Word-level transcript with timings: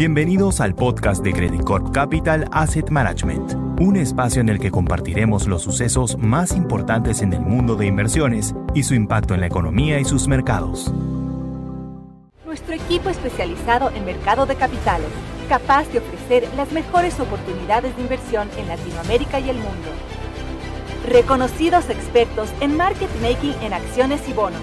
Bienvenidos 0.00 0.62
al 0.62 0.74
podcast 0.74 1.22
de 1.22 1.34
Credit 1.34 1.62
Corp 1.62 1.92
Capital 1.92 2.48
Asset 2.52 2.88
Management, 2.88 3.52
un 3.78 3.96
espacio 3.96 4.40
en 4.40 4.48
el 4.48 4.58
que 4.58 4.70
compartiremos 4.70 5.46
los 5.46 5.60
sucesos 5.60 6.16
más 6.16 6.52
importantes 6.52 7.20
en 7.20 7.34
el 7.34 7.42
mundo 7.42 7.76
de 7.76 7.84
inversiones 7.84 8.54
y 8.74 8.84
su 8.84 8.94
impacto 8.94 9.34
en 9.34 9.40
la 9.40 9.48
economía 9.48 10.00
y 10.00 10.06
sus 10.06 10.26
mercados. 10.26 10.90
Nuestro 12.46 12.72
equipo 12.72 13.10
especializado 13.10 13.90
en 13.90 14.06
mercado 14.06 14.46
de 14.46 14.54
capitales, 14.54 15.10
capaz 15.50 15.86
de 15.92 15.98
ofrecer 15.98 16.48
las 16.56 16.72
mejores 16.72 17.20
oportunidades 17.20 17.94
de 17.94 18.00
inversión 18.00 18.48
en 18.56 18.68
Latinoamérica 18.68 19.38
y 19.38 19.50
el 19.50 19.56
mundo. 19.56 19.90
Reconocidos 21.10 21.90
expertos 21.90 22.48
en 22.62 22.74
market 22.74 23.10
making 23.20 23.54
en 23.60 23.74
acciones 23.74 24.26
y 24.30 24.32
bonos, 24.32 24.62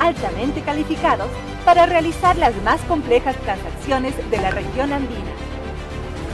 altamente 0.00 0.60
calificados 0.62 1.28
para 1.64 1.86
realizar 1.86 2.36
las 2.36 2.54
más 2.62 2.80
complejas 2.82 3.36
transacciones 3.36 4.14
de 4.30 4.38
la 4.38 4.50
región 4.50 4.92
andina. 4.92 5.32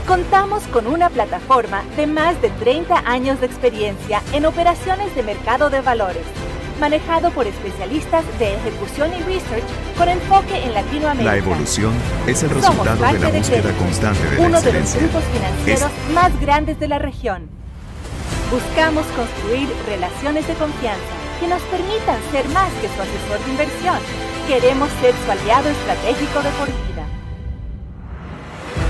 Contamos 0.07 0.63
con 0.67 0.85
una 0.85 1.09
plataforma 1.09 1.83
de 1.95 2.07
más 2.07 2.39
de 2.41 2.49
30 2.49 3.03
años 3.05 3.39
de 3.39 3.47
experiencia 3.47 4.21
en 4.33 4.45
operaciones 4.45 5.15
de 5.15 5.23
mercado 5.23 5.69
de 5.69 5.81
valores, 5.81 6.23
manejado 6.79 7.31
por 7.31 7.47
especialistas 7.47 8.25
de 8.37 8.55
ejecución 8.55 9.11
y 9.13 9.23
research 9.23 9.63
con 9.97 10.09
enfoque 10.09 10.61
en 10.61 10.73
Latinoamérica. 10.73 11.31
La 11.31 11.37
evolución 11.37 11.93
es 12.27 12.43
el 12.43 12.49
resultado 12.49 13.05
de 13.13 13.19
la 13.19 13.29
búsqueda 13.29 13.71
constante 13.77 14.29
de 14.29 14.35
la 14.35 14.41
uno 14.41 14.61
de 14.61 14.73
los 14.73 14.81
excelencia. 14.81 14.99
grupos 14.99 15.23
financieros 15.33 15.91
más 16.13 16.41
grandes 16.41 16.79
de 16.79 16.87
la 16.89 16.99
región. 16.99 17.49
Buscamos 18.51 19.05
construir 19.15 19.69
relaciones 19.87 20.47
de 20.47 20.53
confianza 20.55 21.22
que 21.43 21.49
nos 21.49 21.61
permitan 21.63 22.21
ser 22.31 22.47
más 22.49 22.71
que 22.75 22.87
su 22.87 23.01
asesor 23.01 23.43
de 23.43 23.51
inversión. 23.51 23.99
Queremos 24.47 24.89
ser 25.01 25.13
su 25.13 25.31
aliado 25.31 25.69
estratégico 25.69 26.41
de 26.41 26.49
por 26.51 26.67
vida. 26.67 27.05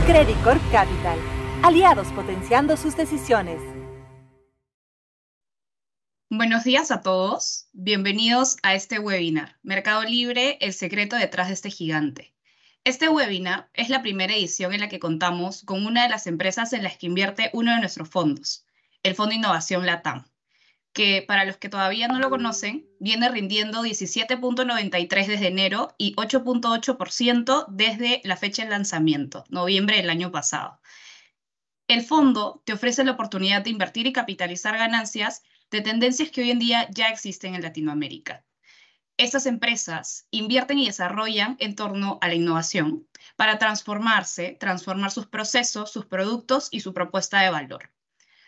Credit 0.06 0.40
Corp 0.44 0.62
Capital. 0.72 1.18
Aliados 1.64 2.10
potenciando 2.10 2.78
sus 2.78 2.96
decisiones. 2.96 3.60
Buenos 6.30 6.64
días 6.64 6.92
a 6.92 7.02
todos. 7.02 7.70
Bienvenidos 7.74 8.58
a 8.62 8.76
este 8.76 9.00
webinar, 9.00 9.58
Mercado 9.64 10.04
Libre, 10.04 10.60
el 10.62 10.74
secreto 10.74 11.16
detrás 11.16 11.48
de 11.48 11.56
este 11.56 11.72
gigante. 11.72 12.36
Este 12.84 13.10
webinar 13.10 13.72
es 13.74 13.90
la 13.90 14.04
primera 14.04 14.36
edición 14.36 14.74
en 14.74 14.82
la 14.82 14.90
que 14.90 15.00
contamos 15.00 15.64
con 15.64 15.88
una 15.88 16.04
de 16.04 16.10
las 16.10 16.28
empresas 16.28 16.72
en 16.74 16.84
las 16.84 16.98
que 16.98 17.08
invierte 17.08 17.50
uno 17.54 17.74
de 17.74 17.80
nuestros 17.80 18.10
fondos, 18.10 18.68
el 19.02 19.16
Fondo 19.16 19.34
Innovación 19.34 19.88
LATAM, 19.88 20.26
que 20.94 21.24
para 21.28 21.44
los 21.46 21.58
que 21.58 21.70
todavía 21.70 22.08
no 22.08 22.20
lo 22.20 22.30
conocen, 22.30 22.88
viene 23.00 23.28
rindiendo 23.30 23.84
17.93 23.84 25.28
desde 25.28 25.48
enero 25.48 25.96
y 25.98 26.16
8.8% 26.16 27.66
desde 27.68 28.22
la 28.24 28.38
fecha 28.38 28.62
del 28.62 28.72
lanzamiento, 28.72 29.44
noviembre 29.50 29.98
del 29.98 30.12
año 30.12 30.32
pasado. 30.32 30.80
El 31.88 32.04
fondo 32.04 32.62
te 32.66 32.74
ofrece 32.74 33.04
la 33.04 33.12
oportunidad 33.12 33.64
de 33.64 33.72
invertir 33.72 34.08
y 34.08 34.14
capitalizar 34.14 34.78
ganancias 34.78 35.44
de 35.72 35.82
tendencias 35.82 36.30
que 36.30 36.42
hoy 36.42 36.52
en 36.52 36.60
día 36.60 36.88
ya 36.92 37.10
existen 37.10 37.56
en 37.56 37.64
Latinoamérica. 37.64 38.46
Estas 39.18 39.46
empresas 39.46 40.28
invierten 40.32 40.80
y 40.80 40.86
desarrollan 40.86 41.56
en 41.60 41.76
torno 41.76 42.20
a 42.22 42.28
la 42.28 42.36
innovación 42.36 43.08
para 43.36 43.58
transformarse, 43.60 44.58
transformar 44.60 45.12
sus 45.12 45.28
procesos, 45.28 45.92
sus 45.92 46.06
productos 46.06 46.68
y 46.72 46.80
su 46.80 46.94
propuesta 46.94 47.42
de 47.42 47.50
valor. 47.50 47.92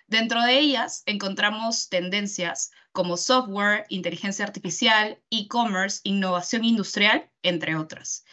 Dentro 0.08 0.44
de 0.44 0.60
ellas 0.60 1.02
encontramos 1.08 1.90
tendencias 1.90 2.72
como 2.92 3.18
software, 3.18 3.86
inteligencia 3.90 4.46
artificial, 4.46 5.20
e-commerce, 5.32 6.02
innovación 6.04 6.64
industrial, 6.64 7.30
entre 7.42 7.76
otras. 7.76 8.24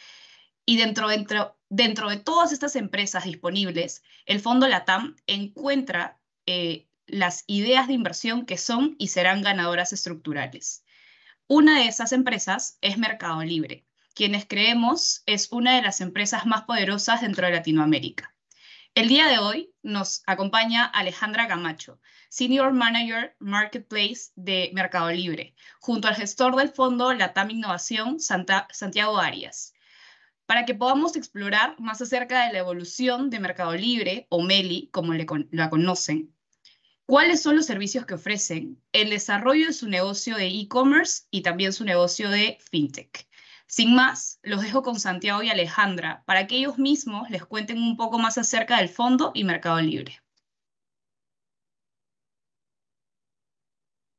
Y 0.65 0.77
dentro, 0.77 1.07
de 1.09 2.17
todas 2.23 2.51
estas 2.51 2.75
empresas 2.75 3.25
disponibles, 3.25 4.03
el 4.25 4.39
Fondo 4.39 4.67
LATAM 4.67 5.15
encuentra 5.27 6.19
eh, 6.45 6.87
las 7.07 7.43
ideas 7.47 7.87
de 7.87 7.93
inversión 7.93 8.45
que 8.45 8.57
son 8.57 8.95
y 8.99 9.07
serán 9.07 9.41
ganadoras 9.41 9.93
estructurales. 9.93 10.85
Una 11.47 11.79
de 11.79 11.87
esas 11.87 12.13
empresas 12.13 12.77
es 12.81 12.97
Mercado 12.97 13.43
Libre, 13.43 13.85
quienes 14.13 14.45
creemos 14.45 15.23
es 15.25 15.51
una 15.51 15.75
de 15.75 15.81
las 15.81 15.99
empresas 16.01 16.45
más 16.45 16.63
poderosas 16.63 17.21
dentro 17.21 17.47
de 17.47 17.53
Latinoamérica. 17.53 18.32
El 18.95 19.07
día 19.07 19.27
de 19.27 19.39
hoy 19.39 19.73
nos 19.81 20.21
acompaña 20.27 20.85
Alejandra 20.85 21.47
Camacho, 21.47 21.99
Senior 22.29 22.73
Manager 22.73 23.35
Marketplace 23.39 24.31
de 24.35 24.69
Mercado 24.75 25.09
Libre, 25.09 25.55
junto 25.79 26.07
al 26.07 26.13
gestor 26.13 26.55
del 26.55 26.69
fondo 26.69 27.11
Latam 27.11 27.49
Innovación, 27.49 28.19
Santiago 28.19 29.17
Arias, 29.17 29.73
para 30.45 30.65
que 30.65 30.75
podamos 30.75 31.15
explorar 31.15 31.75
más 31.79 32.03
acerca 32.03 32.45
de 32.45 32.53
la 32.53 32.59
evolución 32.59 33.31
de 33.31 33.39
Mercado 33.39 33.73
Libre, 33.73 34.27
o 34.29 34.43
MELI, 34.43 34.89
como 34.91 35.15
la 35.15 35.69
conocen, 35.71 36.31
cuáles 37.07 37.41
son 37.41 37.55
los 37.55 37.65
servicios 37.65 38.05
que 38.05 38.13
ofrecen, 38.13 38.79
el 38.91 39.09
desarrollo 39.09 39.65
de 39.65 39.73
su 39.73 39.89
negocio 39.89 40.35
de 40.35 40.49
e-commerce 40.49 41.23
y 41.31 41.41
también 41.41 41.73
su 41.73 41.83
negocio 41.83 42.29
de 42.29 42.59
fintech. 42.69 43.27
Sin 43.67 43.95
más, 43.95 44.39
los 44.43 44.61
dejo 44.61 44.83
con 44.83 44.99
Santiago 44.99 45.41
y 45.41 45.49
Alejandra 45.49 46.23
para 46.25 46.47
que 46.47 46.57
ellos 46.57 46.77
mismos 46.77 47.29
les 47.29 47.45
cuenten 47.45 47.77
un 47.77 47.97
poco 47.97 48.19
más 48.19 48.37
acerca 48.37 48.77
del 48.77 48.89
fondo 48.89 49.31
y 49.33 49.43
Mercado 49.43 49.81
Libre. 49.81 50.23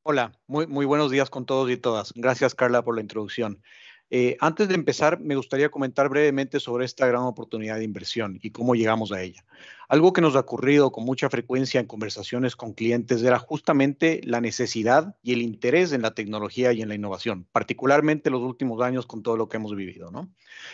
Hola, 0.07 0.33
muy, 0.45 0.85
buenos 0.85 1.09
días 1.09 1.31
con 1.31 1.47
todos 1.47 1.71
y 1.71 1.77
todas. 1.77 2.13
Gracias, 2.13 2.53
Carla, 2.53 2.83
por 2.83 2.93
la 2.93 3.01
introducción. 3.01 3.63
Eh, 4.11 4.37
antes 4.39 4.67
de 4.67 4.75
empezar, 4.75 5.19
me 5.19 5.35
gustaría 5.35 5.69
comentar 5.69 6.09
brevemente 6.09 6.59
sobre 6.59 6.85
esta 6.85 7.07
gran 7.07 7.23
oportunidad 7.23 7.77
de 7.77 7.83
inversión 7.83 8.39
y 8.41 8.51
cómo 8.51 8.75
llegamos 8.75 9.11
a 9.11 9.21
ella. 9.21 9.43
Algo 9.89 10.13
que 10.13 10.21
nos 10.21 10.35
ha 10.35 10.41
ocurrido 10.41 10.91
con 10.91 11.05
mucha 11.05 11.29
frecuencia 11.29 11.79
en 11.79 11.87
conversaciones 11.87 12.55
con 12.55 12.73
clientes 12.73 13.23
era 13.23 13.39
justamente 13.39 14.21
la 14.23 14.41
necesidad 14.41 15.15
y 15.23 15.33
el 15.33 15.41
interés 15.41 15.91
en 15.91 16.03
la 16.03 16.13
tecnología 16.13 16.71
y 16.71 16.81
en 16.81 16.89
la 16.89 16.95
innovación, 16.95 17.47
particularmente 17.51 18.29
los 18.29 18.41
últimos 18.41 18.81
años 18.81 19.07
con 19.07 19.23
todo 19.23 19.37
lo 19.37 19.49
que 19.49 19.57
hemos 19.57 19.75
vivido. 19.75 20.11
¿no? 20.11 20.31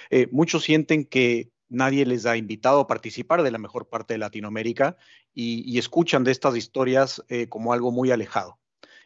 Eh, 0.09 0.27
muchos 0.31 0.63
sienten 0.63 1.05
que 1.05 1.51
nadie 1.69 2.05
les 2.05 2.25
ha 2.25 2.35
invitado 2.35 2.81
a 2.81 2.87
participar 2.87 3.43
de 3.43 3.51
la 3.51 3.57
mejor 3.57 3.87
parte 3.87 4.13
de 4.13 4.17
Latinoamérica 4.17 4.97
y, 5.33 5.79
escuchan 5.79 6.25
de 6.25 6.31
estas 6.31 6.57
historias 6.57 7.23
eh, 7.29 7.47
como 7.47 7.71
algo 7.71 7.91
muy 7.91 8.11
alejado. 8.11 8.57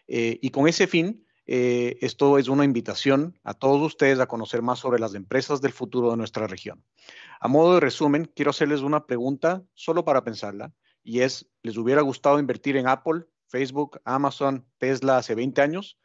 Y 0.08 0.52
con 0.52 0.68
ese 0.68 0.86
fin, 0.86 1.25
eh, 1.48 1.98
esto 2.02 2.38
es 2.38 2.48
una 2.48 2.66
invitación 2.66 3.40
a 3.44 3.54
todos 3.54 3.82
ustedes 3.82 4.20
a 4.20 4.28
conocer 4.28 4.62
más 4.62 4.80
sobre 4.80 5.00
las 5.00 5.14
empresas 5.14 5.62
del 5.62 5.74
futuro 5.74 6.12
de 6.12 6.18
nuestra 6.18 6.48
región. 6.48 6.84
A 7.40 7.48
modo 7.48 7.76
de 7.76 7.80
resumen, 7.80 8.32
quiero 8.36 8.52
hacerles 8.52 8.82
una 8.82 9.06
pregunta 9.06 9.64
solo 9.74 10.04
para 10.04 10.24
pensarla, 10.24 10.74
y 11.04 11.20
es, 11.20 11.48
¿les 11.62 11.78
hubiera 11.78 12.02
gustado 12.02 12.40
invertir 12.40 12.78
en 12.78 12.88
Apple, 12.88 13.26
Facebook, 13.48 14.02
Amazon, 14.06 14.66
Tesla 14.80 15.18
hace 15.18 15.36
20 15.36 15.62
años? 15.62 16.00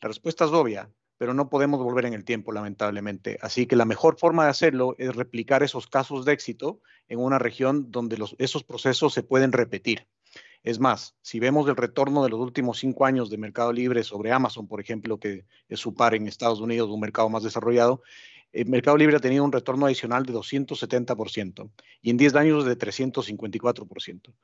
La 0.00 0.08
respuesta 0.08 0.44
es 0.44 0.50
obvia, 0.50 0.90
pero 1.16 1.32
no 1.32 1.48
podemos 1.48 1.82
volver 1.82 2.04
en 2.04 2.12
el 2.12 2.24
tiempo, 2.24 2.52
lamentablemente. 2.52 3.38
Así 3.40 3.66
que 3.66 3.76
la 3.76 3.86
mejor 3.86 4.18
forma 4.18 4.44
de 4.44 4.50
hacerlo 4.50 4.94
es 4.98 5.14
replicar 5.14 5.62
esos 5.62 5.86
casos 5.86 6.24
de 6.24 6.32
éxito 6.32 6.80
en 7.08 7.20
una 7.20 7.38
región 7.38 7.90
donde 7.90 8.22
esos 8.38 8.64
procesos 8.64 9.14
se 9.14 9.22
pueden 9.22 9.52
repetir. 9.52 10.06
Es 10.62 10.78
más, 10.78 11.16
si 11.22 11.40
vemos 11.40 11.68
el 11.68 11.76
retorno 11.76 12.22
de 12.22 12.30
los 12.30 12.38
últimos 12.38 12.78
cinco 12.78 13.04
años 13.04 13.30
de 13.30 13.36
Mercado 13.36 13.72
Libre 13.72 14.04
sobre 14.04 14.30
Amazon, 14.30 14.68
por 14.68 14.80
ejemplo, 14.80 15.18
que 15.18 15.44
es 15.68 15.80
su 15.80 15.94
par 15.94 16.14
en 16.14 16.28
Estados 16.28 16.60
Unidos, 16.60 16.88
un 16.88 17.00
mercado 17.00 17.28
más 17.28 17.42
desarrollado, 17.42 18.02
el 18.52 18.66
Mercado 18.66 18.96
Libre 18.96 19.16
ha 19.16 19.20
tenido 19.20 19.44
un 19.44 19.50
retorno 19.50 19.86
adicional 19.86 20.24
de 20.24 20.34
270% 20.34 21.70
y 22.02 22.10
en 22.10 22.16
10 22.16 22.34
años 22.36 22.64
de 22.64 22.78
354%. 22.78 24.34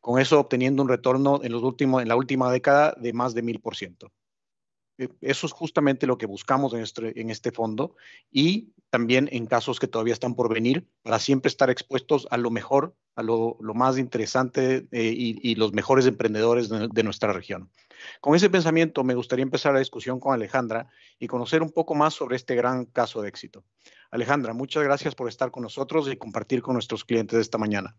Con 0.00 0.20
eso 0.20 0.40
obteniendo 0.40 0.82
un 0.82 0.88
retorno 0.88 1.40
en, 1.42 1.52
los 1.52 1.62
últimos, 1.62 2.00
en 2.00 2.08
la 2.08 2.16
última 2.16 2.50
década 2.50 2.94
de 2.98 3.12
más 3.12 3.34
de 3.34 3.42
1000%. 3.42 4.10
Eso 5.20 5.46
es 5.46 5.52
justamente 5.52 6.06
lo 6.06 6.16
que 6.16 6.26
buscamos 6.26 6.72
en 6.72 6.80
este, 6.80 7.20
en 7.20 7.30
este 7.30 7.52
fondo 7.52 7.96
y 8.30 8.72
también 8.90 9.28
en 9.30 9.46
casos 9.46 9.78
que 9.78 9.88
todavía 9.88 10.14
están 10.14 10.34
por 10.34 10.52
venir, 10.52 10.88
para 11.02 11.18
siempre 11.18 11.48
estar 11.48 11.68
expuestos 11.68 12.26
a 12.30 12.38
lo 12.38 12.50
mejor, 12.50 12.94
a 13.14 13.22
lo, 13.22 13.58
lo 13.60 13.74
más 13.74 13.98
interesante 13.98 14.86
eh, 14.92 15.12
y, 15.16 15.54
los 15.56 15.72
mejores 15.72 16.06
emprendedores 16.06 16.68
de, 16.68 16.88
de, 16.90 17.02
nuestra 17.02 17.32
región. 17.32 17.70
Con 18.20 18.34
ese 18.34 18.48
pensamiento 18.48 19.04
me 19.04 19.14
gustaría 19.14 19.42
empezar 19.42 19.72
la 19.74 19.80
discusión 19.80 20.20
con 20.20 20.32
Alejandra 20.32 20.88
y 21.18 21.26
conocer 21.26 21.62
un 21.62 21.72
poco 21.72 21.94
más 21.94 22.14
sobre 22.14 22.36
este 22.36 22.54
gran 22.54 22.86
caso 22.86 23.20
de 23.20 23.28
éxito. 23.28 23.64
Alejandra, 24.10 24.52
muchas 24.52 24.84
gracias 24.84 25.14
por 25.14 25.28
estar 25.28 25.50
con 25.50 25.62
nosotros 25.62 26.08
y 26.10 26.16
compartir 26.16 26.62
con 26.62 26.74
nuestros 26.74 27.04
clientes 27.04 27.38
esta 27.38 27.58
mañana. 27.58 27.96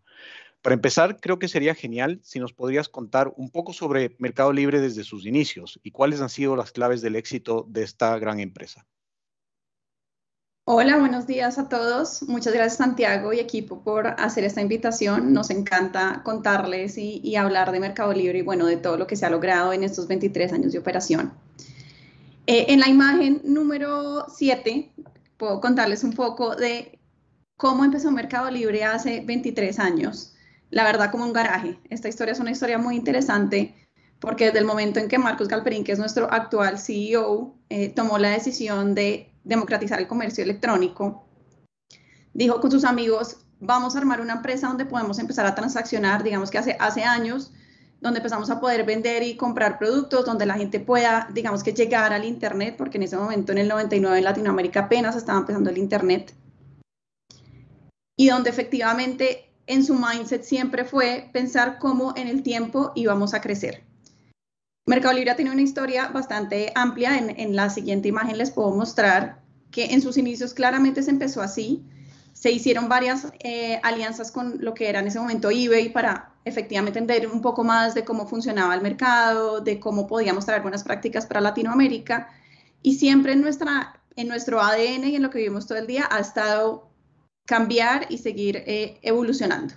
Para 0.62 0.74
empezar, 0.74 1.20
creo 1.20 1.38
que 1.38 1.48
sería 1.48 1.74
genial 1.74 2.20
si 2.22 2.40
nos 2.40 2.52
podrías 2.52 2.88
contar 2.88 3.32
un 3.36 3.50
poco 3.50 3.72
sobre 3.72 4.16
Mercado 4.18 4.52
Libre 4.52 4.80
desde 4.80 5.04
sus 5.04 5.26
inicios 5.26 5.78
y 5.82 5.92
cuáles 5.92 6.20
han 6.20 6.30
sido 6.30 6.56
las 6.56 6.72
claves 6.72 7.00
del 7.00 7.16
éxito 7.16 7.66
de 7.68 7.84
esta 7.84 8.18
gran 8.18 8.40
empresa. 8.40 8.86
Hola, 10.70 10.98
buenos 10.98 11.26
días 11.26 11.58
a 11.58 11.68
todos. 11.70 12.24
Muchas 12.24 12.52
gracias 12.52 12.76
Santiago 12.76 13.32
y 13.32 13.38
equipo 13.38 13.82
por 13.82 14.06
hacer 14.06 14.44
esta 14.44 14.60
invitación. 14.60 15.32
Nos 15.32 15.48
encanta 15.48 16.20
contarles 16.24 16.98
y, 16.98 17.20
y, 17.24 17.36
hablar 17.36 17.72
de 17.72 17.80
Mercado 17.80 18.12
Libre 18.12 18.40
y 18.40 18.42
bueno, 18.42 18.66
de 18.66 18.76
todo 18.76 18.98
lo 18.98 19.06
que 19.06 19.16
se 19.16 19.24
ha 19.24 19.30
logrado 19.30 19.72
en 19.72 19.82
estos 19.82 20.08
23 20.08 20.52
años 20.52 20.72
de 20.72 20.78
operación. 20.78 21.32
Eh, 22.50 22.72
en 22.72 22.80
la 22.80 22.88
imagen 22.88 23.42
número 23.44 24.24
7 24.34 24.90
puedo 25.38 25.60
contarles 25.60 26.04
un 26.04 26.12
poco 26.12 26.54
de 26.54 27.00
cómo 27.56 27.84
empezó 27.84 28.10
Mercado 28.10 28.50
Libre 28.50 28.84
hace 28.84 29.22
23 29.24 29.78
años. 29.78 30.34
La 30.70 30.84
verdad, 30.84 31.10
como 31.10 31.24
un 31.24 31.32
garaje. 31.32 31.78
Esta 31.88 32.08
historia 32.08 32.32
es 32.32 32.40
una 32.40 32.50
historia 32.50 32.76
muy 32.76 32.96
interesante 32.96 33.74
porque 34.20 34.46
desde 34.46 34.58
el 34.58 34.64
momento 34.64 34.98
en 35.00 35.08
que 35.08 35.18
Marcos 35.18 35.48
Galperín, 35.48 35.84
que 35.84 35.92
es 35.92 35.98
nuestro 35.98 36.30
actual 36.30 36.78
CEO, 36.78 37.54
eh, 37.68 37.88
tomó 37.88 38.18
la 38.18 38.30
decisión 38.30 38.94
de 38.94 39.32
democratizar 39.44 40.00
el 40.00 40.08
comercio 40.08 40.42
electrónico, 40.44 41.24
dijo 42.34 42.60
con 42.60 42.70
sus 42.70 42.84
amigos, 42.84 43.38
vamos 43.60 43.94
a 43.94 43.98
armar 43.98 44.20
una 44.20 44.34
empresa 44.34 44.66
donde 44.66 44.84
podemos 44.84 45.18
empezar 45.18 45.46
a 45.46 45.54
transaccionar, 45.54 46.22
digamos 46.22 46.50
que 46.50 46.58
hace, 46.58 46.76
hace 46.80 47.04
años, 47.04 47.52
donde 48.00 48.18
empezamos 48.18 48.48
a 48.50 48.60
poder 48.60 48.84
vender 48.84 49.22
y 49.22 49.36
comprar 49.36 49.78
productos, 49.78 50.24
donde 50.24 50.46
la 50.46 50.54
gente 50.54 50.78
pueda, 50.78 51.28
digamos 51.32 51.62
que 51.62 51.72
llegar 51.72 52.12
al 52.12 52.24
Internet, 52.24 52.76
porque 52.78 52.98
en 52.98 53.04
ese 53.04 53.16
momento, 53.16 53.52
en 53.52 53.58
el 53.58 53.68
99, 53.68 54.18
en 54.18 54.24
Latinoamérica 54.24 54.80
apenas 54.80 55.16
estaba 55.16 55.40
empezando 55.40 55.70
el 55.70 55.78
Internet, 55.78 56.34
y 58.16 58.28
donde 58.28 58.50
efectivamente 58.50 59.50
en 59.66 59.84
su 59.84 59.94
mindset 59.94 60.42
siempre 60.42 60.84
fue 60.84 61.28
pensar 61.32 61.78
cómo 61.78 62.14
en 62.16 62.28
el 62.28 62.42
tiempo 62.42 62.92
íbamos 62.94 63.34
a 63.34 63.40
crecer. 63.40 63.84
Mercado 64.86 65.14
Libre 65.14 65.34
tiene 65.34 65.50
una 65.50 65.60
historia 65.60 66.08
bastante 66.08 66.72
amplia. 66.74 67.18
En, 67.18 67.38
en, 67.38 67.54
la 67.54 67.68
siguiente 67.68 68.08
imagen 68.08 68.38
les 68.38 68.50
puedo 68.50 68.70
mostrar 68.70 69.42
que 69.70 69.92
en 69.92 70.00
sus 70.00 70.16
inicios 70.16 70.54
claramente 70.54 71.02
se 71.02 71.10
empezó 71.10 71.42
así. 71.42 71.84
Se 72.32 72.50
hicieron 72.50 72.88
varias 72.88 73.26
eh, 73.40 73.78
alianzas 73.82 74.32
con 74.32 74.56
lo 74.64 74.72
que 74.72 74.88
era 74.88 75.00
en 75.00 75.08
ese 75.08 75.20
momento 75.20 75.50
eBay 75.50 75.92
para 75.92 76.32
efectivamente 76.44 76.98
entender 76.98 77.28
un 77.28 77.42
poco 77.42 77.64
más 77.64 77.94
de 77.94 78.04
cómo 78.04 78.26
funcionaba 78.26 78.74
el 78.74 78.80
mercado, 78.80 79.60
de 79.60 79.78
cómo 79.78 80.06
podíamos 80.06 80.46
traer 80.46 80.62
buenas 80.62 80.84
prácticas 80.84 81.26
para 81.26 81.40
Latinoamérica. 81.40 82.28
Y 82.82 82.94
siempre 82.94 83.32
en, 83.32 83.42
nuestra, 83.42 84.00
en 84.16 84.28
nuestro 84.28 84.60
ADN 84.60 85.04
y 85.08 85.16
en 85.16 85.22
lo 85.22 85.30
que 85.30 85.38
vivimos 85.38 85.66
todo 85.66 85.78
el 85.78 85.86
día 85.86 86.08
ha 86.10 86.20
estado 86.20 86.90
cambiar 87.46 88.06
y 88.10 88.18
seguir 88.18 88.56
eh, 88.66 88.98
evolucionando. 89.02 89.74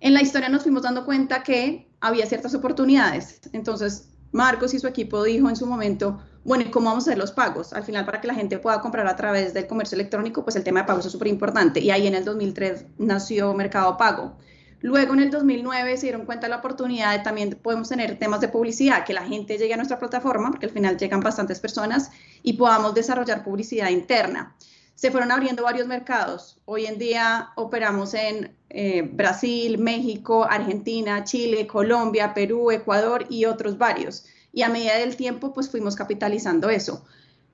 En 0.00 0.14
la 0.14 0.22
historia 0.22 0.48
nos 0.48 0.62
fuimos 0.62 0.82
dando 0.82 1.04
cuenta 1.04 1.42
que 1.42 1.88
había 2.00 2.26
ciertas 2.26 2.54
oportunidades. 2.54 3.40
Entonces, 3.52 4.08
Marcos 4.32 4.74
y 4.74 4.78
su 4.78 4.86
equipo 4.86 5.22
dijo 5.24 5.48
en 5.48 5.56
su 5.56 5.66
momento, 5.66 6.20
bueno, 6.44 6.64
¿y 6.64 6.70
cómo 6.70 6.86
vamos 6.86 7.06
a 7.06 7.10
hacer 7.10 7.18
los 7.18 7.32
pagos? 7.32 7.72
Al 7.72 7.82
final, 7.82 8.04
para 8.06 8.20
que 8.20 8.26
la 8.26 8.34
gente 8.34 8.58
pueda 8.58 8.80
comprar 8.80 9.06
a 9.06 9.16
través 9.16 9.54
del 9.54 9.66
comercio 9.66 9.96
electrónico, 9.96 10.44
pues 10.44 10.56
el 10.56 10.64
tema 10.64 10.80
de 10.80 10.86
pagos 10.86 11.06
es 11.06 11.12
súper 11.12 11.28
importante. 11.28 11.80
Y 11.80 11.90
ahí 11.90 12.06
en 12.06 12.14
el 12.14 12.24
2003 12.24 12.86
nació 12.98 13.52
Mercado 13.54 13.96
Pago. 13.96 14.36
Luego 14.80 15.14
en 15.14 15.20
el 15.20 15.30
2009 15.30 15.96
se 15.96 16.06
dieron 16.06 16.24
cuenta 16.24 16.46
de 16.46 16.50
la 16.50 16.58
oportunidad 16.58 17.16
de 17.16 17.24
también 17.24 17.58
podemos 17.62 17.88
tener 17.88 18.18
temas 18.18 18.40
de 18.40 18.48
publicidad, 18.48 19.04
que 19.04 19.12
la 19.12 19.26
gente 19.26 19.58
llegue 19.58 19.74
a 19.74 19.76
nuestra 19.76 19.98
plataforma, 19.98 20.50
porque 20.50 20.66
al 20.66 20.72
final 20.72 20.96
llegan 20.96 21.20
bastantes 21.20 21.58
personas 21.58 22.10
y 22.42 22.52
podamos 22.54 22.94
desarrollar 22.94 23.42
publicidad 23.42 23.88
interna 23.90 24.54
se 24.98 25.12
fueron 25.12 25.30
abriendo 25.30 25.62
varios 25.62 25.86
mercados. 25.86 26.60
Hoy 26.64 26.86
en 26.86 26.98
día 26.98 27.50
operamos 27.54 28.14
en 28.14 28.56
eh, 28.68 29.02
Brasil, 29.02 29.78
México, 29.78 30.42
Argentina, 30.42 31.22
Chile, 31.22 31.68
Colombia, 31.68 32.34
Perú, 32.34 32.72
Ecuador 32.72 33.24
y 33.30 33.44
otros 33.44 33.78
varios. 33.78 34.24
Y 34.52 34.62
a 34.62 34.68
medida 34.68 34.96
del 34.98 35.14
tiempo, 35.14 35.52
pues 35.52 35.70
fuimos 35.70 35.94
capitalizando 35.94 36.68
eso. 36.68 37.04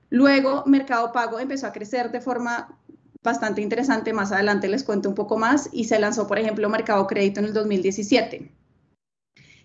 Luego, 0.09 0.63
Mercado 0.65 1.11
Pago 1.11 1.39
empezó 1.39 1.67
a 1.67 1.71
crecer 1.71 2.09
de 2.09 2.19
forma 2.19 2.79
bastante 3.25 3.61
interesante. 3.61 4.13
Más 4.13 4.31
adelante 4.31 4.69
les 4.69 4.85
cuento 4.85 5.09
un 5.09 5.15
poco 5.15 5.37
más. 5.37 5.67
Y 5.73 5.83
se 5.83 5.99
lanzó, 5.99 6.27
por 6.27 6.39
ejemplo, 6.39 6.69
Mercado 6.69 7.05
Crédito 7.07 7.41
en 7.41 7.47
el 7.47 7.53
2017. 7.53 8.49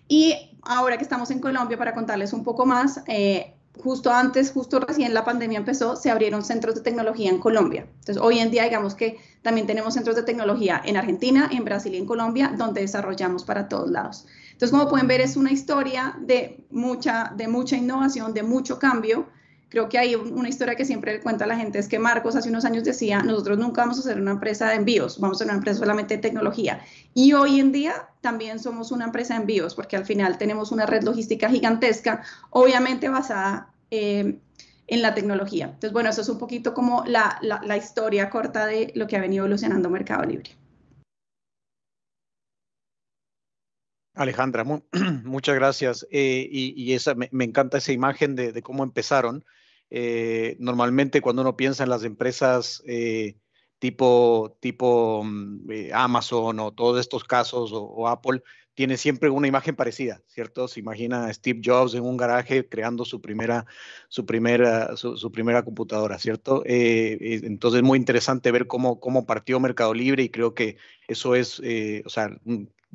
Y 0.09 0.35
ahora 0.63 0.97
que 0.97 1.03
estamos 1.03 1.31
en 1.31 1.39
Colombia, 1.39 1.77
para 1.77 1.93
contarles 1.93 2.33
un 2.33 2.43
poco 2.43 2.65
más, 2.65 3.01
eh, 3.07 3.55
justo 3.79 4.11
antes, 4.11 4.51
justo 4.51 4.79
recién 4.79 5.13
la 5.13 5.23
pandemia 5.23 5.57
empezó, 5.57 5.95
se 5.95 6.09
abrieron 6.09 6.43
centros 6.43 6.75
de 6.75 6.81
tecnología 6.81 7.29
en 7.29 7.39
Colombia. 7.39 7.87
Entonces, 7.99 8.17
hoy 8.17 8.39
en 8.39 8.51
día, 8.51 8.63
digamos 8.63 8.95
que 8.95 9.17
también 9.41 9.67
tenemos 9.67 9.93
centros 9.93 10.15
de 10.15 10.23
tecnología 10.23 10.81
en 10.83 10.97
Argentina, 10.97 11.49
en 11.51 11.63
Brasil 11.63 11.93
y 11.93 11.97
en 11.97 12.05
Colombia, 12.05 12.53
donde 12.57 12.81
desarrollamos 12.81 13.43
para 13.43 13.67
todos 13.69 13.89
lados. 13.89 14.25
Entonces, 14.51 14.71
como 14.71 14.89
pueden 14.89 15.07
ver, 15.07 15.21
es 15.21 15.37
una 15.37 15.51
historia 15.51 16.15
de 16.19 16.65
mucha, 16.69 17.31
de 17.35 17.47
mucha 17.47 17.77
innovación, 17.77 18.33
de 18.33 18.43
mucho 18.43 18.77
cambio. 18.77 19.27
Creo 19.71 19.87
que 19.87 19.97
hay 19.97 20.15
una 20.15 20.49
historia 20.49 20.75
que 20.75 20.83
siempre 20.83 21.21
cuenta 21.21 21.45
la 21.45 21.55
gente, 21.55 21.79
es 21.79 21.87
que 21.87 21.97
Marcos 21.97 22.35
hace 22.35 22.49
unos 22.49 22.65
años 22.65 22.83
decía, 22.83 23.21
nosotros 23.21 23.57
nunca 23.57 23.83
vamos 23.83 23.99
a 23.99 24.01
ser 24.01 24.19
una 24.19 24.31
empresa 24.31 24.67
de 24.67 24.75
envíos, 24.75 25.17
vamos 25.17 25.37
a 25.37 25.39
ser 25.39 25.47
una 25.47 25.55
empresa 25.55 25.79
solamente 25.79 26.17
de 26.17 26.21
tecnología. 26.21 26.81
Y 27.13 27.31
hoy 27.31 27.61
en 27.61 27.71
día 27.71 28.09
también 28.19 28.59
somos 28.59 28.91
una 28.91 29.05
empresa 29.05 29.33
de 29.33 29.39
envíos, 29.39 29.73
porque 29.73 29.95
al 29.95 30.05
final 30.05 30.37
tenemos 30.37 30.73
una 30.73 30.85
red 30.85 31.03
logística 31.03 31.49
gigantesca, 31.49 32.21
obviamente 32.49 33.07
basada 33.07 33.71
eh, 33.91 34.39
en 34.87 35.01
la 35.01 35.13
tecnología. 35.13 35.67
Entonces, 35.67 35.93
bueno, 35.93 36.09
eso 36.09 36.19
es 36.19 36.27
un 36.27 36.37
poquito 36.37 36.73
como 36.73 37.05
la, 37.07 37.39
la, 37.41 37.77
historia 37.77 38.29
corta 38.29 38.65
de 38.65 38.91
lo 38.93 39.07
que 39.07 39.15
ha 39.15 39.21
venido 39.21 39.45
evolucionando 39.45 39.89
Mercado 39.89 40.25
Libre. 40.25 40.51
Alejandra, 44.15 44.65
muchas 45.23 45.55
gracias. 45.55 46.05
Eh, 46.11 46.45
y, 46.51 46.91
esa, 46.91 47.15
me, 47.15 47.45
encanta 47.45 47.77
esa 47.77 47.93
imagen 47.93 48.35
de, 48.35 48.61
cómo 48.61 48.83
empezaron. 48.83 49.45
Eh, 49.91 50.55
normalmente 50.59 51.21
cuando 51.21 51.43
uno 51.43 51.55
piensa 51.55 51.83
en 51.83 51.89
las 51.89 52.03
empresas 52.03 52.83
tipo, 53.77 54.57
tipo 54.59 55.23
mm, 55.23 55.91
Amazon 55.93 56.59
o 56.59 56.71
todos 56.71 56.99
estos 56.99 57.23
casos 57.23 57.71
o 57.73 58.07
Apple, 58.07 58.41
tiene 58.73 58.97
siempre 58.97 59.29
una 59.29 59.47
imagen 59.47 59.75
parecida, 59.75 60.21
¿cierto? 60.27 60.67
Se 60.67 60.79
imagina 60.79 61.25
a 61.25 61.33
Steve 61.33 61.61
Jobs 61.63 61.93
en 61.93 62.03
un 62.03 62.17
garaje 62.17 62.67
creando 62.67 63.05
su 63.05 63.21
primera, 63.21 63.65
su 64.07 64.25
primera, 64.25 64.95
su, 64.95 65.31
primera 65.31 65.63
computadora, 65.63 66.17
¿cierto? 66.19 66.63
Eh, 66.65 67.17
eh, 67.19 67.41
entonces 67.43 67.79
es 67.79 67.83
muy 67.83 67.97
interesante 67.99 68.51
ver 68.51 68.67
cómo, 68.67 68.99
cómo 68.99 69.25
partió 69.25 69.59
Mercado 69.59 69.93
Libre 69.93 70.23
y 70.23 70.29
creo 70.29 70.53
que 70.53 70.77
eso 71.07 71.35
es, 71.35 71.61
eh, 71.63 72.01
o 72.05 72.09
sea, 72.09 72.31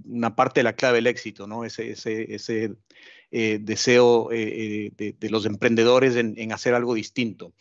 una 0.05 0.35
parte 0.35 0.61
de 0.61 0.65
la 0.65 0.75
clave 0.75 0.97
del 0.97 1.07
éxito, 1.09 1.47
¿no? 1.47 1.65
Ese, 1.65 1.91
ese, 1.91 2.35
ese 2.35 2.75
deseo 3.31 4.29
de, 4.31 5.17
los 5.31 5.47
emprendedores 5.47 6.17
en, 6.17 6.53
hacer 6.53 6.75
algo 6.75 6.95
distinto. 6.95 7.53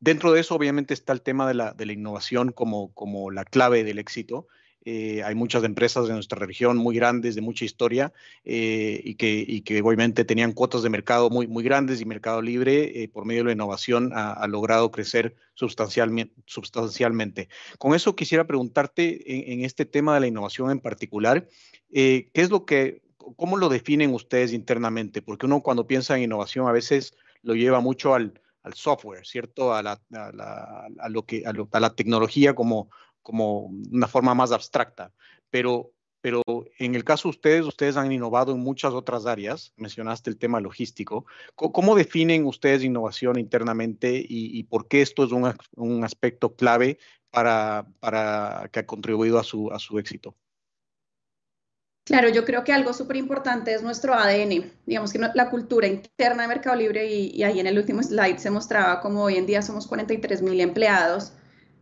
dentro 0.00 0.32
de 0.32 0.40
eso, 0.40 0.54
obviamente, 0.54 0.94
está 0.94 1.12
el 1.12 1.22
tema 1.22 1.46
de 1.46 1.54
la, 1.54 1.72
de 1.72 1.86
la 1.86 1.92
innovación 1.92 2.52
como, 2.52 2.92
como 2.94 3.30
la 3.30 3.44
clave 3.44 3.84
del 3.84 3.98
éxito. 3.98 4.46
Eh, 4.90 5.22
hay 5.22 5.34
muchas 5.34 5.64
empresas 5.64 6.06
de 6.06 6.14
nuestra 6.14 6.38
región 6.38 6.78
muy 6.78 6.96
grandes, 6.96 7.34
de 7.34 7.42
mucha 7.42 7.66
historia, 7.66 8.12
eh, 8.46 9.00
y, 9.04 9.16
que, 9.16 9.62
que, 9.62 9.82
obviamente 9.82 10.24
tenían 10.24 10.52
cuotas 10.52 10.82
de 10.82 10.88
mercado 10.88 11.28
muy, 11.28 11.46
muy 11.46 11.62
grandes 11.62 12.00
y 12.00 12.06
Mercado 12.06 12.40
Libre, 12.40 13.02
eh, 13.02 13.08
por 13.08 13.26
medio 13.26 13.42
de 13.42 13.48
la 13.48 13.52
innovación, 13.52 14.12
ha, 14.14 14.46
logrado 14.46 14.90
crecer 14.90 15.36
sustancialmente, 15.52 16.34
sustancialmente. 16.46 17.50
Con 17.76 17.94
eso 17.94 18.16
quisiera 18.16 18.46
preguntarte 18.46 19.52
en, 19.52 19.62
este 19.62 19.84
tema 19.84 20.14
de 20.14 20.20
la 20.20 20.26
innovación 20.26 20.70
en 20.70 20.80
particular, 20.80 21.46
¿qué 21.92 22.30
es 22.32 22.48
lo 22.48 22.64
que, 22.64 23.02
cómo 23.36 23.56
lo 23.56 23.68
definen 23.68 24.14
ustedes 24.14 24.52
internamente? 24.52 25.22
Porque 25.22 25.46
uno 25.46 25.62
cuando 25.62 25.86
piensa 25.86 26.16
en 26.16 26.24
innovación 26.24 26.68
a 26.68 26.72
veces 26.72 27.14
lo 27.42 27.54
lleva 27.54 27.80
mucho 27.80 28.14
al, 28.14 28.40
al 28.62 28.74
software, 28.74 29.26
¿cierto? 29.26 29.74
A, 29.74 29.82
la, 29.82 30.00
a, 30.10 31.08
lo 31.08 31.24
que, 31.24 31.44
a, 31.46 31.80
la 31.80 31.94
tecnología 31.94 32.54
como, 32.54 32.90
como 33.22 33.70
una 33.90 34.06
forma 34.06 34.34
más 34.34 34.52
abstracta, 34.52 35.12
pero, 35.50 35.92
pero 36.20 36.42
en 36.78 36.94
el 36.94 37.04
caso 37.04 37.28
de 37.28 37.30
ustedes, 37.30 37.66
ustedes 37.66 37.96
han 37.96 38.12
innovado 38.12 38.52
en 38.52 38.60
muchas 38.60 38.92
otras 38.92 39.26
áreas, 39.26 39.72
mencionaste 39.76 40.30
el 40.30 40.38
tema 40.38 40.60
logístico. 40.60 41.26
¿Cómo, 41.54 41.94
definen 41.94 42.46
ustedes 42.46 42.84
innovación 42.84 43.38
internamente 43.38 44.24
y, 44.28 44.62
por 44.64 44.88
qué 44.88 45.02
esto 45.02 45.24
es 45.24 45.32
un, 45.32 45.52
un 45.76 46.04
aspecto 46.04 46.54
clave 46.54 46.98
para, 47.30 47.86
para, 48.00 48.68
que 48.72 48.80
ha 48.80 48.86
contribuido 48.86 49.38
a 49.38 49.44
su, 49.44 49.70
a 49.70 49.78
su 49.78 49.98
éxito? 49.98 50.36
Claro, 52.08 52.30
yo 52.30 52.46
creo 52.46 52.64
que 52.64 52.72
algo 52.72 52.94
súper 52.94 53.16
importante 53.16 53.74
es 53.74 53.82
nuestro 53.82 54.14
ADN, 54.14 54.72
digamos 54.86 55.12
que 55.12 55.18
la 55.18 55.50
cultura 55.50 55.86
interna 55.86 56.44
de 56.44 56.48
Mercado 56.48 56.74
Libre 56.74 57.06
y, 57.06 57.42
ahí 57.42 57.60
en 57.60 57.66
el 57.66 57.76
último 57.76 58.02
slide 58.02 58.38
se 58.38 58.48
mostraba 58.48 59.02
como 59.02 59.24
hoy 59.24 59.36
en 59.36 59.44
día 59.44 59.60
somos 59.60 59.86
43 59.86 60.40
mil 60.40 60.58
empleados, 60.58 61.32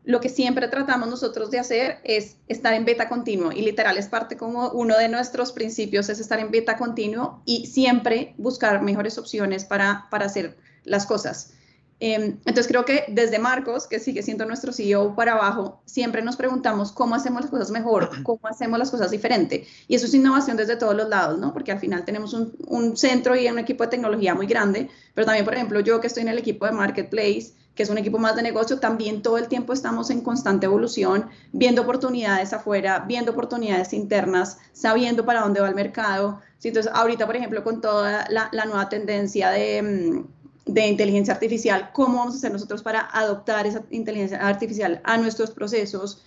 lo 0.03 0.21
que 0.21 0.29
siempre 0.29 0.67
tratamos 0.67 1.09
nosotros 1.09 1.53
de 1.53 1.61
hacer 1.61 2.01
es 2.03 2.39
estar 2.49 2.75
en 2.75 2.85
beta 2.85 3.09
continuo 3.09 3.53
y 3.53 3.63
literal 3.63 3.99
es 3.99 4.09
parte 4.09 4.37
como 4.37 4.71
uno 4.71 4.99
de 4.99 5.09
nuestros 5.09 5.53
principios 5.53 6.09
es 6.09 6.19
estar 6.19 6.41
en 6.41 6.51
beta 6.51 6.77
continuo 6.77 7.41
y 7.45 7.67
siempre 7.67 8.35
buscar 8.37 8.83
mejores 8.83 9.19
opciones 9.19 9.65
para, 9.65 10.09
para 10.11 10.27
hacer 10.27 10.57
las 10.83 11.07
cosas. 11.07 11.53
Em, 11.99 12.39
entonces 12.45 12.67
creo 12.69 12.85
que 12.85 13.05
desde 13.09 13.39
Marcos, 13.39 13.87
que 13.87 13.99
sigue 13.99 14.23
siendo 14.23 14.45
nuestro 14.45 14.73
CEO 14.73 15.15
para 15.15 15.33
abajo, 15.33 15.81
siempre 15.87 16.21
nos 16.23 16.37
preguntamos 16.37 16.93
cómo 16.93 17.15
hacemos 17.15 17.41
las 17.41 17.51
cosas 17.51 17.71
mejor, 17.71 18.23
cómo 18.23 18.41
hacemos 18.45 18.79
las 18.79 18.91
cosas 18.91 19.11
diferente. 19.11 19.67
Y 19.89 19.95
eso 19.95 20.07
es 20.07 20.15
innovación 20.15 20.57
desde 20.57 20.77
todos 20.77 20.95
los 20.95 21.09
lados, 21.09 21.39
¿no? 21.39 21.53
Porque 21.53 21.73
al 21.73 21.79
final 21.79 22.05
tenemos 22.05 22.35
un, 22.35 22.55
un 22.67 22.97
centro 22.97 23.35
y 23.35 23.49
un 23.49 23.59
equipo 23.59 23.85
de 23.85 23.91
tecnología 23.91 24.35
muy 24.35 24.47
grande, 24.47 24.91
pero 25.15 25.25
también, 25.25 25.45
por 25.45 25.55
ejemplo, 25.55 25.81
yo 25.81 26.01
que 26.01 26.09
estoy 26.09 26.23
en 26.23 26.29
el 26.29 26.39
equipo 26.39 26.67
de 26.67 26.73
Marketplace, 26.73 27.55
que 27.77 27.83
es 27.83 27.91
un 27.91 27.99
equipo 27.99 28.19
más 28.19 28.35
de 28.35 28.43
negocio, 28.43 28.81
también 28.81 29.23
todo 29.23 29.37
el 29.37 29.49
tiempo 29.49 29.75
estamos 29.75 30.09
en 30.11 30.23
constante 30.23 30.65
evolución, 30.65 31.29
viendo 31.53 31.83
oportunidades 31.83 32.55
afuera, 32.55 33.05
viendo 33.07 33.33
oportunidades 33.33 33.93
internas, 33.93 34.59
sabiendo 34.73 35.27
para 35.27 35.43
dónde 35.43 35.61
va 35.61 35.69
el 35.69 35.75
mercado. 35.75 36.41
Entonces, 36.65 36.91
ahorita, 36.93 37.27
por 37.27 37.37
ejemplo, 37.37 37.63
con 37.63 37.81
toda 37.81 38.27
la, 38.31 38.65
nueva 38.65 38.89
tendencia 38.89 39.51
de, 39.51 39.83
mm, 39.83 40.36
de 40.67 40.89
inteligencia 40.89 41.33
artificial, 41.33 41.91
cómo 41.93 42.19
vamos 42.19 42.35
a 42.35 42.39
hacer 42.39 42.53
nosotros 42.53 42.83
para 42.83 43.09
adoptar 43.13 43.67
esa 43.67 43.85
inteligencia 43.91 44.39
artificial 44.47 45.01
a 45.05 45.17
nuestros 45.17 45.53
procesos. 45.53 46.25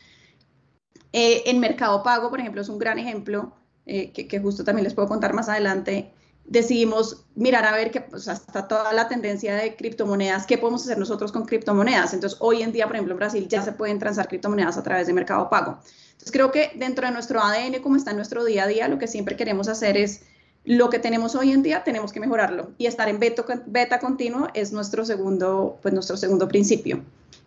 Eh, 1.12 1.43
en 1.46 1.60
Mercado 1.60 2.01
Pago, 2.03 2.29
por 2.29 2.39
ejemplo, 2.39 2.62
es 2.62 2.69
un 2.69 2.79
gran 2.79 2.98
ejemplo 2.98 3.53
eh, 3.86 4.12
que, 4.13 4.39
justo 4.39 4.63
también 4.63 4.86
les 4.86 4.93
puedo 4.93 5.10
contar 5.10 5.34
más 5.34 5.50
adelante. 5.50 6.13
Decidimos 6.46 7.25
mirar 7.36 7.65
a 7.65 7.74
ver 7.74 7.91
que 7.91 8.00
pues, 8.00 8.29
hasta 8.29 8.67
toda 8.67 8.93
la 8.93 9.10
tendencia 9.10 9.55
de 9.55 9.75
criptomonedas, 9.75 10.48
qué 10.48 10.58
podemos 10.58 10.84
hacer 10.84 10.98
nosotros 10.98 11.34
con 11.34 11.46
criptomonedas. 11.46 12.13
Entonces, 12.13 12.39
hoy 12.41 12.62
en 12.62 12.72
día, 12.72 12.88
por 12.88 12.96
ejemplo, 12.96 13.13
en 13.13 13.19
Brasil 13.19 13.48
ya 13.50 13.62
se 13.62 13.74
pueden 13.74 14.00
transar 14.00 14.29
criptomonedas 14.29 14.77
a 14.77 14.84
través 14.84 15.05
de 15.08 15.13
Mercado 15.13 15.50
Pago. 15.50 15.79
Entonces, 16.12 16.31
creo 16.31 16.51
que 16.51 16.72
dentro 16.75 17.05
de 17.05 17.12
nuestro 17.12 17.41
ADN, 17.41 17.81
como 17.81 17.98
está 17.98 18.12
en 18.12 18.17
nuestro 18.17 18.46
día 18.46 18.63
a 18.63 18.67
día, 18.67 18.88
lo 18.88 19.00
que 19.00 19.08
siempre 19.08 19.36
queremos 19.36 19.67
hacer 19.67 19.98
es 19.98 20.22
lo 20.69 20.91
que 20.91 20.99
tenemos 20.99 21.33
hoy 21.33 21.51
en 21.51 21.63
día 21.63 21.83
tenemos 21.83 22.13
que 22.13 22.19
mejorarlo 22.19 22.69
y 22.77 22.85
estar 22.85 23.09
en 23.09 23.17
beta, 23.17 23.43
beta 23.65 23.99
continuo 23.99 24.49
es 24.53 24.71
nuestro 24.71 25.03
segundo, 25.03 25.79
pues 25.81 25.95
nuestro 25.95 26.15
segundo 26.15 26.47
principio. 26.47 27.01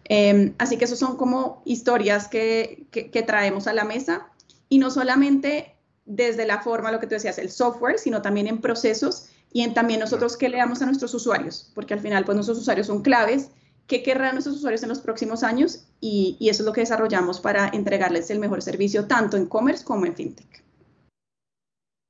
Em, 0.06 0.54
así 0.58 0.76
que 0.76 0.86
esos 0.86 0.98
son 0.98 1.16
como 1.16 1.62
historias 1.64 2.26
que, 2.26 2.84
que, 2.90 3.22
traemos 3.22 3.68
a 3.68 3.74
la 3.74 3.84
mesa 3.84 4.26
y 4.68 4.78
no 4.78 4.90
solamente 4.90 5.76
desde 6.04 6.44
la 6.46 6.62
forma, 6.62 6.90
lo 6.90 6.98
que 6.98 7.06
tú 7.06 7.14
decías, 7.14 7.38
el 7.38 7.52
software, 7.52 8.00
sino 8.00 8.22
también 8.22 8.48
en 8.48 8.60
procesos 8.60 9.28
y 9.52 9.62
en 9.62 9.72
también 9.72 10.00
nosotros 10.00 10.36
qué 10.36 10.48
le 10.48 10.56
damos 10.56 10.82
a 10.82 10.86
nuestros 10.86 11.14
usuarios, 11.14 11.70
porque 11.76 11.94
al 11.94 12.00
final 12.00 12.24
pues 12.24 12.34
nuestros 12.34 12.58
usuarios 12.58 12.88
son 12.88 13.02
claves, 13.02 13.50
qué 13.86 14.02
querrán 14.02 14.34
nuestros 14.34 14.56
usuarios 14.56 14.82
en 14.82 14.88
los 14.88 14.98
próximos 14.98 15.44
años 15.44 15.84
y, 16.00 16.36
y 16.40 16.48
eso 16.48 16.64
es 16.64 16.66
lo 16.66 16.72
que 16.72 16.80
desarrollamos 16.80 17.38
para 17.38 17.68
entregarles 17.68 18.30
el 18.30 18.40
mejor 18.40 18.62
servicio 18.62 19.06
tanto 19.06 19.36
en 19.36 19.46
commerce 19.46 19.84
como 19.84 20.06
en 20.06 20.16
fintech. 20.16 20.61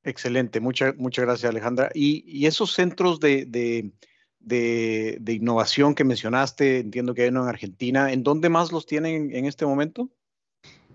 Excelente, 0.05 0.61
muchas 0.61 0.97
muchas 0.97 1.25
gracias 1.25 1.51
Alejandra. 1.51 1.91
Y, 1.95 2.47
esos 2.47 2.73
centros 2.73 3.21
de, 3.21 3.93
innovación 5.27 5.95
que 5.95 6.05
mencionaste, 6.05 6.81
entiendo 6.81 7.15
que 7.15 7.23
hay 7.23 7.29
uno 7.29 7.43
en 7.43 7.49
Argentina, 7.49 8.13
¿en 8.13 8.23
dónde 8.23 8.49
más 8.49 8.73
los 8.73 8.87
tienen 8.87 9.35
en 9.35 9.47
este 9.47 9.65
momento? 9.65 10.09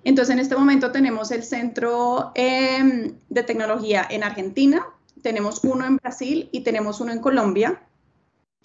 Entonces, 0.04 0.34
en 0.34 0.40
este 0.40 0.56
momento 0.56 0.92
tenemos 0.92 1.32
el 1.32 1.44
centro 1.44 2.32
em, 2.36 3.14
de 3.30 3.44
tecnología 3.44 4.06
en 4.10 4.24
Argentina, 4.24 4.86
tenemos 5.22 5.62
uno 5.64 5.86
en 5.86 5.98
Brasil 5.98 6.50
y 6.52 6.62
tenemos 6.62 7.02
uno 7.02 7.12
en 7.12 7.20
Colombia. 7.20 7.82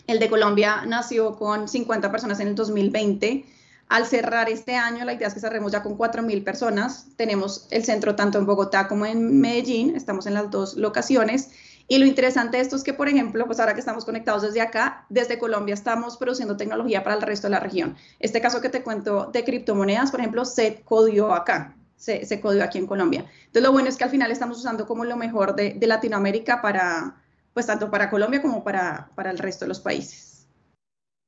El 0.06 0.18
de 0.18 0.28
Colombia 0.28 0.84
nació 0.87 1.37
con 1.37 1.68
50 1.68 2.11
personas 2.11 2.40
en 2.40 2.49
el 2.49 2.54
2020 2.54 3.44
al 3.92 4.06
cerrar 4.06 4.49
este 4.49 4.75
año, 4.75 5.04
la 5.04 5.12
idea 5.12 5.28
es 5.28 5.34
que 5.34 5.40
cerremos 5.40 5.70
ya 5.70 5.82
con 5.82 5.99
4.000 5.99 6.42
personas. 6.44 7.08
Tenemos 7.16 7.68
el 7.70 7.84
centro 7.84 8.16
tanto 8.16 8.38
en 8.38 8.46
Bogotá 8.46 8.88
como 8.88 9.04
en 9.04 9.38
Medellín, 9.38 9.94
estamos 9.94 10.26
en 10.26 10.32
las 10.32 10.50
dos 10.50 10.76
locaciones. 10.76 11.50
Y 11.88 11.99
lo 11.99 12.06
interesante 12.06 12.56
de 12.56 12.62
esto 12.62 12.75
es 12.75 12.84
que, 12.84 12.94
por 12.94 13.08
ejemplo, 13.08 13.44
pues 13.44 13.61
ahora 13.61 13.75
que 13.75 13.80
estamos 13.80 14.06
conectados 14.06 14.40
desde 14.40 14.62
acá, 14.62 15.04
desde 15.11 15.38
Colombia 15.38 15.75
estamos 15.75 16.16
produciendo 16.16 16.56
tecnología 16.56 17.04
para 17.04 17.16
el 17.16 17.20
resto 17.20 17.49
de 17.49 17.50
la 17.50 17.61
región. 17.61 17.94
Este 18.18 18.40
caso 18.40 18.62
que 18.62 18.70
te 18.70 18.82
cuento 18.82 19.26
de 19.26 19.44
criptomonedas, 19.44 20.11
por 20.11 20.20
ejemplo, 20.20 20.46
se 20.46 20.80
codió 20.87 21.34
acá, 21.34 21.76
se, 21.96 22.40
codió 22.40 22.64
aquí 22.64 22.78
en 22.78 22.87
Colombia. 22.87 23.26
Entonces, 23.40 23.62
lo 23.62 23.72
bueno 23.72 23.90
es 23.90 23.99
que 23.99 24.04
al 24.04 24.11
final 24.11 24.30
estamos 24.30 24.56
usando 24.56 24.87
como 24.87 25.04
lo 25.04 25.18
mejor 25.18 25.54
de, 25.54 25.75
de 25.75 25.87
Latinoamérica 25.87 26.62
para, 26.62 27.22
pues 27.52 27.66
tanto 27.66 27.90
para 27.90 28.08
Colombia 28.08 28.40
como 28.40 28.64
para, 28.64 29.11
para 29.14 29.30
el 29.30 29.38
resto 29.38 29.66
de 29.66 29.68
los 29.68 29.80
países. 29.80 30.49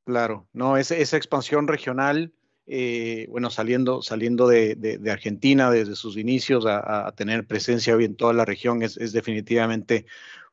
Claro, 0.07 0.47
no, 0.55 0.79
esa, 0.79 0.97
esa 0.97 1.19
expansión 1.19 1.69
regional 1.69 2.33
eh, 2.67 3.27
bueno, 3.31 3.51
saliendo, 3.51 4.01
saliendo 4.01 4.49
de, 4.49 4.99
Argentina 5.11 5.71
desde 5.71 5.97
sus 5.97 6.17
inicios 6.17 6.65
a, 6.67 7.13
tener 7.17 7.47
presencia 7.47 7.95
hoy 7.95 8.05
en 8.05 8.17
toda 8.17 8.33
la 8.33 8.45
región 8.45 8.83
es, 8.83 9.13
definitivamente 9.13 10.07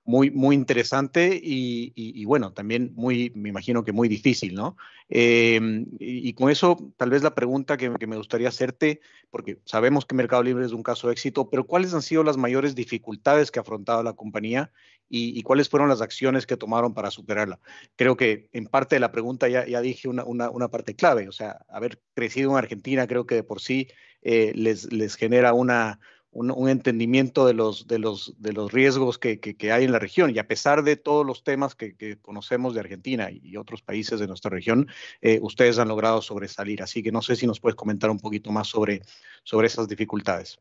muy, 0.03 0.31
muy 0.31 0.55
interesante 0.55 1.39
y, 1.41 2.25
bueno, 2.25 2.53
también 2.53 2.91
muy, 2.95 3.31
me 3.35 3.49
imagino 3.49 3.83
que 3.83 3.91
muy 3.91 4.09
difícil, 4.09 4.55
¿no? 4.55 4.77
Em, 5.09 5.85
y, 5.99 6.33
con 6.33 6.49
eso, 6.49 6.77
tal 6.97 7.09
vez 7.09 7.21
la 7.23 7.35
pregunta 7.35 7.77
que, 7.77 7.93
que, 7.99 8.07
me 8.07 8.17
gustaría 8.17 8.49
hacerte, 8.49 9.01
porque 9.29 9.59
sabemos 9.65 10.05
que 10.05 10.15
Mercado 10.15 10.43
Libre 10.43 10.65
es 10.65 10.71
un 10.71 10.83
caso 10.83 11.07
de 11.07 11.13
éxito, 11.13 11.49
pero 11.49 11.65
¿cuáles 11.65 11.93
han 11.93 12.01
sido 12.01 12.23
las 12.23 12.37
mayores 12.37 12.75
dificultades 12.75 13.51
que 13.51 13.59
ha 13.59 13.61
afrontado 13.61 14.03
la 14.03 14.13
compañía 14.13 14.71
y, 15.13 15.43
cuáles 15.43 15.67
fueron 15.67 15.89
las 15.89 16.01
acciones 16.01 16.47
que 16.47 16.55
tomaron 16.55 16.93
para 16.93 17.11
superarla. 17.11 17.59
Creo 17.97 18.15
que 18.15 18.49
en 18.53 18.65
parte 18.65 18.95
de 18.95 19.01
la 19.01 19.11
pregunta 19.11 19.49
ya, 19.49 19.67
ya 19.67 19.81
dije 19.81 20.07
una, 20.07 20.23
una, 20.23 20.49
una, 20.49 20.69
parte 20.69 20.95
clave, 20.95 21.27
o 21.27 21.33
sea, 21.33 21.65
haber 21.67 21.99
crecido 22.13 22.51
en 22.51 22.57
Argentina 22.57 23.07
creo 23.07 23.25
que 23.25 23.35
de 23.35 23.43
por 23.43 23.59
sí 23.59 23.89
eh, 24.21 24.53
les, 24.55 24.91
les 24.93 25.15
genera 25.15 25.53
una, 25.53 25.99
un, 26.31 26.69
entendimiento 26.69 27.45
de 27.45 27.53
los, 27.53 27.87
de 27.87 27.99
los, 27.99 28.33
de 28.37 28.53
los 28.53 28.71
riesgos 28.71 29.17
que, 29.17 29.39
que, 29.39 29.71
hay 29.71 29.83
en 29.83 29.91
la 29.91 29.99
región. 29.99 30.33
Y 30.33 30.39
a 30.39 30.47
pesar 30.47 30.83
de 30.83 30.95
todos 30.95 31.25
los 31.25 31.43
temas 31.43 31.75
que, 31.75 32.17
conocemos 32.21 32.73
de 32.73 32.79
Argentina 32.79 33.29
y 33.31 33.57
otros 33.57 33.81
países 33.81 34.19
de 34.19 34.27
nuestra 34.27 34.49
región, 34.49 34.87
eh, 35.21 35.39
ustedes 35.41 35.77
han 35.77 35.89
logrado 35.89 36.21
sobresalir. 36.21 36.81
Así 36.81 37.03
que 37.03 37.11
no 37.11 37.21
sé 37.21 37.35
si 37.35 37.47
nos 37.47 37.59
puedes 37.59 37.75
comentar 37.75 38.09
un 38.09 38.19
poquito 38.19 38.51
más 38.51 38.67
sobre, 38.67 39.01
sobre 39.43 39.67
esas 39.67 39.87
dificultades. 39.87 40.59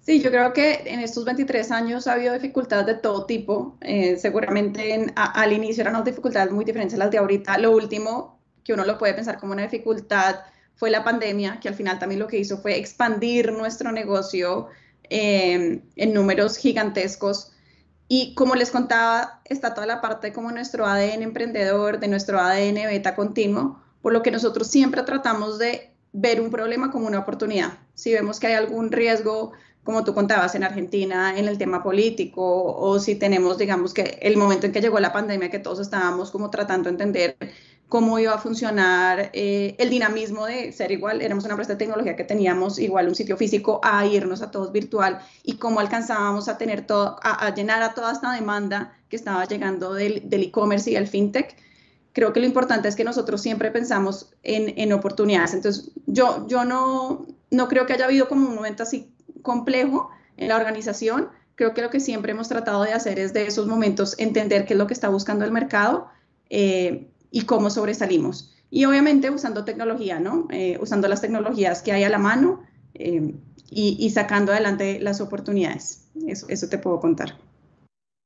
Sí, 0.00 0.20
yo 0.20 0.30
creo 0.30 0.52
que 0.52 0.82
en 0.86 1.00
estos 1.00 1.24
23 1.24 1.70
años 1.70 2.06
ha 2.06 2.14
habido 2.14 2.32
dificultades 2.32 2.86
de 2.86 2.94
todo 2.94 3.26
tipo. 3.26 3.76
Eh, 3.82 4.16
seguramente 4.16 5.12
al 5.14 5.52
inicio 5.52 5.82
eran 5.82 5.94
unas 5.94 6.06
dificultades 6.06 6.50
muy 6.52 6.64
diferentes 6.64 6.94
a 6.94 6.98
las 6.98 7.10
de 7.10 7.18
ahorita. 7.18 7.58
Lo 7.58 7.72
último 7.72 8.40
que 8.64 8.72
uno 8.72 8.84
lo 8.84 8.98
puede 8.98 9.14
pensar 9.14 9.38
como 9.38 9.52
una 9.52 9.62
dificultad 9.62 10.40
fue 10.80 10.90
la 10.90 11.04
pandemia, 11.04 11.60
que 11.60 11.68
al 11.68 11.74
final 11.74 11.98
también 11.98 12.20
lo 12.20 12.26
que 12.26 12.38
hizo 12.38 12.56
fue 12.56 12.78
expandir 12.78 13.52
nuestro 13.52 13.92
negocio 13.92 14.68
eh, 15.10 15.82
en 15.94 16.14
números 16.14 16.56
gigantescos. 16.56 17.52
Y 18.08 18.34
como 18.34 18.54
les 18.54 18.70
contaba, 18.70 19.42
está 19.44 19.74
toda 19.74 19.86
la 19.86 20.00
parte 20.00 20.32
como 20.32 20.50
nuestro 20.50 20.86
ADN 20.86 21.22
emprendedor, 21.22 22.00
de 22.00 22.08
nuestro 22.08 22.40
ADN 22.40 22.76
beta 22.86 23.14
continuo, 23.14 23.78
por 24.00 24.14
lo 24.14 24.22
que 24.22 24.30
nosotros 24.30 24.68
siempre 24.68 25.02
tratamos 25.02 25.58
de 25.58 25.92
ver 26.14 26.40
un 26.40 26.50
problema 26.50 26.90
como 26.90 27.06
una 27.06 27.18
oportunidad. 27.18 27.74
Si 27.92 28.14
vemos 28.14 28.40
que 28.40 28.46
hay 28.46 28.54
algún 28.54 28.90
riesgo 28.90 29.52
como 29.84 30.02
tú 30.02 30.14
contabas, 30.14 30.54
en 30.54 30.64
Argentina, 30.64 31.38
en 31.38 31.46
el 31.46 31.58
tema 31.58 31.82
político, 31.82 32.74
o 32.74 32.98
si 32.98 33.16
tenemos, 33.16 33.58
digamos, 33.58 33.92
que 33.92 34.18
el 34.22 34.36
momento 34.36 34.66
en 34.66 34.72
que 34.72 34.80
llegó 34.80 34.98
la 35.00 35.12
pandemia, 35.12 35.50
que 35.50 35.58
todos 35.58 35.80
estábamos 35.80 36.30
como 36.30 36.48
tratando 36.48 36.88
de 36.88 36.90
entender 36.90 37.36
cómo 37.90 38.20
iba 38.20 38.32
a 38.32 38.38
funcionar 38.38 39.30
eh, 39.32 39.74
el 39.78 39.90
dinamismo 39.90 40.46
de 40.46 40.70
ser 40.70 40.92
igual, 40.92 41.20
éramos 41.20 41.44
una 41.44 41.54
empresa 41.54 41.72
de 41.72 41.78
tecnología 41.78 42.14
que 42.14 42.22
teníamos 42.22 42.78
igual 42.78 43.08
un 43.08 43.16
sitio 43.16 43.36
físico 43.36 43.80
a 43.82 44.06
irnos 44.06 44.42
a 44.42 44.52
todos 44.52 44.70
virtual 44.70 45.20
y 45.42 45.56
cómo 45.56 45.80
alcanzábamos 45.80 46.48
a 46.48 46.56
tener 46.56 46.86
todo, 46.86 47.16
a, 47.20 47.52
llenar 47.52 47.82
a 47.82 47.92
toda 47.92 48.12
esta 48.12 48.32
demanda 48.32 48.96
que 49.08 49.16
estaba 49.16 49.44
llegando 49.44 49.92
del 49.92 50.22
e-commerce 50.30 50.88
y 50.88 50.94
el 50.94 51.08
fintech. 51.08 51.56
Creo 52.12 52.32
que 52.32 52.38
lo 52.38 52.46
importante 52.46 52.86
es 52.86 52.94
que 52.94 53.02
nosotros 53.02 53.42
siempre 53.42 53.72
pensamos 53.72 54.30
en, 54.44 54.72
en 54.78 54.92
oportunidades. 54.92 55.52
Entonces, 55.52 55.90
yo, 56.06 56.46
yo 56.46 56.64
no, 56.64 57.26
no 57.50 57.68
creo 57.68 57.86
que 57.86 57.92
haya 57.94 58.04
habido 58.04 58.28
como 58.28 58.48
un 58.48 58.54
momento 58.54 58.84
así 58.84 59.12
complejo 59.42 60.10
en 60.36 60.46
la 60.46 60.56
organización. 60.56 61.28
Creo 61.56 61.74
que 61.74 61.82
lo 61.82 61.90
que 61.90 61.98
siempre 61.98 62.30
hemos 62.30 62.48
tratado 62.48 62.84
de 62.84 62.92
hacer 62.92 63.18
es 63.18 63.32
de 63.32 63.48
esos 63.48 63.66
momentos 63.66 64.14
entender 64.18 64.64
qué 64.64 64.74
es 64.74 64.78
lo 64.78 64.86
que 64.86 64.94
está 64.94 65.08
buscando 65.08 65.44
el 65.44 65.50
mercado 65.50 66.08
eh, 66.50 67.08
y 67.30 67.42
cómo 67.42 67.70
sobresalimos. 67.70 68.54
Y 68.70 68.84
obviamente 68.84 69.30
usando 69.30 69.64
tecnología, 69.64 70.20
¿no? 70.20 70.46
Eh, 70.50 70.78
usando 70.80 71.08
las 71.08 71.20
tecnologías 71.20 71.82
que 71.82 71.92
hay 71.92 72.04
a 72.04 72.08
la 72.08 72.18
mano 72.18 72.62
eh, 72.94 73.34
y, 73.70 74.10
sacando 74.10 74.52
adelante 74.52 75.00
las 75.00 75.20
oportunidades. 75.20 76.08
Eso, 76.26 76.46
eso 76.48 76.68
te 76.68 76.78
puedo 76.78 77.00
contar. 77.00 77.36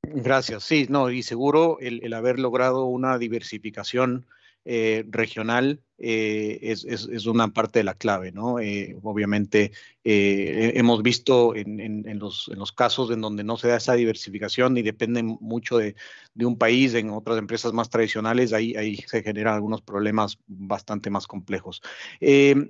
Gracias. 0.02 0.64
Sí, 0.64 0.86
no, 0.88 1.10
y 1.10 1.22
seguro 1.22 1.78
el, 1.80 2.04
el 2.04 2.12
haber 2.12 2.38
logrado 2.38 2.84
una 2.84 3.18
diversificación 3.18 4.26
eh, 4.66 5.04
regional 5.10 5.82
eh, 5.98 6.58
es, 6.62 6.84
es, 6.86 7.26
una 7.26 7.48
parte 7.52 7.80
de 7.80 7.84
la 7.84 7.92
clave, 7.92 8.32
¿no? 8.32 8.60
Eh, 8.60 8.96
obviamente 9.02 9.72
hemos 10.02 11.02
visto 11.02 11.54
en, 11.54 11.80
en, 11.80 12.18
los, 12.18 12.48
en, 12.50 12.58
los, 12.58 12.72
casos 12.72 13.10
en 13.10 13.20
donde 13.20 13.44
no 13.44 13.58
se 13.58 13.68
da 13.68 13.76
esa 13.76 13.92
diversificación 13.94 14.76
y 14.76 14.82
depende 14.82 15.22
mucho 15.22 15.76
de, 15.76 15.96
de 16.34 16.46
un 16.46 16.56
país, 16.56 16.94
en 16.94 17.10
otras 17.10 17.38
empresas 17.38 17.74
más 17.74 17.90
tradicionales, 17.90 18.54
ahí, 18.54 18.74
ahí 18.74 18.96
se 18.96 19.22
generan 19.22 19.54
algunos 19.54 19.82
problemas 19.82 20.38
bastante 20.46 21.10
más 21.10 21.26
complejos. 21.26 21.82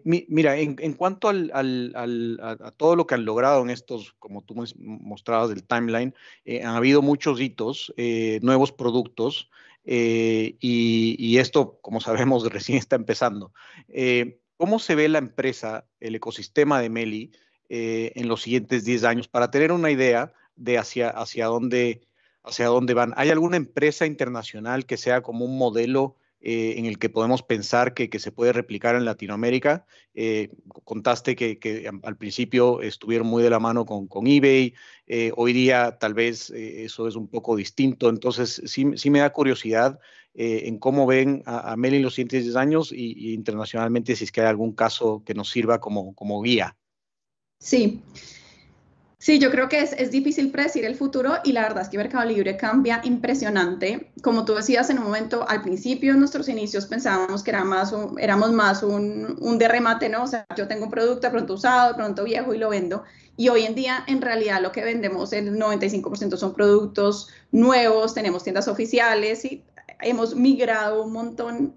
mira, 0.04 0.56
en, 0.56 0.92
cuanto 0.94 1.28
al, 1.28 1.50
al, 1.54 1.92
al, 1.94 2.40
a, 2.42 2.70
todo 2.72 2.96
lo 2.96 3.06
que 3.06 3.14
han 3.14 3.24
logrado 3.24 3.62
en 3.62 3.70
estos, 3.70 4.14
como 4.18 4.42
tú 4.42 4.54
mostrabas 4.76 5.48
del 5.48 5.62
timeline, 5.62 6.12
han 6.46 6.74
habido 6.74 7.02
muchos 7.02 7.40
hitos, 7.40 7.92
nuevos 8.42 8.72
productos. 8.72 9.48
Eh, 9.84 10.56
y, 10.60 11.38
esto, 11.38 11.78
como 11.82 12.00
sabemos, 12.00 12.44
recién 12.52 12.78
está 12.78 12.96
empezando. 12.96 13.52
Eh, 13.88 14.40
¿Cómo 14.56 14.78
se 14.78 14.94
ve 14.94 15.08
la 15.08 15.18
empresa, 15.18 15.86
el 16.00 16.14
ecosistema 16.14 16.80
de 16.80 16.88
Meli 16.88 17.32
eh, 17.68 18.12
en 18.14 18.28
los 18.28 18.42
siguientes 18.42 18.84
10 18.84 19.04
años 19.04 19.28
para 19.28 19.50
tener 19.50 19.72
una 19.72 19.90
idea 19.90 20.32
de 20.56 20.78
hacia, 20.78 21.10
hacia, 21.10 21.46
dónde, 21.46 22.06
hacia 22.42 22.66
dónde 22.66 22.94
van? 22.94 23.12
¿Hay 23.16 23.30
alguna 23.30 23.56
empresa 23.56 24.06
internacional 24.06 24.86
que 24.86 24.96
sea 24.96 25.22
como 25.22 25.44
un 25.44 25.58
modelo 25.58 26.16
eh, 26.46 26.74
en 26.76 26.84
el 26.84 26.98
que 26.98 27.08
podemos 27.08 27.42
pensar 27.42 27.94
que, 27.94 28.18
se 28.18 28.30
puede 28.30 28.52
replicar 28.52 28.96
en 28.96 29.06
Latinoamérica. 29.06 29.86
Eh, 30.12 30.50
contaste 30.84 31.34
que, 31.36 31.90
al 32.02 32.18
principio 32.18 32.82
estuvieron 32.82 33.26
muy 33.26 33.42
de 33.42 33.48
la 33.48 33.58
mano 33.58 33.86
con, 33.86 34.26
eBay, 34.26 34.74
eh, 35.06 35.32
hoy 35.36 35.54
día 35.54 35.96
tal 35.98 36.12
vez 36.12 36.50
eso 36.50 37.08
es 37.08 37.16
un 37.16 37.28
poco 37.28 37.56
distinto, 37.56 38.10
entonces 38.10 38.60
sí, 38.66 38.84
me 38.84 39.20
da 39.20 39.32
curiosidad 39.32 39.98
en 40.34 40.78
cómo 40.78 41.06
ven 41.06 41.42
a, 41.46 41.72
a 41.72 41.76
Meli 41.76 41.96
en 41.96 42.02
los 42.02 42.14
siguientes 42.16 42.44
10 42.44 42.56
años 42.56 42.92
y, 42.92 43.32
internacionalmente 43.32 44.14
si 44.14 44.24
es 44.24 44.32
que 44.32 44.42
hay 44.42 44.48
algún 44.48 44.72
caso 44.74 45.22
que 45.24 45.32
nos 45.32 45.48
sirva 45.48 45.80
como 45.80 46.42
guía. 46.42 46.76
Sí, 47.58 48.02
Sí, 49.24 49.38
yo 49.38 49.50
creo 49.50 49.70
que 49.70 49.80
es, 49.80 49.94
es, 49.94 50.10
difícil 50.10 50.50
predecir 50.50 50.84
el 50.84 50.96
futuro 50.96 51.36
y 51.44 51.52
la 51.52 51.62
verdad 51.62 51.84
es 51.84 51.88
que 51.88 51.96
Mercado 51.96 52.26
Libre 52.26 52.58
cambia 52.58 53.00
impresionante. 53.04 54.10
Como 54.22 54.44
tú 54.44 54.52
decías 54.52 54.90
en 54.90 54.98
un 54.98 55.04
momento, 55.04 55.48
al 55.48 55.62
principio 55.62 56.12
en 56.12 56.18
nuestros 56.18 56.46
inicios 56.46 56.84
pensábamos 56.84 57.42
que 57.42 57.50
era 57.50 57.64
más 57.64 57.94
éramos 58.18 58.52
más 58.52 58.82
un, 58.82 59.38
un 59.40 59.56
de 59.56 59.66
remate, 59.66 60.10
¿no? 60.10 60.24
O 60.24 60.26
sea, 60.26 60.44
yo 60.54 60.68
tengo 60.68 60.84
un 60.84 60.90
producto 60.90 61.26
de 61.26 61.30
pronto 61.30 61.54
usado, 61.54 61.88
de 61.88 61.94
pronto 61.94 62.22
viejo 62.22 62.52
y 62.52 62.58
lo 62.58 62.68
vendo. 62.68 63.04
Y 63.34 63.48
hoy 63.48 63.64
en 63.64 63.74
día, 63.74 64.04
en 64.08 64.20
realidad, 64.20 64.60
lo 64.60 64.72
que 64.72 64.84
vendemos, 64.84 65.32
el 65.32 65.56
95% 65.56 66.36
son 66.36 66.52
productos 66.52 67.28
nuevos, 67.50 68.12
tenemos 68.12 68.42
tiendas 68.42 68.68
oficiales 68.68 69.46
y 69.46 69.64
hemos 70.02 70.36
migrado 70.36 71.02
un 71.02 71.14
montón 71.14 71.74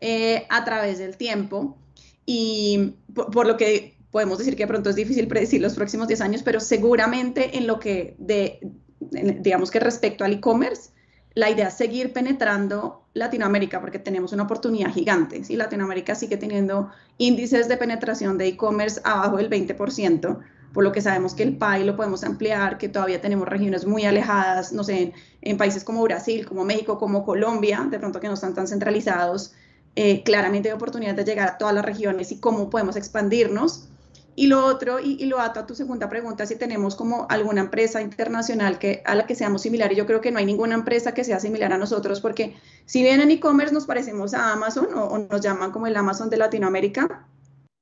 eh, 0.00 0.44
a 0.48 0.64
través 0.64 0.98
del 0.98 1.16
tiempo. 1.16 1.78
Y 2.26 2.94
por 3.14 3.46
lo 3.46 3.56
que 3.56 3.99
podemos 4.10 4.38
decir 4.38 4.56
que 4.56 4.64
de 4.64 4.68
pronto 4.68 4.90
es 4.90 4.96
difícil 4.96 5.28
predecir 5.28 5.60
los 5.60 5.74
próximos 5.74 6.08
10 6.08 6.20
años, 6.20 6.42
pero 6.42 6.60
seguramente 6.60 7.56
en 7.58 7.66
lo 7.66 7.78
que, 7.78 8.16
de, 8.18 8.60
digamos 9.00 9.70
que 9.70 9.80
respecto 9.80 10.24
al 10.24 10.32
e-commerce, 10.32 10.90
la 11.34 11.48
idea 11.48 11.68
es 11.68 11.74
seguir 11.74 12.12
penetrando 12.12 13.04
Latinoamérica 13.14 13.80
porque 13.80 13.98
tenemos 13.98 14.32
una 14.32 14.44
oportunidad 14.44 14.90
gigante. 14.90 15.44
¿sí? 15.44 15.56
Latinoamérica 15.56 16.14
sigue 16.14 16.36
teniendo 16.36 16.90
índices 17.18 17.68
de 17.68 17.76
penetración 17.76 18.36
de 18.36 18.48
e-commerce 18.48 19.00
abajo 19.04 19.36
del 19.36 19.48
20%, 19.48 20.38
por 20.72 20.84
lo 20.84 20.92
que 20.92 21.00
sabemos 21.00 21.34
que 21.34 21.44
el 21.44 21.56
PAI 21.56 21.84
lo 21.84 21.96
podemos 21.96 22.24
ampliar, 22.24 22.78
que 22.78 22.88
todavía 22.88 23.20
tenemos 23.20 23.48
regiones 23.48 23.86
muy 23.86 24.04
alejadas, 24.04 24.72
no 24.72 24.84
sé, 24.84 25.12
en, 25.42 25.56
países 25.56 25.84
como 25.84 26.02
Brasil, 26.02 26.46
como 26.46 26.64
México, 26.64 26.98
como 26.98 27.24
Colombia, 27.24 27.86
de 27.90 27.98
pronto 27.98 28.20
que 28.20 28.28
no 28.28 28.34
están 28.34 28.54
tan 28.54 28.66
centralizados. 28.66 29.54
Eh, 29.96 30.22
claramente 30.22 30.68
hay 30.68 30.74
oportunidad 30.74 31.14
de 31.14 31.24
llegar 31.24 31.48
a 31.48 31.58
todas 31.58 31.74
las 31.74 31.84
regiones 31.84 32.30
y 32.30 32.38
cómo 32.38 32.70
podemos 32.70 32.94
expandirnos 32.96 33.88
y 34.36 34.46
lo 34.46 34.64
otro, 34.64 35.00
y, 35.00 35.24
lo 35.26 35.40
ato 35.40 35.60
a 35.60 35.66
tu 35.66 35.74
segunda 35.74 36.08
pregunta, 36.08 36.46
si 36.46 36.56
tenemos 36.56 36.94
como 36.94 37.26
alguna 37.28 37.62
empresa 37.62 38.00
internacional 38.00 38.78
que, 38.78 39.02
a 39.04 39.14
la 39.14 39.26
que 39.26 39.34
seamos 39.34 39.62
similares, 39.62 39.98
yo 39.98 40.06
creo 40.06 40.20
que 40.20 40.30
no 40.30 40.38
hay 40.38 40.46
ninguna 40.46 40.74
empresa 40.74 41.12
que 41.12 41.24
sea 41.24 41.40
similar 41.40 41.72
a 41.72 41.78
nosotros, 41.78 42.20
porque 42.20 42.56
si 42.86 43.02
bien 43.02 43.20
en 43.20 43.30
e-commerce 43.30 43.74
nos 43.74 43.86
parecemos 43.86 44.32
a 44.34 44.52
Amazon 44.52 44.88
o, 44.94 45.18
nos 45.18 45.40
llaman 45.40 45.72
como 45.72 45.86
el 45.86 45.96
Amazon 45.96 46.30
de 46.30 46.36
Latinoamérica, 46.36 47.26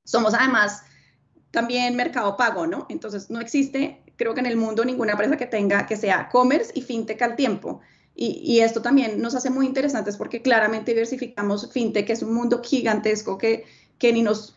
somos 0.04 0.34
además 0.34 0.82
también 1.50 1.96
mercado 1.96 2.36
pago, 2.36 2.66
¿no? 2.66 2.86
Entonces 2.88 3.30
no 3.30 3.40
existe, 3.40 4.02
creo 4.16 4.34
que 4.34 4.40
en 4.40 4.46
el 4.46 4.56
mundo, 4.56 4.84
ninguna 4.84 5.12
empresa 5.12 5.36
que 5.36 5.46
tenga, 5.46 5.86
que 5.86 5.96
sea 5.96 6.28
commerce 6.28 6.72
y 6.74 6.82
fintech 6.82 7.20
al 7.22 7.36
tiempo. 7.36 7.80
Y, 8.14 8.40
y, 8.42 8.60
esto 8.60 8.82
también 8.82 9.22
nos 9.22 9.36
hace 9.36 9.48
muy 9.48 9.64
interesantes 9.66 10.16
porque 10.16 10.42
claramente 10.42 10.90
diversificamos 10.90 11.70
fintech, 11.70 12.06
que 12.06 12.14
es 12.14 12.22
un 12.22 12.34
mundo 12.34 12.60
gigantesco 12.64 13.38
que, 13.38 13.64
que 13.98 14.12
ni 14.12 14.22
nos 14.22 14.56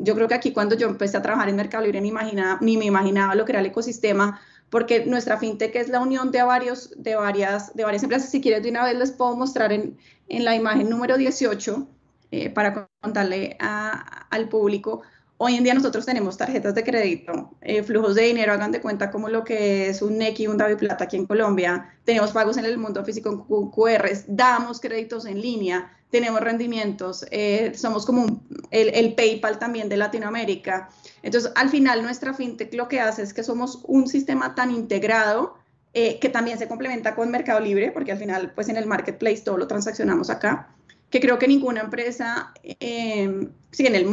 yo 0.00 0.14
creo 0.14 0.28
que 0.28 0.34
aquí 0.34 0.52
cuando 0.52 0.76
yo 0.76 0.88
empecé 0.88 1.16
a 1.16 1.22
trabajar 1.22 1.48
en 1.48 1.56
Mercado 1.56 1.84
Libre 1.84 2.00
ni, 2.00 2.08
imaginaba, 2.08 2.58
ni 2.60 2.76
me 2.76 2.86
imaginaba 2.86 3.34
lo 3.34 3.44
que 3.44 3.52
era 3.52 3.60
el 3.60 3.66
ecosistema, 3.66 4.40
porque 4.70 5.04
nuestra 5.04 5.36
fintech 5.36 5.74
es 5.76 5.88
la 5.88 6.00
unión 6.00 6.30
de, 6.30 6.42
varios, 6.42 6.92
de, 6.96 7.16
varias, 7.16 7.74
de 7.74 7.84
varias 7.84 8.02
empresas. 8.02 8.30
Si 8.30 8.40
quieres, 8.40 8.62
de 8.62 8.70
una 8.70 8.84
vez 8.84 8.96
les 8.96 9.12
puedo 9.12 9.36
mostrar 9.36 9.72
en, 9.72 9.98
en 10.28 10.44
la 10.44 10.54
imagen 10.54 10.88
número 10.88 11.16
18 11.16 11.86
eh, 12.30 12.50
para 12.50 12.88
contarle 13.00 13.56
al 13.58 14.48
público. 14.48 15.02
Hoy 15.36 15.56
en 15.56 15.64
día 15.64 15.74
nosotros 15.74 16.06
tenemos 16.06 16.36
tarjetas 16.36 16.74
de 16.74 16.84
crédito, 16.84 17.50
eh, 17.62 17.82
flujos 17.82 18.14
de 18.14 18.22
dinero, 18.22 18.52
hagan 18.52 18.72
de 18.72 18.80
cuenta 18.80 19.10
como 19.10 19.28
lo 19.28 19.42
que 19.42 19.88
es 19.88 20.02
un 20.02 20.18
NECI, 20.18 20.46
un 20.46 20.58
David 20.58 20.76
Plata 20.76 21.04
aquí 21.04 21.16
en 21.16 21.26
Colombia. 21.26 21.94
Tenemos 22.04 22.30
pagos 22.30 22.56
en 22.58 22.66
el 22.66 22.78
mundo 22.78 23.04
físico 23.04 23.46
con 23.48 23.70
QRs, 23.70 24.24
damos 24.28 24.80
créditos 24.80 25.26
en 25.26 25.40
línea, 25.40 25.90
tenemos 26.10 26.40
rendimientos, 26.40 27.24
eh, 27.30 27.72
somos 27.74 28.04
como 28.04 28.42
el, 28.70 29.14
PayPal 29.14 29.58
también 29.58 29.88
de 29.88 29.96
Latinoamérica. 29.96 30.90
Entonces, 31.22 31.52
al 31.54 31.68
final, 31.68 32.02
nuestra 32.02 32.34
fintech 32.34 32.74
lo 32.74 32.88
que 32.88 33.00
hace 33.00 33.22
es 33.22 33.32
que 33.32 33.44
somos 33.44 33.80
un 33.84 34.08
sistema 34.08 34.54
tan 34.54 34.72
integrado 34.72 35.54
eh, 35.94 36.18
que 36.20 36.28
también 36.28 36.58
se 36.58 36.68
complementa 36.68 37.14
con 37.14 37.30
Mercado 37.30 37.60
Libre, 37.60 37.92
porque 37.92 38.12
al 38.12 38.18
final, 38.18 38.52
pues 38.54 38.68
en 38.68 38.76
el 38.76 38.86
marketplace 38.86 39.42
todo 39.42 39.56
lo 39.56 39.68
transaccionamos 39.68 40.30
acá, 40.30 40.74
que 41.10 41.20
creo 41.20 41.38
que 41.38 41.48
ninguna 41.48 41.80
empresa, 41.80 42.52
eh, 42.62 43.48
sí, 43.70 43.86
en 43.86 43.94
el, 43.94 44.06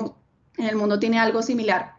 en 0.57 0.65
el 0.65 0.75
mundo 0.75 0.99
tiene 0.99 1.19
algo 1.19 1.41
similar. 1.41 1.95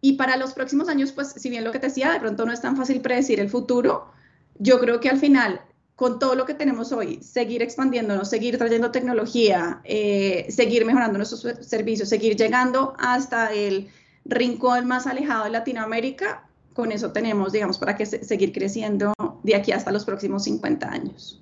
Y 0.00 0.14
para 0.14 0.36
los 0.36 0.52
próximos 0.52 0.88
años, 0.88 1.12
pues 1.12 1.32
si 1.32 1.50
bien 1.50 1.64
lo 1.64 1.72
que 1.72 1.78
te 1.78 1.88
decía, 1.88 2.12
de 2.12 2.20
pronto 2.20 2.44
no 2.44 2.52
es 2.52 2.60
tan 2.60 2.76
fácil 2.76 3.00
predecir 3.00 3.40
el 3.40 3.48
futuro, 3.50 4.10
yo 4.58 4.78
creo 4.78 5.00
que 5.00 5.08
al 5.08 5.18
final 5.18 5.62
con 5.96 6.18
todo 6.18 6.34
lo 6.34 6.44
que 6.44 6.54
tenemos 6.54 6.92
hoy, 6.92 7.22
seguir 7.22 7.62
expandiéndonos, 7.62 8.28
seguir 8.28 8.58
trayendo 8.58 8.90
tecnología, 8.90 9.80
eh, 9.84 10.46
seguir 10.48 10.84
mejorando 10.84 11.18
nuestros 11.18 11.66
servicios, 11.66 12.08
seguir 12.08 12.36
llegando 12.36 12.94
hasta 12.98 13.52
el 13.52 13.88
rincón 14.24 14.86
más 14.86 15.06
alejado 15.06 15.44
de 15.44 15.50
Latinoamérica, 15.50 16.48
con 16.72 16.90
eso 16.90 17.12
tenemos, 17.12 17.52
digamos, 17.52 17.78
para 17.78 17.96
que 17.96 18.06
seguir 18.06 18.52
creciendo 18.52 19.12
de 19.44 19.54
aquí 19.54 19.70
hasta 19.70 19.92
los 19.92 20.04
próximos 20.04 20.42
50 20.44 20.90
años. 20.90 21.40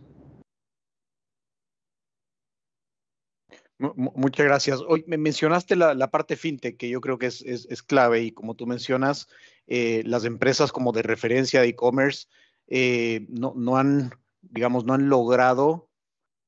Muchas 3.96 4.46
gracias. 4.46 4.80
Hoy 4.86 5.02
me 5.08 5.16
mencionaste 5.16 5.74
la, 5.74 6.10
parte 6.10 6.36
fintech, 6.36 6.76
que 6.76 6.88
yo 6.88 7.00
creo 7.00 7.18
que 7.18 7.26
es, 7.26 7.82
clave, 7.82 8.22
y 8.22 8.30
como 8.30 8.54
tú 8.54 8.66
mencionas, 8.66 9.26
eh, 9.66 10.02
las 10.04 10.24
empresas 10.24 10.70
como 10.70 10.92
de 10.92 11.02
referencia 11.02 11.62
de 11.62 11.68
e-commerce 11.68 12.28
eh, 12.68 13.26
no, 13.28 13.54
no, 13.56 13.76
han 13.76 14.12
digamos, 14.42 14.84
no 14.84 14.94
han 14.94 15.08
logrado, 15.08 15.88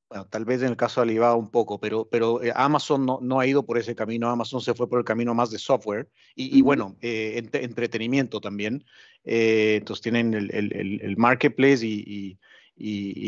bueno, 0.09 0.27
tal 0.27 0.45
vez 0.45 0.61
en 0.61 0.69
el 0.69 0.77
caso 0.77 1.01
de 1.01 1.05
Alibaba 1.05 1.35
un 1.35 1.49
poco, 1.49 1.79
pero, 1.79 2.07
pero 2.09 2.43
eh, 2.43 2.51
Amazon 2.55 3.05
no, 3.05 3.19
no, 3.21 3.39
ha 3.39 3.47
ido 3.47 3.65
por 3.65 3.77
ese 3.77 3.95
camino, 3.95 4.29
Amazon 4.29 4.61
se 4.61 4.73
fue 4.73 4.87
por 4.87 4.99
el 4.99 5.05
camino 5.05 5.33
más 5.33 5.49
de 5.49 5.57
software 5.57 6.09
y, 6.35 6.61
bueno, 6.61 6.95
eh, 7.01 7.43
entretenimiento 7.53 8.39
también. 8.39 8.85
Eh, 9.23 9.77
entonces 9.79 10.03
tienen 10.03 10.33
el, 10.33 10.53
el, 10.53 11.01
el 11.01 11.17
marketplace 11.17 11.85
y, 11.85 12.03
y, 12.05 12.39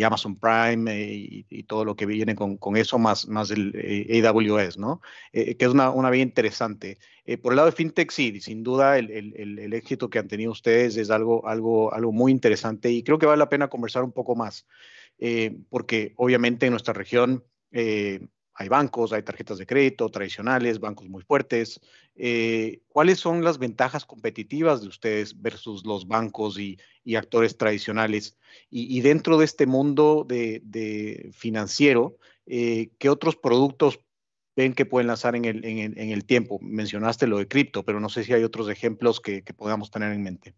Amazon 0.05 0.38
Prime 0.38 0.91
y, 1.03 1.63
todo 1.63 1.86
lo 1.86 1.95
que 1.95 2.05
viene 2.05 2.36
con, 2.36 2.77
eso, 2.77 2.99
más, 2.99 3.27
más 3.27 3.51
el 3.51 4.25
AWS, 4.25 4.77
¿no? 4.77 5.01
que 5.31 5.57
es 5.57 5.67
una, 5.67 5.89
una 5.89 6.10
vía 6.10 6.23
interesante. 6.23 6.97
por 7.41 7.53
el 7.53 7.57
lado 7.57 7.67
de 7.67 7.75
FinTech, 7.75 8.12
sí, 8.12 8.39
sin 8.41 8.63
duda 8.63 8.97
el, 8.97 9.12
el, 9.12 9.60
el, 9.60 9.73
éxito 9.73 10.10
que 10.10 10.19
han 10.19 10.27
tenido 10.27 10.51
ustedes 10.51 10.97
es 10.97 11.10
algo, 11.10 11.47
algo, 11.47 11.93
algo 11.93 12.12
muy 12.12 12.31
interesante 12.31 12.91
y 12.91 13.03
creo 13.03 13.19
que 13.19 13.25
vale 13.25 13.39
la 13.39 13.49
pena 13.49 13.69
conversar 13.69 14.03
un 14.03 14.12
poco 14.12 14.36
más, 14.36 14.65
porque 15.69 16.13
obviamente 16.17 16.65
en 16.65 16.71
nuestra 16.71 16.93
región 16.93 17.43
hay 18.60 18.70
bancos, 18.70 19.13
hay 19.13 19.22
tarjetas 19.22 19.60
de 19.60 19.67
crédito 19.67 20.10
tradicionales, 20.10 20.80
bancos 20.80 21.08
muy 21.08 21.22
fuertes. 21.22 21.80
Eh, 22.15 22.82
¿Cuáles 22.88 23.20
son 23.20 23.43
las 23.43 23.60
ventajas 23.60 24.04
competitivas 24.04 24.82
de 24.82 24.88
ustedes 24.88 25.39
versus 25.39 25.86
los 25.86 26.08
bancos 26.08 26.58
y, 26.60 26.80
actores 27.15 27.56
tradicionales? 27.56 28.36
Y, 28.72 29.00
dentro 29.02 29.38
de 29.38 29.46
este 29.46 29.67
mundo 29.67 30.26
de, 30.28 31.30
financiero, 31.34 32.17
eh, 32.48 32.89
¿qué 32.98 33.10
otros 33.10 33.36
productos 33.36 34.00
ven 34.56 34.74
que 34.74 34.88
pueden 34.88 35.06
lanzar 35.06 35.36
en 35.36 35.46
el, 35.46 36.26
tiempo? 36.26 36.58
Mencionaste 36.60 37.28
lo 37.28 37.38
de 37.38 37.48
cripto, 37.48 37.86
pero 37.86 38.00
no 38.00 38.10
sé 38.10 38.24
si 38.24 38.34
hay 38.34 38.43
otros 38.43 38.70
ejemplos 38.70 39.22
que 39.22 39.43
podamos 39.56 39.91
tener 39.91 40.12
en 40.13 40.24
mente. 40.24 40.56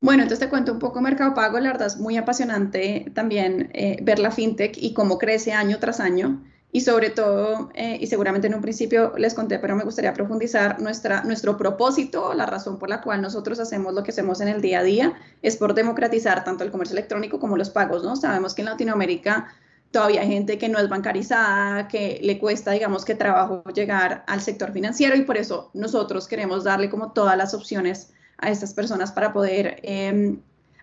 Bueno, 0.00 0.22
entonces 0.22 0.46
te 0.46 0.48
cuento 0.48 0.72
un 0.72 0.78
poco 0.78 1.00
Mercado 1.00 1.34
Pago. 1.34 1.58
La 1.58 1.72
verdad 1.72 1.88
es 1.88 1.96
muy 1.96 2.16
apasionante 2.16 3.10
también 3.14 3.70
eh, 3.74 3.98
ver 4.02 4.20
la 4.20 4.30
fintech 4.30 4.76
y 4.76 4.94
cómo 4.94 5.18
crece 5.18 5.52
año 5.52 5.78
tras 5.80 5.98
año. 5.98 6.44
Y 6.70 6.82
sobre 6.82 7.10
todo, 7.10 7.70
eh, 7.74 7.96
y 7.98 8.06
seguramente 8.06 8.46
en 8.46 8.54
un 8.54 8.60
principio 8.60 9.14
les 9.16 9.34
conté, 9.34 9.58
pero 9.58 9.74
me 9.74 9.84
gustaría 9.84 10.12
profundizar, 10.12 10.80
nuestra, 10.80 11.24
nuestro 11.24 11.56
propósito, 11.56 12.34
la 12.34 12.44
razón 12.46 12.78
por 12.78 12.90
la 12.90 13.00
cual 13.00 13.22
nosotros 13.22 13.58
hacemos 13.58 13.94
lo 13.94 14.02
que 14.04 14.10
hacemos 14.10 14.40
en 14.42 14.48
el 14.48 14.60
día 14.60 14.80
a 14.80 14.82
día, 14.82 15.14
es 15.42 15.56
por 15.56 15.74
democratizar 15.74 16.44
tanto 16.44 16.64
el 16.64 16.70
comercio 16.70 16.94
electrónico 16.94 17.40
como 17.40 17.56
los 17.56 17.70
pagos, 17.70 18.04
¿no? 18.04 18.16
Sabemos 18.16 18.54
que 18.54 18.62
en 18.62 18.66
Latinoamérica 18.66 19.48
todavía 19.90 20.20
hay 20.20 20.28
gente 20.28 20.58
que 20.58 20.68
no 20.68 20.78
es 20.78 20.90
bancarizada, 20.90 21.88
que 21.88 22.20
le 22.22 22.38
cuesta, 22.38 22.72
digamos, 22.72 23.06
que 23.06 23.14
trabajo 23.14 23.64
llegar 23.74 24.24
al 24.26 24.42
sector 24.42 24.72
financiero 24.72 25.16
y 25.16 25.22
por 25.22 25.38
eso 25.38 25.70
nosotros 25.72 26.28
queremos 26.28 26.64
darle 26.64 26.90
como 26.90 27.12
todas 27.12 27.36
las 27.38 27.54
opciones 27.54 28.12
a 28.38 28.50
estas 28.50 28.72
personas 28.74 29.12
para 29.12 29.32
poder 29.32 29.80
em, 29.82 30.40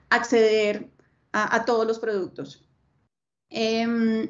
acceder 0.10 0.90
a, 1.32 1.66
todos 1.66 1.86
los 1.86 2.00
productos. 2.00 2.64
Em, 3.50 4.30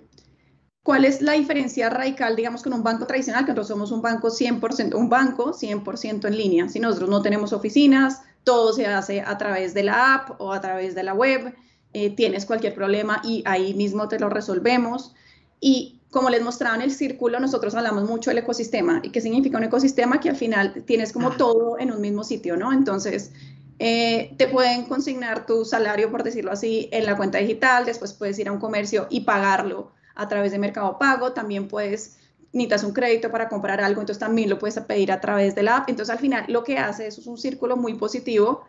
¿Cuál 0.82 1.06
es 1.06 1.22
la 1.22 1.34
diferencia 1.34 1.90
radical, 1.90 2.36
digamos, 2.36 2.64
con 2.64 2.74
un 2.74 2.84
banco 2.84 3.06
tradicional? 3.06 3.46
Que 3.46 3.52
nosotros 3.52 3.68
somos 3.68 3.92
un 3.92 4.02
banco 4.02 4.30
100%, 4.30 4.96
un 4.96 5.10
banco 5.10 5.54
100% 5.54 6.28
en 6.28 6.38
línea. 6.38 6.70
Si 6.70 6.80
nosotros 6.80 7.10
no 7.10 7.22
tenemos 7.22 7.54
oficinas, 7.54 8.22
todo 8.44 8.74
se 8.74 8.86
hace 8.86 9.22
a 9.22 9.38
través 9.38 9.74
de 9.74 9.84
la 9.84 10.16
app 10.16 10.40
o 10.40 10.54
a 10.54 10.62
través 10.62 10.96
de 10.96 11.04
la 11.04 11.14
web. 11.14 11.56
Eh, 11.94 12.16
tienes 12.16 12.46
cualquier 12.46 12.76
problema 12.76 13.22
y 13.24 13.42
ahí 13.46 13.74
mismo 13.74 14.08
te 14.08 14.20
lo 14.20 14.30
resolvemos. 14.30 15.16
Y 15.60 16.02
como 16.16 16.30
les 16.30 16.42
mostraba 16.42 16.78
en 16.78 16.82
el 16.82 16.92
círculo, 16.92 17.42
nosotros 17.42 17.76
hablamos 17.76 18.08
mucho 18.08 18.30
del 18.30 18.38
ecosistema. 18.38 19.02
¿Y 19.04 19.10
qué 19.10 19.20
significa 19.20 19.58
un 19.58 19.66
ecosistema? 19.66 20.22
Que 20.22 20.30
al 20.30 20.38
final 20.38 20.86
tienes 20.86 21.12
como 21.12 21.32
todo 21.32 21.78
en 21.78 21.92
un 21.92 22.00
mismo 22.00 22.24
sitio, 22.24 22.56
¿no? 22.56 22.72
Entonces, 22.72 23.34
eh, 23.80 24.34
te 24.38 24.48
pueden 24.48 24.86
consignar 24.86 25.46
tu 25.46 25.66
salario, 25.66 26.10
por 26.10 26.24
decirlo 26.24 26.54
así, 26.54 26.88
en 26.94 27.06
la 27.06 27.18
cuenta 27.18 27.40
digital, 27.40 27.84
después 27.84 28.14
puedes 28.14 28.40
ir 28.40 28.48
a 28.48 28.54
un 28.54 28.60
comercio 28.60 29.08
y 29.10 29.26
pagarlo 29.26 29.92
a 30.16 30.30
través 30.30 30.54
de 30.54 30.58
Mercado 30.58 30.98
Pago, 30.98 31.34
también 31.34 31.68
puedes, 31.68 32.18
necesitas 32.54 32.86
un 32.86 32.94
crédito 32.94 33.30
para 33.30 33.50
comprar 33.50 33.82
algo, 33.82 34.00
entonces 34.00 34.20
también 34.20 34.50
lo 34.50 34.58
puedes 34.58 34.80
pedir 34.80 35.12
a 35.12 35.20
través 35.20 35.54
de 35.54 35.64
la 35.64 35.76
app. 35.76 35.90
Entonces, 35.90 36.14
al 36.14 36.20
final, 36.20 36.46
lo 36.48 36.64
que 36.64 36.78
hace 36.78 37.08
eso 37.08 37.20
es 37.20 37.28
un 37.28 37.38
círculo 37.38 37.76
muy 37.76 37.96
positivo 37.96 38.64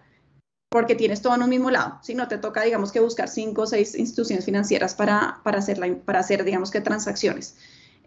porque 0.69 0.95
tienes 0.95 1.23
todo 1.23 1.35
en 1.35 1.43
un 1.43 1.51
mismo 1.51 1.71
lado. 1.71 1.99
Si 2.03 2.15
no 2.15 2.29
te 2.29 2.39
toca, 2.39 2.63
digamos, 2.63 2.93
que 2.93 3.01
buscar 3.01 3.29
cinco 3.29 3.63
o 3.63 3.67
seis 3.67 3.95
instituciones 3.95 4.45
financieras 4.45 4.95
para, 4.95 5.41
para, 5.43 5.59
hacer, 5.59 5.99
para 6.05 6.21
hacer, 6.21 6.45
digamos, 6.45 6.71
que 6.71 6.81
transacciones. 6.81 7.57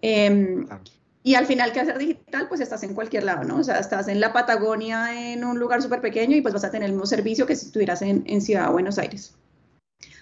Em, 0.01 0.67
y 1.23 1.35
al 1.35 1.45
final, 1.45 1.71
¿qué 1.71 1.81
hacer 1.81 1.97
digital? 1.97 2.47
Pues 2.47 2.61
estás 2.61 2.83
en 2.83 2.93
cualquier 2.93 3.23
lado, 3.23 3.43
¿no? 3.43 3.57
O 3.57 3.63
sea, 3.63 3.79
estás 3.79 4.07
en 4.07 4.19
la 4.19 4.33
Patagonia, 4.33 5.31
en 5.31 5.43
un 5.43 5.59
lugar 5.59 5.81
súper 5.81 6.01
pequeño 6.01 6.35
y 6.35 6.41
pues 6.41 6.53
vas 6.53 6.63
a 6.63 6.71
tener 6.71 6.87
el 6.87 6.93
mismo 6.93 7.05
servicio 7.05 7.45
que 7.45 7.55
si 7.55 7.67
estuvieras 7.67 8.01
en, 8.01 8.23
en 8.25 8.41
Ciudad 8.41 8.67
de 8.67 8.71
Buenos 8.71 8.97
Aires. 8.97 9.33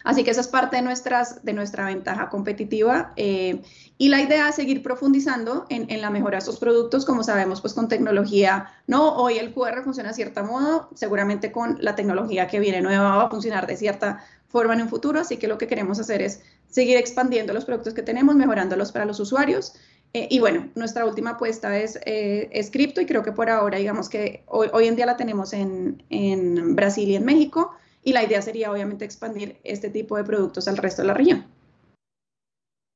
Así 0.08 0.24
que 0.24 0.32
esa 0.32 0.40
es 0.40 0.48
parte 0.48 0.78
de, 0.78 0.84
nuestras, 0.84 1.44
de 1.44 1.52
nuestra 1.52 1.86
ventaja 1.86 2.30
competitiva 2.30 3.12
eh, 3.18 3.62
y 3.98 4.08
la 4.08 4.22
idea 4.22 4.48
es 4.48 4.56
seguir 4.56 4.82
profundizando 4.82 5.66
en, 5.68 5.92
en, 5.92 6.00
la 6.00 6.10
mejora 6.10 6.38
de 6.38 6.40
estos 6.40 6.60
productos, 6.60 7.04
como 7.04 7.24
sabemos, 7.24 7.60
pues 7.60 7.74
con 7.74 7.90
tecnología, 7.90 8.70
no, 8.88 9.18
hoy 9.18 9.38
el 9.38 9.54
QR 9.54 9.84
funciona 9.84 10.12
de 10.12 10.16
cierta 10.16 10.44
modo, 10.44 10.88
seguramente 10.96 11.52
con 11.52 11.78
la 11.82 11.96
tecnología 11.96 12.48
que 12.48 12.62
viene 12.62 12.80
nueva 12.80 13.18
va 13.18 13.24
a 13.24 13.30
funcionar 13.30 13.68
de 13.68 13.76
cierta 13.76 14.24
forma 14.48 14.76
en 14.76 14.84
un 14.84 14.88
futuro, 14.88 15.20
así 15.20 15.36
que 15.36 15.50
lo 15.50 15.58
que 15.58 15.68
queremos 15.68 16.00
hacer 16.00 16.22
es 16.22 16.42
seguir 16.70 16.96
expandiendo 16.96 17.52
los 17.52 17.66
productos 17.66 17.94
que 17.94 18.02
tenemos, 18.02 18.34
mejorándolos 18.34 18.94
para 18.94 19.04
los 19.04 19.20
usuarios. 19.20 19.74
Eh, 20.14 20.30
y 20.32 20.40
bueno, 20.40 20.70
nuestra 20.76 21.04
última 21.04 21.32
apuesta 21.32 21.78
es, 21.78 22.00
eh, 22.06 22.48
es 22.54 22.72
cripto 22.72 23.02
y 23.02 23.06
creo 23.06 23.24
que 23.24 23.34
por 23.34 23.50
ahora, 23.50 23.78
digamos 23.78 24.08
que 24.08 24.46
hoy, 24.46 24.70
hoy 24.72 24.88
en 24.88 24.96
día 24.96 25.06
la 25.06 25.18
tenemos 25.18 25.52
en, 25.52 26.02
en 26.10 26.78
Brasil 26.78 27.10
y 27.10 27.18
en 27.18 27.26
México 27.26 27.74
y 28.08 28.14
la 28.14 28.24
idea 28.24 28.42
sería 28.42 28.72
obviamente 28.72 29.04
expandir 29.04 29.58
este 29.66 29.90
tipo 29.90 30.16
de 30.16 30.24
productos 30.24 30.70
al 30.70 30.78
resto 30.78 31.02
de 31.02 31.10
la 31.10 31.14
región. 31.14 31.46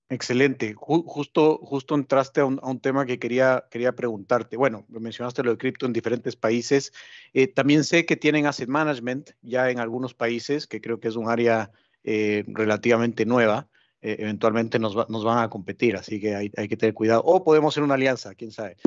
Excelente. 0.08 0.74
justo, 0.74 1.60
justo 1.62 1.96
entraste 1.96 2.40
a 2.40 2.46
un, 2.46 2.80
tema 2.80 3.06
que 3.06 3.20
quería, 3.20 3.66
quería 3.70 3.92
preguntarte. 3.94 4.56
Bueno, 4.56 4.86
mencionaste 4.88 5.44
lo 5.44 5.52
de 5.52 5.58
cripto 5.58 5.86
en 5.86 5.92
diferentes 5.92 6.38
países. 6.38 6.94
Eh, 7.34 7.48
también 7.48 7.84
sé 7.84 8.06
que 8.06 8.16
tienen 8.16 8.46
asset 8.46 8.70
management 8.70 9.32
ya 9.42 9.70
en 9.70 9.80
algunos 9.80 10.14
países, 10.14 10.66
que 10.66 10.80
creo 10.80 11.02
que 11.02 11.10
es 11.10 11.18
un 11.18 11.30
área 11.30 11.72
eh, 12.06 12.46
relativamente 12.48 13.26
nueva. 13.26 13.68
Eh, 14.02 14.16
eventualmente 14.20 14.80
nos, 14.80 14.96
nos, 15.10 15.26
van 15.26 15.44
a 15.44 15.50
competir, 15.50 15.98
así 15.98 16.22
que 16.22 16.36
hay, 16.36 16.52
hay, 16.56 16.70
que 16.70 16.78
tener 16.78 16.94
cuidado. 16.94 17.22
O 17.26 17.44
podemos 17.44 17.74
ser 17.74 17.84
una 17.84 17.96
alianza, 17.96 18.34
quién 18.34 18.52
sabe. 18.52 18.78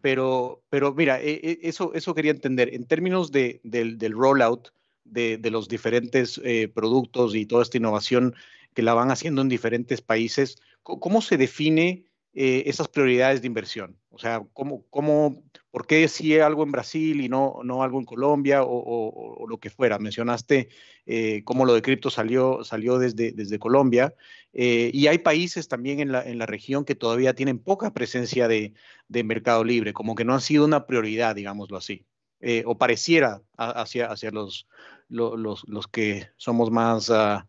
pero, 0.00 0.62
pero 0.70 0.94
mira, 0.94 1.18
eso, 1.20 1.92
eso 1.92 2.14
quería 2.14 2.30
entender. 2.30 2.72
En 2.72 2.86
términos 2.86 3.32
de, 3.32 3.60
del, 3.64 3.98
del 3.98 4.12
rollout, 4.12 4.70
de, 5.10 5.50
los 5.50 5.68
diferentes 5.68 6.40
eh, 6.44 6.68
productos 6.68 7.34
y 7.34 7.46
toda 7.46 7.62
esta 7.62 7.78
innovación 7.78 8.34
que 8.74 8.82
la 8.82 8.94
van 8.94 9.10
haciendo 9.10 9.42
en 9.42 9.48
diferentes 9.48 10.02
países, 10.02 10.56
¿cómo 10.82 11.20
se 11.20 11.36
define 11.36 12.04
eh, 12.34 12.64
esas 12.66 12.88
prioridades 12.88 13.40
de 13.40 13.46
inversión? 13.46 13.96
O 14.10 14.18
sea, 14.18 14.42
¿cómo, 14.52 14.84
cómo, 14.90 15.42
¿por 15.70 15.86
qué 15.86 16.06
si 16.08 16.38
algo 16.38 16.62
en 16.62 16.72
Brasil 16.72 17.20
y 17.20 17.28
no, 17.28 17.60
no 17.64 17.82
algo 17.82 17.98
en 17.98 18.04
Colombia 18.04 18.62
o, 18.62 19.46
lo 19.48 19.58
que 19.58 19.70
fuera? 19.70 19.98
Mencionaste 19.98 20.68
eh, 21.06 21.42
cómo 21.44 21.64
lo 21.64 21.74
de 21.74 21.82
cripto 21.82 22.10
salió, 22.10 22.64
salió 22.64 22.98
desde, 22.98 23.32
desde 23.32 23.58
Colombia 23.58 24.14
y 24.52 25.06
hay 25.06 25.18
países 25.18 25.68
también 25.68 26.00
en 26.00 26.10
la, 26.10 26.22
en 26.22 26.38
la 26.38 26.46
región 26.46 26.84
que 26.84 26.96
todavía 26.96 27.34
tienen 27.34 27.58
poca 27.58 27.92
presencia 27.92 28.48
de, 28.48 28.74
de 29.08 29.24
mercado 29.24 29.62
libre, 29.62 29.92
como 29.92 30.14
que 30.14 30.24
no 30.24 30.34
han 30.34 30.40
sido 30.40 30.64
una 30.64 30.86
prioridad, 30.86 31.36
digámoslo 31.36 31.76
así. 31.76 32.06
O 32.64 32.78
pareciera 32.78 33.42
hacia, 33.56 34.06
hacia 34.06 34.30
los, 34.30 34.66
los, 35.08 35.62
los 35.66 35.86
que 35.88 36.28
somos 36.36 36.70
más 36.70 37.10
uh, 37.10 37.42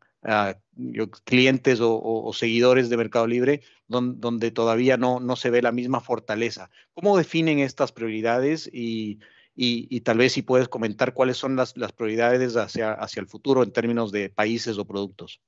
clientes 1.23 1.79
o, 1.81 2.31
seguidores 2.33 2.89
de 2.89 2.97
Mercado 2.97 3.27
Libre, 3.27 3.61
donde, 3.87 4.51
todavía 4.51 4.97
no, 4.97 5.19
no 5.19 5.35
se 5.35 5.49
ve 5.49 5.61
la 5.61 5.71
misma 5.71 6.01
fortaleza. 6.01 6.69
¿Cómo 6.93 7.17
definen 7.17 7.59
estas 7.59 7.91
prioridades 7.91 8.69
y, 8.71 9.19
y, 9.55 10.01
tal 10.01 10.17
vez 10.17 10.33
si 10.33 10.41
puedes 10.41 10.69
comentar 10.69 11.13
cuáles 11.13 11.37
son 11.37 11.55
las, 11.55 11.75
las 11.75 11.91
prioridades 11.91 12.55
hacia, 12.55 12.93
hacia 12.93 13.19
el 13.19 13.27
futuro 13.27 13.63
en 13.63 13.71
términos 13.71 14.11
de 14.11 14.29
países 14.29 14.77
o 14.77 14.85
productos? 14.85 15.41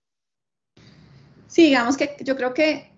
Sí, 1.47 1.63
digamos 1.63 1.97
que 1.97 2.15
yo 2.21 2.35
creo 2.35 2.53
que 2.53 2.90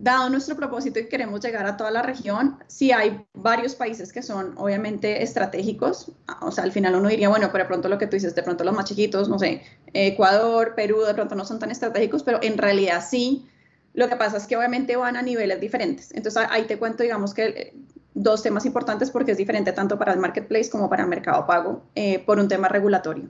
dado 0.00 0.30
nuestro 0.30 0.56
propósito 0.56 0.98
y 1.00 1.08
queremos 1.08 1.40
llegar 1.40 1.66
a 1.66 1.76
toda 1.76 1.90
la 1.90 2.02
región, 2.02 2.58
sí 2.66 2.92
hay 2.92 3.26
varios 3.34 3.74
países 3.74 4.12
que 4.12 4.22
son 4.22 4.54
obviamente 4.56 5.22
estratégicos, 5.22 6.12
o 6.40 6.50
sea, 6.50 6.64
al 6.64 6.72
final 6.72 6.94
uno 6.94 7.08
diría, 7.08 7.28
bueno, 7.28 7.48
pero 7.50 7.64
de 7.64 7.68
pronto 7.68 7.88
lo 7.88 7.98
que 7.98 8.06
tú 8.06 8.16
dices, 8.16 8.34
de 8.34 8.42
pronto 8.42 8.64
los 8.64 8.74
más 8.74 8.84
chiquitos, 8.84 9.28
no 9.28 9.38
sé, 9.38 9.62
Ecuador, 9.92 10.74
Perú, 10.74 11.02
de 11.02 11.14
pronto 11.14 11.34
no 11.34 11.44
son 11.44 11.58
tan 11.58 11.70
estratégicos, 11.70 12.22
pero 12.22 12.38
en 12.42 12.58
realidad 12.58 13.04
sí. 13.08 13.48
Lo 13.94 14.08
que 14.08 14.16
pasa 14.16 14.36
es 14.36 14.46
que 14.46 14.56
obviamente 14.56 14.96
van 14.96 15.16
a 15.16 15.22
niveles 15.22 15.60
diferentes. 15.60 16.12
Entonces 16.12 16.44
ahí 16.50 16.64
te 16.64 16.78
cuento, 16.78 17.02
digamos 17.02 17.34
que 17.34 17.46
eh, 17.46 17.74
dos 18.14 18.42
temas 18.42 18.64
importantes 18.66 19.10
porque 19.10 19.32
es 19.32 19.38
diferente 19.38 19.72
tanto 19.72 19.98
para 19.98 20.12
el 20.12 20.20
marketplace 20.20 20.70
como 20.70 20.88
para 20.88 21.02
el 21.02 21.08
mercado 21.08 21.46
pago 21.46 21.82
eh, 21.94 22.20
por 22.20 22.38
un 22.38 22.46
tema 22.46 22.68
regulatorio. 22.68 23.28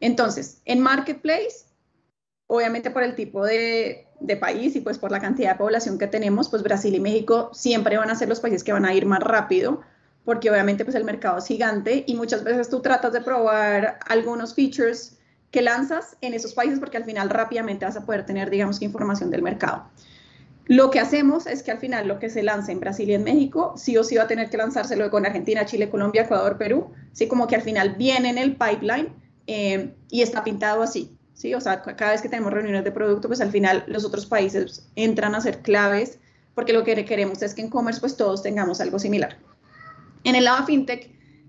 Entonces, 0.00 0.60
en 0.64 0.80
marketplace, 0.80 1.66
obviamente 2.50 2.90
por 2.90 3.04
el 3.04 3.14
tipo 3.14 3.44
de 3.44 4.06
país 4.40 4.74
y 4.74 4.80
pues 4.80 4.98
por 4.98 5.12
la 5.12 5.20
cantidad 5.20 5.52
de 5.52 5.58
población 5.58 5.98
que 5.98 6.08
tenemos, 6.08 6.48
pues 6.48 6.64
Brasil 6.64 6.92
y 6.92 7.00
México 7.00 7.50
siempre 7.52 7.96
van 7.96 8.10
a 8.10 8.16
ser 8.16 8.28
los 8.28 8.40
países 8.40 8.64
que 8.64 8.72
van 8.72 8.84
a 8.84 8.92
ir 8.92 9.06
más 9.06 9.20
rápido, 9.20 9.82
porque 10.24 10.50
obviamente 10.50 10.84
pues 10.84 10.96
el 10.96 11.04
mercado 11.04 11.38
es 11.38 11.46
gigante 11.46 12.02
y 12.08 12.16
muchas 12.16 12.42
veces 12.42 12.68
tú 12.68 12.80
tratas 12.80 13.12
de 13.12 13.20
probar 13.20 14.00
algunos 14.08 14.54
features 14.54 15.16
que 15.52 15.62
lanzas 15.62 16.16
en 16.22 16.34
esos 16.34 16.52
países 16.52 16.80
porque 16.80 16.96
al 16.96 17.04
final 17.04 17.30
rápidamente 17.30 17.84
vas 17.84 17.96
a 17.96 18.04
poder 18.04 18.26
tener, 18.26 18.50
digamos 18.50 18.82
información 18.82 19.30
del 19.30 19.42
mercado. 19.42 19.84
Lo 20.66 20.90
que 20.90 20.98
hacemos 20.98 21.46
es 21.46 21.62
que 21.62 21.70
al 21.70 21.78
final 21.78 22.08
lo 22.08 22.18
que 22.18 22.30
se 22.30 22.42
lanza 22.42 22.72
en 22.72 22.80
Brasil 22.80 23.08
y 23.10 23.14
en 23.14 23.22
México, 23.22 23.74
sí 23.76 23.96
o 23.96 24.02
sí 24.02 24.16
va 24.16 24.24
a 24.24 24.28
tener 24.28 24.50
que 24.50 24.56
lanzárselo 24.56 25.08
con 25.10 25.24
Argentina, 25.24 25.66
Chile, 25.66 25.88
Colombia, 25.88 26.22
Ecuador, 26.22 26.58
Perú, 26.58 26.90
sí 27.12 27.28
como 27.28 27.46
que 27.46 27.54
al 27.54 27.62
final 27.62 27.94
viene 27.94 28.30
en 28.30 28.38
el 28.38 28.56
pipeline 28.56 29.12
eh, 29.46 29.94
y 30.10 30.22
está 30.22 30.42
pintado 30.42 30.82
así. 30.82 31.16
¿Sí? 31.40 31.54
O 31.54 31.60
sea, 31.60 31.80
cada 31.82 32.12
vez 32.12 32.20
que 32.20 32.28
tenemos 32.28 32.52
reuniones 32.52 32.84
de 32.84 32.92
producto, 32.92 33.26
pues 33.26 33.40
al 33.40 33.50
final 33.50 33.82
los 33.86 34.04
otros 34.04 34.26
países 34.26 34.86
entran 34.94 35.34
a 35.34 35.40
ser 35.40 35.60
claves, 35.60 36.18
porque 36.54 36.74
lo 36.74 36.84
que 36.84 37.02
queremos 37.06 37.40
es 37.40 37.54
que 37.54 37.62
en 37.62 37.70
commerce 37.70 37.98
pues 37.98 38.16
todos 38.16 38.42
tengamos 38.42 38.80
algo 38.80 38.98
similar. 38.98 39.38
En 40.24 40.34
el 40.34 40.44
lado 40.44 40.66
fintech, 40.66 41.08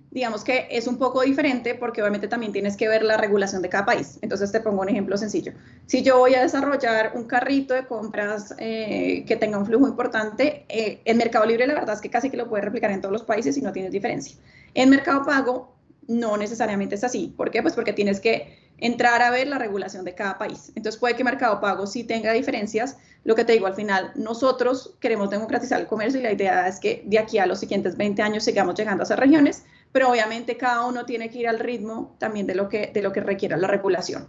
digamos 0.09 0.45
que 0.45 0.67
es 0.71 0.87
un 0.87 0.97
poco 0.97 1.21
diferente 1.23 1.75
porque 1.75 2.01
obviamente 2.01 2.29
también 2.29 2.53
tienes 2.53 2.77
que 2.77 2.87
ver 2.87 3.03
la 3.03 3.17
regulación 3.17 3.61
de 3.61 3.67
cada 3.67 3.85
país. 3.85 4.17
Entonces 4.21 4.49
te 4.53 4.61
pongo 4.61 4.81
un 4.81 4.87
ejemplo 4.87 5.17
sencillo. 5.17 5.51
Si 5.87 6.03
yo 6.03 6.19
voy 6.19 6.35
a 6.35 6.41
desarrollar 6.41 7.11
un 7.15 7.25
carrito 7.25 7.73
de 7.73 7.85
compras 7.85 8.55
eh, 8.59 9.25
que 9.27 9.35
tenga 9.35 9.57
un 9.57 9.65
flujo 9.65 9.89
importante, 9.89 10.65
eh, 10.69 11.01
en 11.03 11.17
Mercado 11.17 11.45
Libre 11.45 11.67
la 11.67 11.73
verdad 11.73 11.95
es 11.95 12.01
que 12.01 12.09
casi 12.09 12.29
que 12.29 12.37
lo 12.37 12.47
puedes 12.47 12.63
replicar 12.63 12.91
en 12.91 13.01
todos 13.01 13.11
los 13.11 13.23
países 13.23 13.57
y 13.57 13.61
no 13.61 13.73
tienes 13.73 13.91
diferencia. 13.91 14.37
En 14.73 14.89
Mercado 14.89 15.25
Pago 15.25 15.75
no 16.07 16.37
necesariamente 16.37 16.95
es 16.95 17.03
así. 17.03 17.33
¿Por 17.35 17.51
qué? 17.51 17.61
Pues 17.61 17.73
porque 17.73 17.91
tienes 17.91 18.21
que 18.21 18.60
entrar 18.81 19.21
a 19.21 19.29
ver 19.29 19.47
la 19.47 19.59
regulación 19.59 20.03
de 20.03 20.15
cada 20.15 20.37
país. 20.37 20.73
Entonces 20.75 20.99
puede 20.99 21.15
que 21.15 21.23
Mercado 21.23 21.61
Pago 21.61 21.87
sí 21.87 22.03
tenga 22.03 22.33
diferencias. 22.33 22.97
Lo 23.23 23.35
que 23.35 23.45
te 23.45 23.53
digo, 23.53 23.67
al 23.67 23.75
final, 23.75 24.11
nosotros 24.15 24.97
queremos 24.99 25.29
democratizar 25.29 25.79
el 25.79 25.87
comercio 25.87 26.19
y 26.19 26.23
la 26.23 26.33
idea 26.33 26.67
es 26.67 26.79
que 26.79 27.03
de 27.05 27.19
aquí 27.19 27.37
a 27.37 27.45
los 27.45 27.59
siguientes 27.59 27.95
20 27.95 28.21
años 28.23 28.43
sigamos 28.43 28.75
llegando 28.75 29.03
a 29.03 29.05
esas 29.05 29.19
regiones, 29.19 29.63
pero 29.91 30.09
obviamente 30.09 30.57
cada 30.57 30.85
uno 30.85 31.05
tiene 31.05 31.29
que 31.29 31.39
ir 31.39 31.47
al 31.47 31.59
ritmo 31.59 32.15
también 32.19 32.47
de 32.47 32.55
lo 32.55 32.67
que, 32.67 32.87
de 32.87 33.01
lo 33.03 33.11
que 33.11 33.21
requiera 33.21 33.55
la 33.55 33.67
regulación. 33.67 34.27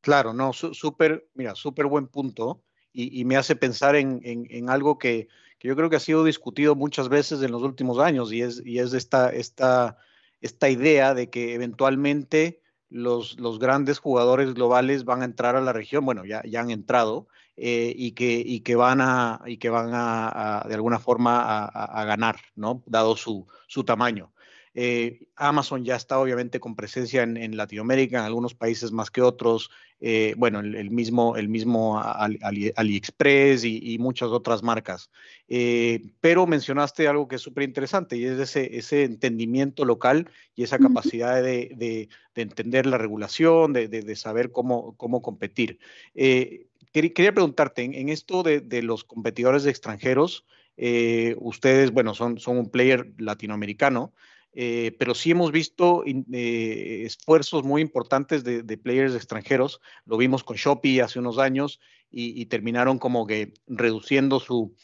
Claro, 0.00 0.32
no, 0.32 0.52
súper, 0.52 1.26
mira, 1.34 1.54
súper 1.54 1.86
buen 1.86 2.06
punto 2.06 2.62
y, 2.92 3.24
me 3.24 3.36
hace 3.36 3.56
pensar 3.56 3.96
en, 3.96 4.20
en, 4.22 4.70
algo 4.70 4.98
que, 4.98 5.26
que, 5.58 5.66
yo 5.66 5.74
creo 5.74 5.90
que 5.90 5.96
ha 5.96 6.00
sido 6.00 6.22
discutido 6.22 6.76
muchas 6.76 7.08
veces 7.08 7.42
en 7.42 7.50
los 7.50 7.62
últimos 7.62 7.98
años 7.98 8.32
y 8.32 8.42
es, 8.42 8.62
y 8.64 8.78
es 8.78 8.92
esta, 8.92 9.30
esta 9.30 9.98
esta 10.44 10.68
idea 10.68 11.14
de 11.14 11.30
que 11.30 11.54
eventualmente 11.54 12.60
los, 12.90 13.40
los, 13.40 13.58
grandes 13.58 13.98
jugadores 13.98 14.52
globales 14.52 15.06
van 15.06 15.22
a 15.22 15.24
entrar 15.24 15.56
a 15.56 15.62
la 15.62 15.72
región, 15.72 16.04
bueno, 16.04 16.26
ya, 16.26 16.42
ya 16.44 16.60
han 16.60 16.70
entrado, 16.70 17.28
eh, 17.56 17.94
y, 17.96 18.12
que, 18.12 18.42
y 18.44 18.60
que 18.60 18.76
van 18.76 19.00
a, 19.00 19.40
y 19.46 19.56
que 19.56 19.70
van 19.70 19.90
a, 19.94 20.66
de 20.68 20.74
alguna 20.74 20.98
forma 20.98 21.64
a, 21.64 22.04
ganar, 22.04 22.36
¿no? 22.56 22.82
Dado 22.84 23.16
su, 23.16 23.46
su 23.68 23.84
tamaño. 23.84 24.34
Eh, 24.74 25.28
Amazon 25.34 25.82
ya 25.82 25.96
está 25.96 26.18
obviamente 26.18 26.60
con 26.60 26.76
presencia 26.76 27.22
en, 27.22 27.56
Latinoamérica, 27.56 28.18
en 28.18 28.24
algunos 28.24 28.54
países 28.54 28.92
más 28.92 29.10
que 29.10 29.22
otros. 29.22 29.70
Eh, 30.06 30.34
bueno, 30.36 30.60
el, 30.60 30.90
mismo, 30.90 31.34
el 31.34 31.48
mismo 31.48 31.98
AliExpress 31.98 33.64
y, 33.64 33.96
muchas 33.98 34.28
otras 34.28 34.62
marcas. 34.62 35.08
Eh, 35.48 36.10
pero 36.20 36.46
mencionaste 36.46 37.08
algo 37.08 37.26
que 37.26 37.36
es 37.36 37.40
súper 37.40 37.64
interesante 37.64 38.18
y 38.18 38.26
es 38.26 38.38
ese, 38.38 38.76
ese 38.76 39.04
entendimiento 39.04 39.86
local 39.86 40.28
y 40.54 40.62
esa 40.62 40.78
capacidad 40.78 41.42
de, 41.42 42.10
entender 42.34 42.84
la 42.84 42.98
regulación, 42.98 43.72
de, 43.72 44.16
saber 44.16 44.52
cómo, 44.52 44.94
cómo 44.98 45.22
competir. 45.22 45.78
quería, 46.12 47.32
preguntarte, 47.32 47.84
en, 47.84 48.10
esto 48.10 48.42
de, 48.42 48.82
los 48.82 49.04
competidores 49.04 49.64
extranjeros, 49.64 50.44
eh, 50.76 51.34
ustedes, 51.38 51.92
bueno, 51.92 52.12
son, 52.12 52.38
son 52.38 52.58
un 52.58 52.68
player 52.68 53.10
latinoamericano, 53.16 54.12
eh, 54.54 54.94
pero 54.98 55.14
sí 55.14 55.32
hemos 55.32 55.50
visto 55.50 56.04
esfuerzos 56.06 57.64
muy 57.64 57.82
importantes 57.82 58.44
de, 58.44 58.78
players 58.78 59.14
extranjeros. 59.14 59.80
Lo 60.04 60.16
vimos 60.16 60.44
con 60.44 60.56
Shopee 60.56 61.00
hace 61.00 61.18
unos 61.18 61.38
años 61.38 61.80
y, 62.10 62.46
terminaron 62.46 62.98
como 62.98 63.26
que 63.26 63.54
reduciendo 63.66 64.38
su, 64.38 64.76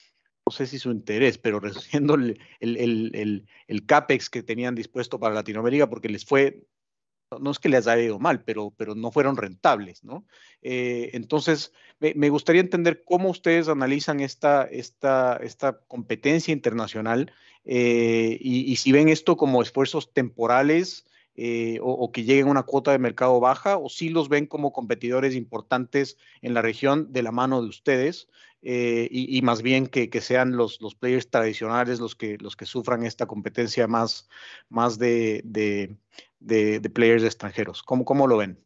no 0.45 0.53
sé 0.53 0.67
si 0.67 0.81
su 0.81 0.91
interés, 0.91 1.39
pero 1.39 1.61
reduciendo 1.61 2.15
el, 2.15 2.41
el, 2.59 3.47
el, 3.69 3.87
CAPEX 3.87 4.29
que 4.29 4.43
tenían 4.43 4.75
dispuesto 4.75 5.21
para 5.21 5.35
Latinoamérica 5.35 5.89
porque 5.89 6.09
les 6.09 6.25
fue 6.25 6.65
no 7.39 7.51
es 7.51 7.59
que 7.59 7.69
les 7.69 7.87
haya 7.87 8.03
ido 8.03 8.19
mal, 8.19 8.43
pero, 8.43 8.73
pero 8.77 8.95
no 8.95 9.13
fueron 9.13 9.37
rentables, 9.37 10.03
¿no? 10.03 10.25
Eh, 10.63 11.11
entonces, 11.13 11.73
me, 12.01 12.29
gustaría 12.29 12.61
entender 12.61 13.05
cómo 13.05 13.31
ustedes 13.31 13.69
analizan 13.69 14.21
esta, 14.21 14.65
esta, 14.65 15.37
esta 15.43 15.79
competencia 15.87 16.53
internacional 16.53 17.33
eh, 17.65 18.39
y, 18.41 18.75
si 18.77 18.91
ven 18.91 19.09
esto 19.09 19.37
como 19.37 19.63
esfuerzos 19.63 20.13
temporales 20.13 21.07
eh, 21.37 21.79
o, 21.83 22.11
que 22.11 22.25
lleguen 22.25 22.49
a 22.49 22.51
una 22.51 22.63
cuota 22.65 22.91
de 22.91 22.99
mercado 22.99 23.39
baja, 23.39 23.77
o 23.77 23.89
si 23.89 24.09
los 24.09 24.29
ven 24.29 24.47
como 24.47 24.73
competidores 24.73 25.35
importantes 25.37 26.17
en 26.43 26.55
la 26.55 26.63
región 26.63 27.13
de 27.13 27.23
la 27.23 27.33
mano 27.33 27.63
de 27.63 27.69
ustedes, 27.69 28.29
y, 28.63 29.41
más 29.43 29.63
bien 29.63 29.87
que, 29.87 30.09
sean 30.21 30.57
los, 30.57 30.81
los, 30.81 30.95
players 30.95 31.31
tradicionales 31.31 31.99
los 32.01 32.15
que, 32.15 32.37
los 32.39 32.57
que 32.57 32.67
sufran 32.67 33.05
esta 33.05 33.27
competencia 33.27 33.87
más, 33.87 34.29
más 34.69 34.99
de 34.99 35.43
de, 36.41 36.91
players 36.93 37.25
extranjeros. 37.25 37.83
¿Cómo, 37.83 38.05
¿Cómo 38.05 38.27
lo 38.27 38.39
ven? 38.39 38.59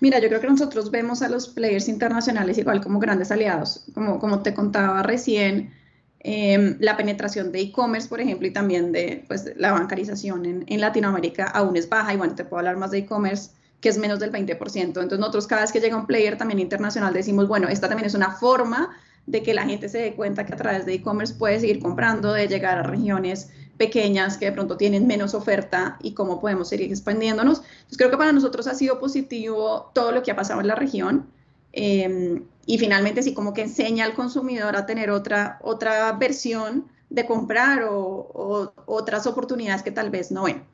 Mira, 0.00 0.18
yo 0.20 0.28
creo 0.28 0.40
que 0.40 0.48
nosotros 0.48 0.90
vemos 0.90 1.22
a 1.22 1.28
los 1.28 1.48
players 1.48 1.88
internacionales 1.88 2.56
igual 2.58 2.80
como 2.80 2.98
grandes 2.98 3.30
aliados. 3.30 3.86
Como, 3.94 4.18
como 4.18 4.42
te 4.42 4.54
contaba 4.54 5.02
recién, 5.02 5.74
em, 6.20 6.76
la 6.80 6.96
penetración 6.96 7.52
de 7.52 7.60
e-commerce, 7.60 8.08
por 8.08 8.20
ejemplo, 8.20 8.46
y 8.46 8.52
también 8.52 8.92
de 8.92 9.24
pues, 9.28 9.52
la 9.56 9.72
bancarización 9.72 10.46
en, 10.46 10.64
en, 10.68 10.80
Latinoamérica 10.80 11.44
aún 11.46 11.76
es 11.76 11.88
baja. 11.88 12.14
Y 12.14 12.16
bueno, 12.16 12.34
te 12.34 12.44
puedo 12.44 12.58
hablar 12.58 12.76
más 12.76 12.92
de 12.92 12.98
e-commerce, 12.98 13.50
que 13.80 13.88
es 13.88 13.98
menos 13.98 14.18
del 14.18 14.32
20%. 14.32 14.82
Entonces, 14.82 15.18
nosotros 15.18 15.46
cada 15.46 15.62
vez 15.62 15.72
que 15.72 15.80
llega 15.80 15.96
un 15.96 16.06
player 16.06 16.36
también 16.36 16.58
internacional 16.58 17.12
decimos, 17.12 17.46
bueno, 17.46 17.68
esta 17.68 17.88
también 17.88 18.06
es 18.06 18.14
una 18.14 18.32
forma 18.32 18.96
de 19.26 19.42
que 19.42 19.54
la 19.54 19.64
gente 19.64 19.88
se 19.88 19.98
dé 19.98 20.14
cuenta 20.14 20.46
que 20.46 20.54
a 20.54 20.56
través 20.56 20.86
de 20.86 20.94
e-commerce 20.94 21.34
puede 21.34 21.60
seguir 21.60 21.80
comprando, 21.80 22.32
de 22.32 22.48
llegar 22.48 22.78
a 22.78 22.82
regiones 22.82 23.50
pequeñas 23.76 24.36
que 24.36 24.46
de 24.46 24.52
pronto 24.52 24.76
tienen 24.76 25.06
menos 25.06 25.34
oferta 25.34 25.98
y 26.02 26.12
cómo 26.12 26.40
podemos 26.40 26.68
seguir 26.68 26.90
expandiéndonos. 26.90 27.58
Entonces 27.58 27.98
creo 27.98 28.10
que 28.10 28.16
para 28.16 28.32
nosotros 28.32 28.66
ha 28.66 28.74
sido 28.74 28.98
positivo 28.98 29.90
todo 29.94 30.12
lo 30.12 30.22
que 30.22 30.30
ha 30.30 30.36
pasado 30.36 30.60
en 30.60 30.66
la 30.66 30.74
región 30.74 31.26
em, 31.72 32.44
y 32.66 32.78
finalmente 32.78 33.22
sí 33.22 33.34
como 33.34 33.52
que 33.52 33.62
enseña 33.62 34.04
al 34.04 34.14
consumidor 34.14 34.76
a 34.76 34.86
tener 34.86 35.10
otra, 35.10 35.58
otra 35.62 36.10
versión 36.12 36.86
de 37.10 37.24
comprar 37.24 37.84
o, 37.84 38.72
otras 38.86 39.26
oportunidades 39.26 39.82
que 39.82 39.90
tal 39.90 40.10
vez 40.10 40.30
no 40.30 40.44
ven. 40.44 40.64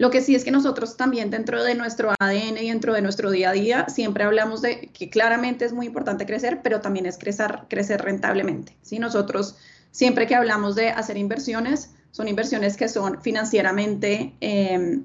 Lo 0.00 0.10
que 0.10 0.22
sí 0.22 0.34
es 0.34 0.44
que 0.44 0.50
nosotros 0.50 0.96
también 0.96 1.28
dentro 1.28 1.62
de 1.62 1.74
nuestro 1.74 2.14
ADN 2.18 2.56
y 2.56 2.70
dentro 2.70 2.94
de 2.94 3.02
nuestro 3.02 3.30
día 3.30 3.50
a 3.50 3.52
día 3.52 3.86
siempre 3.90 4.24
hablamos 4.24 4.62
de 4.62 4.88
que 4.94 5.10
claramente 5.10 5.66
es 5.66 5.74
muy 5.74 5.84
importante 5.84 6.24
crecer, 6.24 6.62
pero 6.62 6.80
también 6.80 7.04
es 7.04 7.18
crecer, 7.18 8.00
rentablemente. 8.00 8.78
¿sí? 8.80 8.98
Nosotros 8.98 9.58
siempre 9.90 10.26
que 10.26 10.34
hablamos 10.34 10.74
de 10.74 10.88
hacer 10.88 11.18
inversiones, 11.18 11.90
son 12.12 12.28
inversiones 12.28 12.78
que 12.78 12.88
son 12.88 13.20
financieramente, 13.20 14.34
em, 14.40 15.04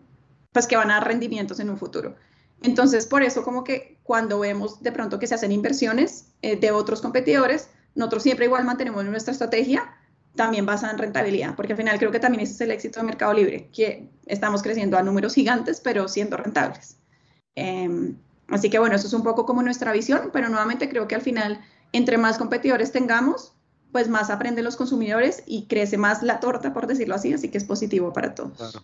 pues 0.53 0.65
que 0.65 0.77
van 0.77 0.89
a 0.91 0.93
dar 0.93 1.07
rendimientos 1.09 1.59
en 1.59 1.69
un 1.69 1.77
futuro. 1.77 2.15
Entonces, 2.63 3.05
por 3.05 3.21
eso 3.21 3.43
como 3.43 3.65
que 3.65 3.99
cuando 4.01 4.39
vemos 4.39 4.81
de 4.81 4.93
pronto 4.93 5.19
que 5.19 5.27
se 5.27 5.35
hacen 5.35 5.51
inversiones 5.51 6.27
eh, 6.41 6.55
de 6.55 6.71
otros 6.71 7.01
competidores, 7.01 7.67
nosotros 7.95 8.23
siempre 8.23 8.45
igual 8.45 8.63
mantenemos 8.63 9.03
nuestra 9.03 9.33
estrategia 9.33 9.93
también 10.35 10.65
basada 10.65 10.93
en 10.93 10.99
rentabilidad, 10.99 11.55
porque 11.55 11.73
al 11.73 11.77
final 11.77 11.97
creo 11.97 12.11
que 12.11 12.19
también 12.19 12.43
ese 12.43 12.53
es 12.53 12.61
el 12.61 12.71
éxito 12.71 12.99
de 12.99 13.05
Mercado 13.05 13.33
Libre, 13.33 13.69
que 13.73 14.09
estamos 14.25 14.61
creciendo 14.61 14.97
a 14.97 15.03
números 15.03 15.33
gigantes, 15.33 15.79
pero 15.81 16.07
siendo 16.07 16.37
rentables. 16.37 16.97
Em, 17.55 18.17
así 18.49 18.69
que 18.69 18.79
bueno, 18.79 18.95
eso 18.95 19.07
es 19.07 19.13
un 19.13 19.23
poco 19.23 19.45
como 19.45 19.61
nuestra 19.63 19.91
visión, 19.91 20.29
pero 20.33 20.49
nuevamente 20.49 20.89
creo 20.89 21.07
que 21.07 21.15
al 21.15 21.21
final, 21.21 21.61
entre 21.93 22.17
más 22.17 22.37
competidores 22.37 22.91
tengamos, 22.91 23.55
pues 23.95 24.09
más 24.09 24.29
aprenden 24.29 24.65
los 24.65 24.75
consumidores 24.75 25.41
y 25.45 25.67
crece 25.67 25.97
más 25.97 26.21
la 26.21 26.41
torta, 26.41 26.73
por 26.73 26.85
decirlo 26.85 27.15
así, 27.15 27.31
así 27.31 27.49
que 27.49 27.57
es 27.57 27.63
positivo 27.63 28.11
para 28.11 28.35
todos. 28.35 28.83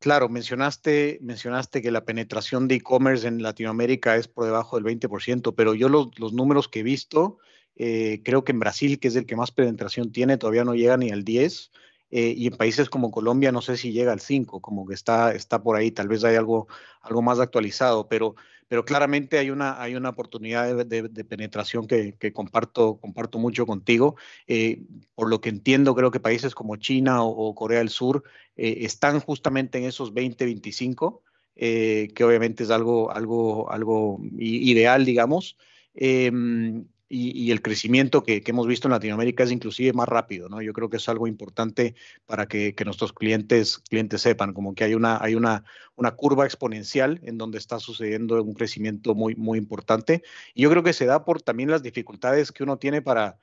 Claro. 0.00 0.30
mencionaste, 0.30 1.18
mencionaste 1.20 1.82
que 1.82 1.90
la 1.90 2.06
penetración 2.06 2.68
de 2.68 2.76
e-commerce 2.76 3.28
en 3.28 3.42
Latinoamérica 3.42 4.16
es 4.16 4.26
por 4.26 4.46
debajo 4.46 4.80
del 4.80 4.98
20%, 4.98 5.54
pero 5.54 5.74
yo 5.74 5.90
los, 5.90 6.32
números 6.32 6.68
que 6.68 6.80
he 6.80 6.82
visto, 6.82 7.36
eh, 7.78 8.20
creo 8.24 8.44
que 8.44 8.52
en 8.52 8.60
Brasil, 8.60 8.98
que 9.00 9.08
es 9.08 9.16
el 9.16 9.24
que 9.24 9.36
más 9.36 9.50
penetración 9.50 10.12
tiene, 10.12 10.36
todavía 10.36 10.64
no 10.64 10.74
llega 10.74 10.96
ni 10.96 11.10
al 11.10 11.24
10%. 11.24 11.70
Eh, 12.10 12.34
y 12.36 12.46
en 12.46 12.56
países 12.56 12.88
como 12.88 13.10
Colombia 13.10 13.52
no 13.52 13.60
sé 13.60 13.76
si 13.76 13.92
llega 13.92 14.12
al 14.12 14.20
5, 14.20 14.60
como 14.60 14.86
que 14.86 14.94
está, 14.94 15.34
está 15.34 15.62
por 15.62 15.76
ahí, 15.76 15.90
tal 15.90 16.08
vez 16.08 16.24
hay 16.24 16.36
algo, 16.36 16.66
algo 17.02 17.20
más 17.20 17.38
actualizado, 17.38 18.08
pero 18.08 18.34
pero 18.68 18.84
claramente 18.84 19.38
hay 19.38 19.50
una, 19.50 19.80
hay 19.80 19.94
una 19.94 20.10
oportunidad 20.10 20.84
de, 20.84 21.24
penetración 21.24 21.86
que, 21.86 22.32
comparto, 22.32 22.98
comparto 23.00 23.38
mucho 23.38 23.66
contigo. 23.66 24.16
Eh, 24.46 24.82
por 25.14 25.30
lo 25.30 25.40
que 25.40 25.48
entiendo, 25.48 25.94
creo 25.94 26.10
que 26.10 26.20
países 26.20 26.54
como 26.54 26.76
China 26.76 27.22
o, 27.22 27.54
Corea 27.54 27.78
del 27.78 27.88
Sur 27.88 28.24
eh, 28.56 28.80
están 28.82 29.20
justamente 29.20 29.78
en 29.78 29.84
esos 29.84 30.12
20, 30.12 30.44
25, 30.44 31.22
eh, 31.56 32.08
que 32.14 32.24
obviamente 32.24 32.62
es 32.62 32.70
algo, 32.70 33.10
algo, 33.10 33.72
algo 33.72 34.20
ideal, 34.38 35.06
digamos. 35.06 35.56
Em, 35.94 36.84
y, 37.10 37.50
el 37.52 37.62
crecimiento 37.62 38.22
que, 38.22 38.42
hemos 38.44 38.66
visto 38.66 38.86
en 38.86 38.92
Latinoamérica 38.92 39.42
es 39.42 39.50
inclusive 39.50 39.92
más 39.94 40.08
rápido, 40.08 40.48
¿no? 40.48 40.60
Yo 40.60 40.74
creo 40.74 40.90
que 40.90 40.98
es 40.98 41.08
algo 41.08 41.26
importante 41.26 41.94
para 42.26 42.46
que, 42.46 42.74
nuestros 42.84 43.12
clientes, 43.12 43.78
clientes 43.78 44.20
sepan, 44.20 44.52
como 44.52 44.74
que 44.74 44.84
hay, 44.84 44.94
una, 44.94 45.18
hay 45.22 45.34
una, 45.34 45.64
una 45.96 46.10
curva 46.12 46.44
exponencial 46.44 47.20
en 47.24 47.38
donde 47.38 47.58
está 47.58 47.80
sucediendo 47.80 48.42
un 48.42 48.52
crecimiento 48.52 49.14
muy, 49.14 49.34
muy 49.36 49.58
importante. 49.58 50.22
Y 50.54 50.62
yo 50.62 50.70
creo 50.70 50.82
que 50.82 50.92
se 50.92 51.06
da 51.06 51.24
por 51.24 51.40
también 51.40 51.70
las 51.70 51.82
dificultades 51.82 52.52
que 52.52 52.62
uno 52.62 52.76
tiene 52.76 53.00
para, 53.00 53.38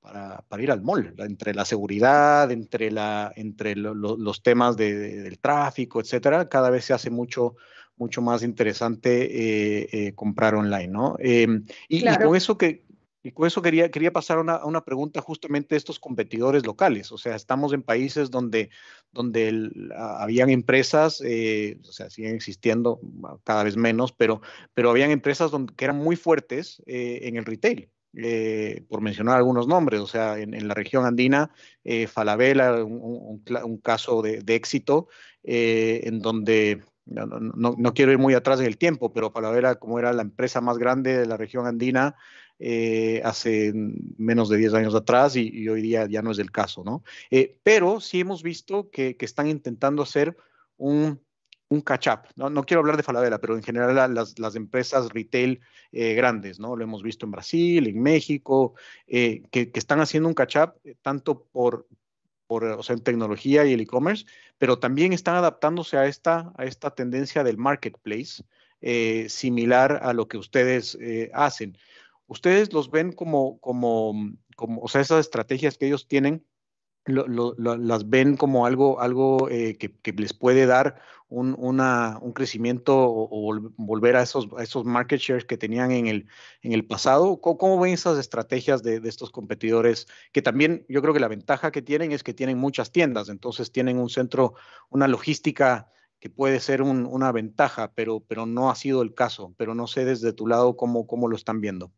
para, 0.00 0.44
para 0.48 0.62
ir 0.62 0.70
al 0.70 0.82
mall, 0.82 1.14
entre 1.18 1.54
la 1.54 1.64
seguridad, 1.64 2.52
entre, 2.52 2.92
la, 2.92 3.32
entre 3.34 3.74
los 3.74 4.42
temas 4.42 4.76
del 4.76 5.38
tráfico, 5.40 6.00
etcétera, 6.00 6.48
cada 6.48 6.70
vez 6.70 6.84
se 6.84 6.94
hace 6.94 7.10
mucho 7.10 7.56
mucho 7.96 8.22
más 8.22 8.44
interesante 8.44 9.24
eh, 9.24 9.88
eh, 9.90 10.12
comprar 10.14 10.54
online, 10.54 10.86
¿no? 10.86 11.16
Em, 11.18 11.66
y, 11.88 12.08
y, 12.08 12.16
con 12.16 12.36
eso 12.36 12.56
que, 12.56 12.84
y 13.22 13.32
con 13.32 13.46
eso 13.46 13.62
quería, 13.62 13.90
quería 13.90 14.12
pasar 14.12 14.38
a 14.38 14.40
una, 14.40 14.64
una, 14.64 14.84
pregunta 14.84 15.20
justamente 15.20 15.74
de 15.74 15.78
estos 15.78 15.98
competidores 15.98 16.64
locales. 16.64 17.10
O 17.10 17.18
sea, 17.18 17.34
estamos 17.34 17.72
en 17.72 17.82
países 17.82 18.30
donde, 18.30 18.70
donde 19.12 19.70
habían 19.96 20.50
empresas, 20.50 21.20
eh, 21.24 21.80
o 21.82 21.92
sea, 21.92 22.10
siguen 22.10 22.36
existiendo 22.36 23.00
cada 23.44 23.64
vez 23.64 23.76
menos, 23.76 24.12
pero, 24.12 24.40
pero 24.72 24.90
habían 24.90 25.10
empresas 25.10 25.50
que 25.76 25.84
eran 25.84 25.96
muy 25.96 26.16
fuertes 26.16 26.82
eh, 26.86 27.20
en 27.24 27.36
el 27.36 27.44
retail. 27.44 27.90
Eh, 28.16 28.84
por 28.88 29.02
mencionar 29.02 29.36
algunos 29.36 29.68
nombres, 29.68 30.00
o 30.00 30.06
sea, 30.06 30.38
en, 30.38 30.66
la 30.66 30.74
región 30.74 31.04
andina, 31.04 31.50
Falabella, 32.08 32.82
un, 32.82 33.42
un, 33.46 33.78
caso 33.78 34.22
de, 34.22 34.40
de 34.40 34.54
éxito, 34.54 35.08
en 35.42 36.18
donde 36.20 36.82
no, 37.04 37.26
no, 37.26 37.74
no, 37.76 37.94
quiero 37.94 38.12
ir 38.12 38.18
muy 38.18 38.34
atrás 38.34 38.60
en 38.60 38.66
el 38.66 38.78
tiempo, 38.78 39.12
pero 39.12 39.30
Falabella, 39.30 39.76
como 39.76 39.98
era 39.98 40.12
la 40.12 40.22
empresa 40.22 40.60
más 40.60 40.78
grande 40.78 41.18
de 41.18 41.26
la 41.26 41.36
región 41.36 41.66
andina, 41.66 42.16
eh, 42.60 43.20
hace 43.24 43.72
menos 43.72 44.48
de 44.48 44.56
10 44.56 44.74
años 44.74 44.94
atrás 44.96 45.36
y, 45.36 45.68
hoy 45.68 45.80
día 45.80 46.08
ya 46.08 46.22
no 46.22 46.32
es 46.32 46.40
el 46.40 46.50
caso, 46.50 46.82
¿no? 46.82 47.04
Eh, 47.30 47.56
pero 47.62 48.00
sí 48.00 48.18
hemos 48.18 48.42
visto 48.42 48.90
que, 48.90 49.16
están 49.20 49.46
intentando 49.46 50.02
hacer 50.02 50.36
un, 50.76 51.20
un 51.68 51.80
catch-up. 51.82 52.22
¿no? 52.34 52.50
no 52.50 52.64
quiero 52.64 52.80
hablar 52.80 52.96
de 52.96 53.04
Falabella, 53.04 53.38
pero 53.38 53.54
en 53.56 53.62
general 53.62 54.12
las, 54.12 54.36
las 54.40 54.56
empresas 54.56 55.08
retail 55.10 55.60
eh, 55.92 56.14
grandes, 56.14 56.58
¿no? 56.58 56.74
Lo 56.74 56.82
hemos 56.82 57.04
visto 57.04 57.26
en 57.26 57.30
Brasil, 57.30 57.86
en 57.86 58.02
México, 58.02 58.74
que, 59.06 59.70
están 59.74 60.00
haciendo 60.00 60.28
un 60.28 60.34
catch-up 60.34 60.74
tanto 61.00 61.44
por, 61.52 61.86
por 62.48 62.64
o 62.64 62.82
sea, 62.82 62.96
en 62.96 63.04
tecnología 63.04 63.66
y 63.66 63.72
el 63.72 63.80
e-commerce, 63.80 64.24
pero 64.58 64.80
también 64.80 65.12
están 65.12 65.36
adaptándose 65.36 65.96
a 65.96 66.06
esta, 66.06 66.52
a 66.56 66.64
esta 66.64 66.92
tendencia 66.92 67.44
del 67.44 67.56
marketplace, 67.56 68.42
similar 69.28 70.00
a 70.02 70.12
lo 70.12 70.26
que 70.26 70.38
ustedes 70.38 70.98
hacen 71.32 71.76
ustedes 72.28 72.72
los 72.72 72.90
ven 72.90 73.12
como, 73.12 73.58
como, 73.58 74.14
como, 74.56 74.80
o 74.80 74.88
sea, 74.88 75.00
esas 75.00 75.20
estrategias 75.20 75.76
que 75.76 75.86
ellos 75.88 76.06
tienen, 76.06 76.46
las 77.06 78.08
ven 78.10 78.36
como 78.36 78.66
algo, 78.66 79.00
algo 79.00 79.48
eh, 79.48 79.78
que, 79.78 80.12
les 80.12 80.34
puede 80.34 80.66
dar 80.66 81.00
un, 81.28 81.56
una, 81.58 82.18
un 82.20 82.32
crecimiento 82.32 82.94
o, 82.98 83.58
volver 83.78 84.16
a 84.16 84.22
esos, 84.22 84.46
esos 84.58 84.84
market 84.84 85.18
shares 85.18 85.46
que 85.46 85.56
tenían 85.56 85.90
en 85.90 86.06
el, 86.06 86.26
en 86.60 86.72
el 86.72 86.86
pasado? 86.86 87.40
¿Cómo, 87.40 87.80
ven 87.80 87.94
esas 87.94 88.18
estrategias 88.18 88.82
de, 88.82 89.00
de, 89.00 89.08
estos 89.08 89.30
competidores? 89.30 90.06
Que 90.32 90.42
también 90.42 90.84
yo 90.88 91.00
creo 91.00 91.14
que 91.14 91.20
la 91.20 91.28
ventaja 91.28 91.70
que 91.70 91.82
tienen 91.82 92.12
es 92.12 92.22
que 92.22 92.34
tienen 92.34 92.58
muchas 92.58 92.92
tiendas, 92.92 93.30
entonces 93.30 93.72
tienen 93.72 93.98
un 93.98 94.10
centro, 94.10 94.54
una 94.90 95.08
logística 95.08 95.90
que 96.20 96.30
puede 96.30 96.60
ser 96.60 96.82
una 96.82 97.32
ventaja, 97.32 97.92
pero, 97.94 98.20
pero 98.20 98.44
no 98.44 98.70
ha 98.70 98.74
sido 98.74 99.02
el 99.02 99.14
caso. 99.14 99.54
Pero 99.56 99.74
no 99.74 99.86
sé 99.86 100.04
desde 100.04 100.32
tu 100.32 100.46
lado 100.46 100.76
cómo, 100.76 101.06
cómo 101.06 101.28
lo 101.28 101.36
están 101.36 101.60
viendo. 101.60 101.92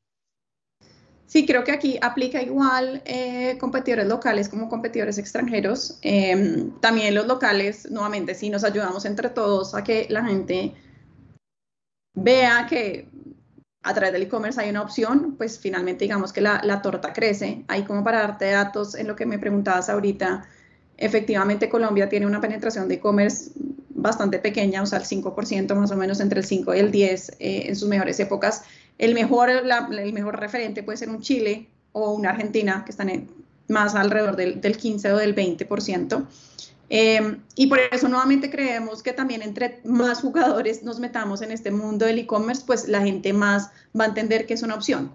Sí, 1.30 1.46
creo 1.46 1.62
que 1.62 1.70
aquí 1.70 1.96
aplica 2.02 2.42
igual 2.42 3.02
eh, 3.04 3.56
competidores 3.60 4.08
locales 4.08 4.48
como 4.48 4.68
competidores 4.68 5.16
extranjeros. 5.16 5.96
Em, 6.02 6.72
también 6.80 7.14
los 7.14 7.28
locales, 7.28 7.88
nuevamente, 7.88 8.34
sí 8.34 8.50
nos 8.50 8.64
ayudamos 8.64 9.04
entre 9.04 9.28
todos 9.28 9.76
a 9.76 9.84
que 9.84 10.08
la 10.10 10.24
gente 10.24 10.74
vea 12.14 12.66
que 12.68 13.08
a 13.84 13.94
través 13.94 14.12
del 14.12 14.22
e-commerce 14.22 14.60
hay 14.60 14.70
una 14.70 14.82
opción, 14.82 15.36
pues 15.38 15.60
finalmente 15.60 16.04
digamos 16.04 16.32
que 16.32 16.40
la, 16.40 16.62
la, 16.64 16.82
torta 16.82 17.12
crece. 17.12 17.64
Ahí 17.68 17.84
como 17.84 18.02
para 18.02 18.22
darte 18.22 18.50
datos 18.50 18.96
en 18.96 19.06
lo 19.06 19.14
que 19.14 19.24
me 19.24 19.38
preguntabas 19.38 19.88
ahorita, 19.88 20.48
efectivamente 20.96 21.68
Colombia 21.68 22.08
tiene 22.08 22.26
una 22.26 22.40
penetración 22.40 22.88
de 22.88 22.96
e-commerce 22.96 23.52
bastante 23.90 24.40
pequeña, 24.40 24.82
o 24.82 24.86
sea, 24.86 24.98
el 24.98 25.04
5% 25.04 25.76
más 25.76 25.92
o 25.92 25.96
menos 25.96 26.18
entre 26.18 26.40
el 26.40 26.46
5 26.46 26.74
y 26.74 26.78
el 26.80 26.90
10 26.90 27.36
eh, 27.38 27.62
en 27.68 27.76
sus 27.76 27.88
mejores 27.88 28.18
épocas 28.18 28.64
el 29.00 29.14
mejor, 29.14 29.48
el 29.48 30.12
mejor 30.12 30.38
referente 30.38 30.82
puede 30.82 30.98
ser 30.98 31.08
un 31.08 31.22
Chile 31.22 31.66
o 31.92 32.12
una 32.12 32.30
Argentina, 32.30 32.82
que 32.84 32.90
están 32.90 33.28
más 33.66 33.94
alrededor 33.94 34.36
del, 34.36 34.76
15 34.76 35.12
o 35.12 35.16
del 35.16 35.34
20%. 35.34 36.26
Em, 36.90 37.40
y 37.54 37.66
por 37.68 37.78
eso 37.78 38.08
nuevamente 38.08 38.50
creemos 38.50 39.02
que 39.02 39.14
también 39.14 39.40
entre 39.40 39.80
más 39.84 40.20
jugadores 40.20 40.82
nos 40.82 41.00
metamos 41.00 41.40
en 41.40 41.50
este 41.50 41.70
mundo 41.70 42.04
del 42.04 42.18
e-commerce, 42.18 42.62
pues 42.66 42.88
la 42.88 43.00
gente 43.00 43.32
más 43.32 43.70
va 43.98 44.04
a 44.04 44.08
entender 44.08 44.44
que 44.44 44.52
es 44.52 44.62
una 44.62 44.74
opción. 44.74 45.10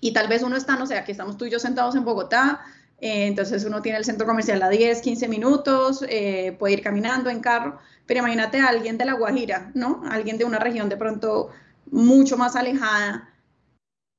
Y 0.00 0.12
tal 0.12 0.26
vez 0.26 0.42
uno 0.42 0.56
está, 0.56 0.76
no 0.76 0.86
sé, 0.86 0.96
aquí 0.96 1.12
estamos 1.12 1.36
tú 1.36 1.44
y 1.44 1.50
yo 1.50 1.60
sentados 1.60 1.94
en 1.94 2.04
Bogotá, 2.04 2.62
eh, 3.00 3.26
entonces 3.26 3.64
uno 3.64 3.80
tiene 3.80 3.98
el 3.98 4.04
centro 4.04 4.26
comercial 4.26 4.60
a 4.60 4.68
10, 4.70 5.02
15 5.02 5.28
minutos, 5.28 6.04
eh, 6.08 6.56
puede 6.58 6.74
ir 6.74 6.82
caminando 6.82 7.30
en 7.30 7.38
carro, 7.38 7.78
pero 8.06 8.18
imagínate 8.18 8.58
a 8.58 8.66
alguien 8.66 8.98
de 8.98 9.04
La 9.04 9.12
Guajira, 9.12 9.70
¿no? 9.74 10.02
Alguien 10.10 10.36
de 10.36 10.44
una 10.44 10.58
región 10.58 10.88
de 10.88 10.96
pronto 10.96 11.50
mucho 11.90 12.36
más 12.36 12.56
alejada, 12.56 13.28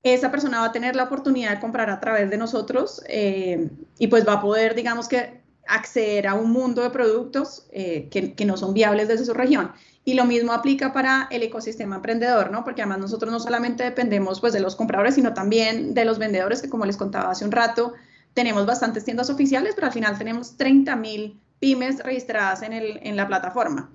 esa 0.04 0.30
persona 0.30 0.60
va 0.60 0.68
a 0.68 0.72
tener 0.72 0.96
la 0.96 1.06
oportunidad 1.06 1.52
de 1.52 1.60
comprar 1.60 1.90
a 1.90 2.00
través 2.00 2.30
de 2.30 2.38
nosotros 2.38 3.02
eh, 3.08 3.70
y 3.98 4.08
pues 4.08 4.28
va 4.28 4.34
a 4.34 4.42
poder, 4.42 4.76
digamos 4.76 5.08
que, 5.08 5.44
acceder 5.68 6.28
a 6.28 6.36
un 6.36 6.52
mundo 6.52 6.84
de 6.84 6.92
productos 6.92 7.66
eh, 7.72 8.08
que, 8.12 8.46
no 8.46 8.56
son 8.56 8.74
viables 8.74 9.08
desde 9.08 9.26
su 9.26 9.34
región. 9.34 9.72
Y 10.04 10.14
lo 10.14 10.26
mismo 10.26 10.54
aplica 10.54 10.94
para 10.94 11.28
el 11.32 11.42
ecosistema 11.42 11.96
emprendedor, 11.96 12.52
¿no? 12.52 12.64
Porque 12.64 12.84
además 12.84 13.00
nosotros 13.00 13.32
no 13.32 13.40
solamente 13.40 13.84
dependemos 13.84 14.40
pues 14.40 14.54
de 14.54 14.60
los 14.60 14.76
compradores, 14.76 15.16
sino 15.16 15.34
también 15.34 15.96
de 15.96 16.06
los 16.06 16.20
vendedores, 16.20 16.62
que 16.62 16.70
como 16.70 16.86
les 16.86 16.98
contaba 16.98 17.32
hace 17.32 17.44
un 17.44 17.52
rato, 17.52 17.94
tenemos 18.36 18.68
bastantes 18.68 19.06
tiendas 19.06 19.32
oficiales, 19.32 19.74
pero 19.74 19.88
al 19.88 19.94
final 19.94 20.18
tenemos 20.18 20.56
30 20.58 20.96
mil 20.98 21.40
pymes 21.60 22.04
registradas 22.04 22.62
en, 22.62 22.74
el, 22.74 23.00
en 23.02 23.16
la 23.16 23.28
plataforma. 23.28 23.90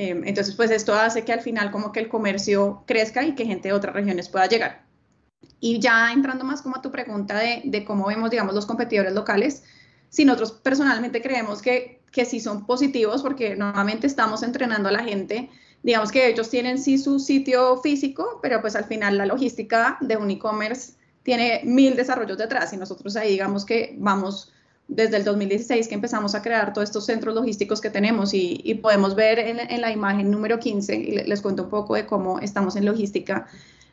Em, 0.00 0.22
entonces, 0.28 0.54
pues 0.54 0.70
esto 0.70 0.94
hace 0.94 1.24
que 1.24 1.32
al 1.32 1.40
final 1.40 1.72
como 1.72 1.90
que 1.90 1.98
el 1.98 2.08
comercio 2.08 2.84
crezca 2.86 3.24
y 3.24 3.34
que 3.34 3.44
gente 3.44 3.66
de 3.66 3.74
otras 3.74 3.96
regiones 3.96 4.28
pueda 4.28 4.46
llegar. 4.46 4.84
Y 5.58 5.80
ya 5.80 6.12
entrando 6.12 6.44
más 6.44 6.62
como 6.62 6.76
a 6.76 6.80
tu 6.80 6.92
pregunta 6.92 7.36
de, 7.36 7.84
cómo 7.84 8.06
vemos, 8.06 8.30
digamos, 8.30 8.54
los 8.54 8.64
competidores 8.64 9.12
locales, 9.12 9.64
si 10.08 10.24
nosotros 10.24 10.52
personalmente 10.52 11.20
creemos 11.20 11.60
que, 11.60 12.00
que 12.12 12.24
sí 12.24 12.38
son 12.38 12.64
positivos 12.64 13.22
porque 13.22 13.56
normalmente 13.56 14.06
estamos 14.06 14.44
entrenando 14.44 14.88
a 14.88 14.92
la 14.92 15.02
gente, 15.02 15.50
digamos 15.82 16.12
que 16.12 16.28
ellos 16.28 16.48
tienen 16.48 16.78
sí 16.78 16.96
su 16.96 17.18
sitio 17.18 17.78
físico, 17.78 18.38
pero 18.40 18.60
pues 18.60 18.76
al 18.76 18.84
final 18.84 19.18
la 19.18 19.26
logística 19.26 19.98
de 20.00 20.16
un 20.16 20.30
e-commerce 20.30 20.92
tiene 21.24 21.62
mil 21.64 21.96
desarrollos 21.96 22.38
detrás 22.38 22.72
y 22.72 22.76
nosotros 22.76 23.16
ahí 23.16 23.32
digamos 23.32 23.64
que 23.64 23.96
vamos 23.98 24.52
desde 24.88 25.18
el 25.18 25.24
2016 25.24 25.86
que 25.86 25.94
empezamos 25.94 26.34
a 26.34 26.42
crear 26.42 26.72
todos 26.72 26.88
estos 26.88 27.04
centros 27.04 27.34
logísticos 27.34 27.80
que 27.80 27.90
tenemos 27.90 28.32
y, 28.32 28.74
podemos 28.82 29.14
ver 29.14 29.38
en, 29.38 29.80
la 29.80 29.92
imagen 29.92 30.30
número 30.30 30.58
15, 30.58 30.96
y 30.96 31.10
les 31.24 31.42
cuento 31.42 31.64
un 31.64 31.68
poco 31.70 31.94
de 31.94 32.06
cómo 32.06 32.40
estamos 32.40 32.74
en 32.74 32.86
logística, 32.86 33.46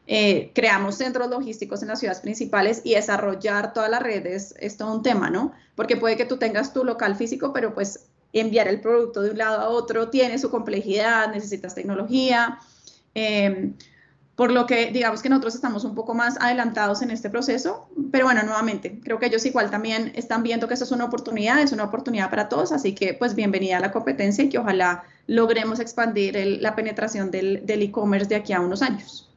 eh, 0.08 0.52
creamos 0.54 0.96
centros 0.96 1.30
logísticos 1.30 1.82
en 1.82 1.90
las 1.90 2.00
ciudades 2.00 2.22
principales 2.22 2.82
y 2.84 2.94
desarrollar 2.94 3.74
todas 3.74 3.90
las 3.90 4.02
redes 4.02 4.56
es 4.60 4.78
todo 4.78 4.94
un 4.94 5.04
tema, 5.04 5.30
¿no? 5.30 5.52
Porque 5.76 5.98
puede 5.98 6.16
que 6.16 6.26
tú 6.26 6.38
tengas 6.38 6.74
tu 6.74 6.86
local 6.86 7.16
físico, 7.16 7.52
pero 7.52 7.74
pues 7.74 8.06
enviar 8.32 8.68
el 8.68 8.80
producto 8.82 9.22
de 9.22 9.32
un 9.32 9.38
lado 9.38 9.60
a 9.60 9.70
otro 9.70 10.10
tiene 10.10 10.38
su 10.38 10.50
complejidad, 10.50 11.32
necesitas 11.34 11.76
tecnología. 11.76 12.60
Eh, 13.16 13.74
por 14.36 14.52
lo 14.52 14.66
que 14.66 14.92
digamos 14.92 15.22
que 15.22 15.30
nosotros 15.30 15.56
estamos 15.56 15.86
un 15.86 15.96
poco 15.96 16.14
más 16.14 16.38
adelantados 16.40 17.02
en 17.02 17.12
este 17.12 17.30
proceso, 17.30 17.90
pero 18.12 18.26
bueno, 18.26 18.44
nuevamente, 18.44 19.00
creo 19.02 19.18
que 19.18 19.28
ellos 19.28 19.46
igual 19.46 19.72
también 19.72 20.12
están 20.16 20.44
viendo 20.44 20.68
que 20.68 20.74
esto 20.74 20.84
es 20.84 20.92
una 20.92 21.06
oportunidad, 21.06 21.62
es 21.62 21.72
una 21.72 21.86
oportunidad 21.86 22.30
para 22.30 22.50
todos, 22.50 22.72
así 22.72 22.94
que 22.94 23.14
pues 23.14 23.36
bienvenida 23.36 23.78
a 23.78 23.80
la 23.80 23.92
competencia 23.92 24.44
y 24.44 24.50
que 24.50 24.58
ojalá 24.58 25.04
logremos 25.28 25.80
expandir 25.80 26.36
la 26.62 26.76
penetración 26.76 27.32
del 27.32 27.82
e-commerce 27.82 28.28
de 28.28 28.36
aquí 28.36 28.52
a 28.52 28.60
unos 28.60 28.82
años. 28.82 29.32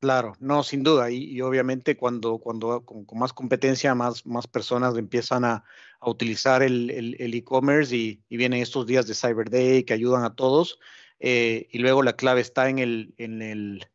Claro, 0.00 0.34
no, 0.38 0.62
sin 0.62 0.84
duda. 0.84 1.10
Y, 1.10 1.40
obviamente 1.40 1.96
cuando, 1.96 2.38
cuando 2.38 2.84
con, 2.84 3.04
más 3.18 3.32
competencia, 3.32 3.96
más, 3.96 4.24
más 4.26 4.46
personas 4.46 4.96
empiezan 4.96 5.44
a, 5.44 5.64
utilizar 6.00 6.62
el 6.62 7.34
e-commerce 7.34 7.96
y, 7.96 8.22
y, 8.28 8.36
vienen 8.36 8.62
estos 8.62 8.86
días 8.86 9.08
de 9.08 9.14
Cyber 9.14 9.50
Day 9.50 9.82
que 9.82 9.94
ayudan 9.94 10.22
a 10.22 10.36
todos, 10.36 10.78
eh, 11.20 11.68
y 11.70 11.78
luego 11.78 12.02
la 12.02 12.14
clave 12.14 12.40
está 12.40 12.68
en, 12.68 12.78
el, 12.78 13.14
en, 13.18 13.42
el, 13.42 13.86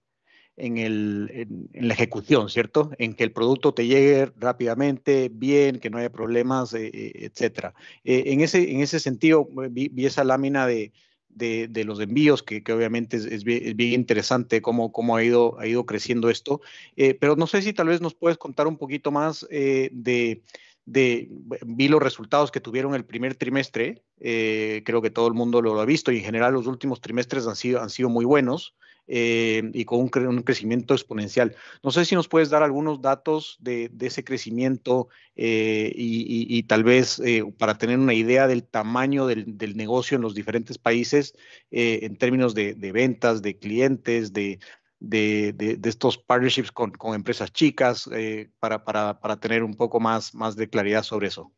en, 0.57 0.77
el, 0.77 1.29
en, 1.73 1.87
la 1.87 1.93
ejecución, 1.93 2.49
¿cierto? 2.49 2.91
En 2.97 3.13
que 3.13 3.23
el 3.23 3.31
producto 3.31 3.73
te 3.73 3.87
llegue 3.87 4.31
rápidamente, 4.37 5.29
bien, 5.31 5.79
que 5.79 5.89
no 5.89 5.97
haya 5.97 6.11
problemas, 6.11 6.73
eh, 6.73 6.91
eh, 6.93 7.11
etcétera. 7.15 7.73
en, 8.03 8.41
ese, 8.41 8.71
en 8.71 8.81
ese 8.81 8.99
sentido, 8.99 9.47
vi, 9.69 9.91
esa 10.05 10.23
lámina 10.23 10.67
de, 10.67 10.91
de, 11.29 11.67
de, 11.69 11.83
los 11.85 11.99
envíos, 11.99 12.43
que, 12.43 12.61
que 12.61 12.73
obviamente 12.73 13.17
es, 13.17 13.25
es, 13.25 13.43
bien, 13.43 13.93
interesante 13.93 14.61
cómo, 14.61 14.91
cómo 14.91 15.15
ha, 15.15 15.23
ido, 15.23 15.59
ha 15.59 15.67
ido 15.67 15.85
creciendo 15.85 16.29
esto, 16.29 16.61
pero 17.19 17.35
no 17.35 17.47
sé 17.47 17.61
si 17.61 17.73
tal 17.73 17.87
vez 17.87 18.01
nos 18.01 18.13
puedes 18.13 18.37
contar 18.37 18.67
un 18.67 18.77
poquito 18.77 19.11
más 19.11 19.47
de 19.49 20.43
vi 20.85 21.87
los 21.87 22.01
resultados 22.01 22.51
que 22.51 22.59
tuvieron 22.59 22.95
el 22.95 23.05
primer 23.05 23.35
trimestre, 23.35 24.03
eh, 24.19 24.81
creo 24.85 25.01
que 25.01 25.09
todo 25.09 25.27
el 25.27 25.33
mundo 25.33 25.61
lo 25.61 25.79
ha 25.79 25.85
visto 25.85 26.11
y 26.11 26.17
en 26.17 26.23
general 26.23 26.53
los 26.53 26.67
últimos 26.67 27.01
trimestres 27.01 27.47
han 27.47 27.55
sido, 27.55 27.81
han 27.81 27.89
sido 27.89 28.09
muy 28.09 28.25
buenos 28.25 28.75
eh, 29.07 29.69
y 29.73 29.85
con 29.85 29.99
un, 29.99 30.09
crecimiento 30.43 30.93
exponencial. 30.93 31.55
No 31.83 31.91
sé 31.91 32.05
si 32.05 32.15
nos 32.15 32.27
puedes 32.27 32.49
dar 32.49 32.63
algunos 32.63 33.01
datos 33.01 33.57
de, 33.59 33.91
ese 33.99 34.23
crecimiento 34.23 35.09
eh, 35.35 35.91
y, 35.95 36.63
tal 36.63 36.83
vez 36.83 37.21
para 37.57 37.77
tener 37.77 37.99
una 37.99 38.13
idea 38.13 38.47
del 38.47 38.63
tamaño 38.63 39.27
del, 39.27 39.75
negocio 39.75 40.15
en 40.15 40.21
los 40.21 40.35
diferentes 40.35 40.77
países 40.77 41.35
en 41.71 42.15
términos 42.17 42.55
de 42.55 42.91
ventas, 42.93 43.41
de 43.41 43.57
clientes, 43.57 44.31
de, 44.31 44.59
de, 45.03 45.79
estos 45.83 46.17
partnerships 46.17 46.71
con, 46.71 46.93
empresas 47.13 47.51
chicas 47.51 48.09
eh, 48.13 48.49
para, 48.59 48.83
para, 48.83 49.37
tener 49.37 49.63
un 49.63 49.75
poco 49.75 49.99
más, 49.99 50.33
más 50.33 50.55
de 50.55 50.69
claridad 50.69 51.03
sobre 51.03 51.27
eso. 51.27 51.51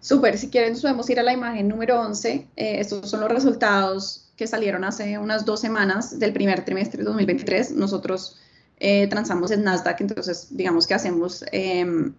Súper, 0.00 0.38
si 0.38 0.48
quieren 0.48 0.80
podemos 0.80 1.10
ir 1.10 1.18
a 1.18 1.24
la 1.24 1.32
imagen 1.32 1.66
número 1.66 2.00
11. 2.00 2.48
Eh, 2.56 2.80
estos 2.80 3.10
son 3.10 3.20
los 3.20 3.28
resultados 3.28 4.30
que 4.36 4.46
salieron 4.46 4.84
hace 4.84 5.18
unas 5.18 5.44
dos 5.44 5.60
semanas 5.60 6.18
del 6.18 6.32
primer 6.32 6.64
trimestre 6.64 6.98
de 6.98 7.04
2023. 7.04 7.72
Nosotros 7.72 8.38
eh, 8.78 9.08
transamos 9.08 9.50
en 9.50 9.64
Nasdaq, 9.64 10.00
entonces 10.00 10.46
digamos 10.50 10.86
que 10.86 10.94
hacemos, 10.94 11.44
em, 11.50 12.14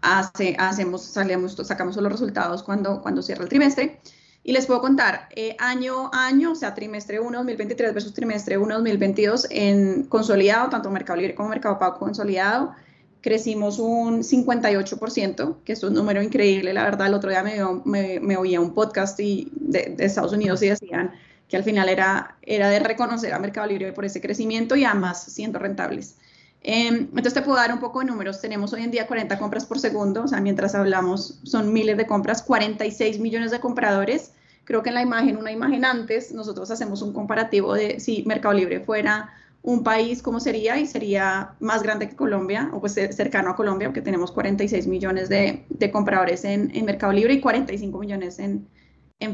hace, 0.00 0.56
hacemos 0.58 1.04
salemos, 1.04 1.54
sacamos 1.62 1.96
los 1.96 2.10
resultados 2.10 2.62
cuando, 2.62 3.02
cuando 3.02 3.20
cierra 3.20 3.42
el 3.42 3.50
trimestre. 3.50 4.00
Y 4.46 4.52
les 4.52 4.66
puedo 4.66 4.82
contar, 4.82 5.28
eh, 5.34 5.56
año 5.58 6.10
a 6.12 6.26
año, 6.26 6.52
o 6.52 6.54
sea, 6.54 6.74
trimestre 6.74 7.18
1 7.18 7.38
2023 7.38 7.94
versus 7.94 8.12
trimestre 8.12 8.58
1 8.58 8.74
2022, 8.74 9.46
en 9.50 10.02
consolidado, 10.04 10.68
tanto 10.68 10.90
Mercado 10.90 11.18
Libre 11.18 11.34
como 11.34 11.48
Mercado 11.48 11.78
Pago 11.78 11.98
consolidado, 11.98 12.74
crecimos 13.22 13.78
un 13.78 14.22
58%, 14.22 15.56
que 15.64 15.72
es 15.72 15.82
un 15.82 15.94
número 15.94 16.22
increíble, 16.22 16.74
la 16.74 16.84
verdad, 16.84 17.06
el 17.06 17.14
otro 17.14 17.30
día 17.30 17.42
me, 17.42 18.20
me, 18.20 18.36
oía 18.36 18.60
un 18.60 18.74
podcast 18.74 19.18
y 19.18 19.50
de, 19.56 19.96
Estados 19.98 20.34
Unidos 20.34 20.62
y 20.62 20.68
decían 20.68 21.12
que 21.48 21.56
al 21.56 21.64
final 21.64 21.88
era, 21.88 22.36
era 22.42 22.68
de 22.68 22.80
reconocer 22.80 23.32
a 23.32 23.38
Mercado 23.38 23.66
Libre 23.66 23.94
por 23.94 24.04
ese 24.04 24.20
crecimiento 24.20 24.76
y 24.76 24.84
además 24.84 25.24
siendo 25.24 25.58
rentables. 25.58 26.16
Em, 26.64 27.08
entonces 27.10 27.34
te 27.34 27.42
puedo 27.42 27.56
dar 27.56 27.72
un 27.72 27.78
poco 27.78 28.00
de 28.00 28.06
números. 28.06 28.40
Tenemos 28.40 28.72
hoy 28.72 28.82
en 28.82 28.90
día 28.90 29.06
40 29.06 29.38
compras 29.38 29.64
por 29.64 29.78
segundo, 29.78 30.24
o 30.24 30.28
sea, 30.28 30.40
mientras 30.40 30.74
hablamos 30.74 31.38
son 31.44 31.72
miles 31.72 31.96
de 31.96 32.06
compras, 32.06 32.42
46 32.42 33.20
millones 33.20 33.52
de 33.52 33.60
compradores 33.60 34.32
Creo 34.64 34.82
que 34.82 34.88
en 34.88 34.94
la 34.94 35.02
imagen, 35.02 35.36
una 35.36 35.52
imagen 35.52 35.84
antes, 35.84 36.32
nosotros 36.32 36.70
hacemos 36.70 37.02
un 37.02 37.12
comparativo 37.12 37.74
de 37.74 38.00
si 38.00 38.24
Mercado 38.24 38.54
Libre 38.54 38.80
fuera 38.80 39.30
un 39.62 39.82
país, 39.82 40.22
¿cómo 40.22 40.40
sería? 40.40 40.78
Y 40.78 40.86
sería 40.86 41.54
más 41.60 41.82
grande 41.82 42.08
que 42.08 42.16
Colombia, 42.16 42.70
o 42.72 42.80
pues 42.80 42.94
cercano 42.94 43.50
a 43.50 43.56
Colombia, 43.56 43.88
porque 43.88 44.02
tenemos 44.02 44.32
46 44.32 44.86
millones 44.86 45.28
de, 45.28 45.64
compradores 45.92 46.44
en, 46.44 46.70
Mercado 46.84 47.12
Libre 47.12 47.34
y 47.34 47.40
45 47.40 47.98
millones 47.98 48.38
en 48.38 48.66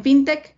FinTech. 0.02 0.56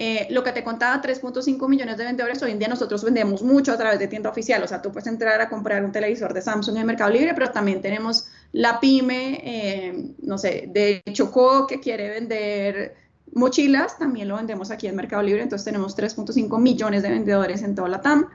Eh, 0.00 0.28
lo 0.30 0.44
que 0.44 0.52
te 0.52 0.62
contaba, 0.62 1.02
3.5 1.02 1.68
millones 1.68 1.98
de 1.98 2.04
vendedores, 2.04 2.40
hoy 2.42 2.52
en 2.52 2.60
día 2.60 2.68
nosotros 2.68 3.02
vendemos 3.02 3.42
mucho 3.42 3.72
a 3.72 3.76
través 3.76 3.98
de 3.98 4.06
tienda 4.06 4.30
oficial, 4.30 4.62
o 4.62 4.68
sea, 4.68 4.80
tú 4.80 4.92
puedes 4.92 5.08
entrar 5.08 5.40
a 5.40 5.48
comprar 5.48 5.84
un 5.84 5.90
televisor 5.90 6.32
de 6.32 6.40
Samsung 6.40 6.76
en 6.76 6.86
Mercado 6.86 7.10
Libre, 7.10 7.34
pero 7.34 7.50
también 7.50 7.82
tenemos 7.82 8.28
la 8.52 8.78
pyme, 8.78 9.40
eh, 9.42 10.14
no 10.22 10.38
sé, 10.38 10.66
de 10.68 11.02
Chocó 11.12 11.66
que 11.66 11.80
quiere 11.80 12.10
vender 12.10 13.08
Mochilas 13.34 13.98
también 13.98 14.28
lo 14.28 14.36
vendemos 14.36 14.70
aquí 14.70 14.86
en 14.86 14.96
Mercado 14.96 15.22
Libre, 15.22 15.42
entonces 15.42 15.64
tenemos 15.64 15.96
3.5 15.96 16.58
millones 16.60 17.02
de 17.02 17.10
vendedores 17.10 17.62
en 17.62 17.74
toda 17.74 17.88
la 17.88 18.00
TAM. 18.00 18.26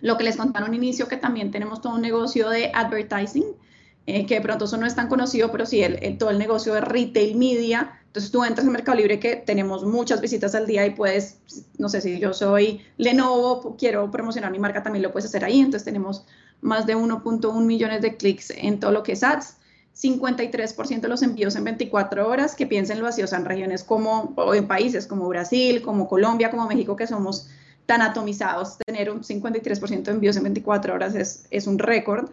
Lo 0.00 0.18
que 0.18 0.24
les 0.24 0.36
contaron 0.36 0.70
un 0.70 0.74
inicio, 0.74 1.08
que 1.08 1.16
también 1.16 1.50
tenemos 1.50 1.80
todo 1.80 1.94
un 1.94 2.02
negocio 2.02 2.48
de 2.50 2.70
advertising, 2.74 3.44
eh, 4.06 4.26
que 4.26 4.34
de 4.34 4.40
pronto 4.40 4.64
eso 4.64 4.76
no 4.76 4.86
es 4.86 4.94
tan 4.94 5.08
conocido, 5.08 5.52
pero 5.52 5.64
sí 5.64 5.82
el, 5.82 6.18
todo 6.18 6.30
el 6.30 6.38
negocio 6.38 6.74
de 6.74 6.80
retail 6.80 7.36
media. 7.36 8.01
Entonces 8.12 8.30
tú 8.30 8.44
entras 8.44 8.66
en 8.66 8.74
Mercado 8.74 8.98
Libre 8.98 9.18
que 9.18 9.36
tenemos 9.36 9.86
muchas 9.86 10.20
visitas 10.20 10.54
al 10.54 10.66
día 10.66 10.84
y 10.84 10.90
puedes, 10.90 11.38
no 11.78 11.88
sé 11.88 12.02
si 12.02 12.18
yo 12.18 12.34
soy 12.34 12.82
Lenovo, 12.98 13.74
quiero 13.78 14.10
promocionar 14.10 14.52
mi 14.52 14.58
marca, 14.58 14.82
también 14.82 15.02
lo 15.02 15.12
puedes 15.12 15.30
hacer 15.30 15.42
ahí. 15.46 15.60
Entonces 15.60 15.84
tenemos 15.86 16.26
más 16.60 16.84
de 16.84 16.94
1.1 16.94 17.64
millones 17.64 18.02
de 18.02 18.18
clics 18.18 18.50
en 18.50 18.80
todo 18.80 18.90
lo 18.90 19.02
que 19.02 19.12
es 19.12 19.22
ads. 19.22 19.56
53% 19.96 21.00
de 21.00 21.08
los 21.08 21.22
envíos 21.22 21.56
en 21.56 21.64
24 21.64 22.28
horas, 22.28 22.54
que 22.54 22.66
piensen 22.66 23.00
vacíos 23.00 23.32
en 23.32 23.46
regiones 23.46 23.82
como, 23.82 24.34
o 24.36 24.54
en 24.54 24.68
países 24.68 25.06
como 25.06 25.26
Brasil, 25.28 25.80
como 25.80 26.06
Colombia, 26.06 26.50
como 26.50 26.66
México, 26.66 26.96
que 26.96 27.06
somos 27.06 27.48
tan 27.86 28.02
atomizados. 28.02 28.76
Tener 28.84 29.10
un 29.10 29.22
53% 29.22 30.02
de 30.02 30.10
envíos 30.10 30.36
en 30.36 30.42
24 30.42 30.92
horas 30.92 31.14
es, 31.14 31.46
es 31.50 31.66
un 31.66 31.78
récord. 31.78 32.28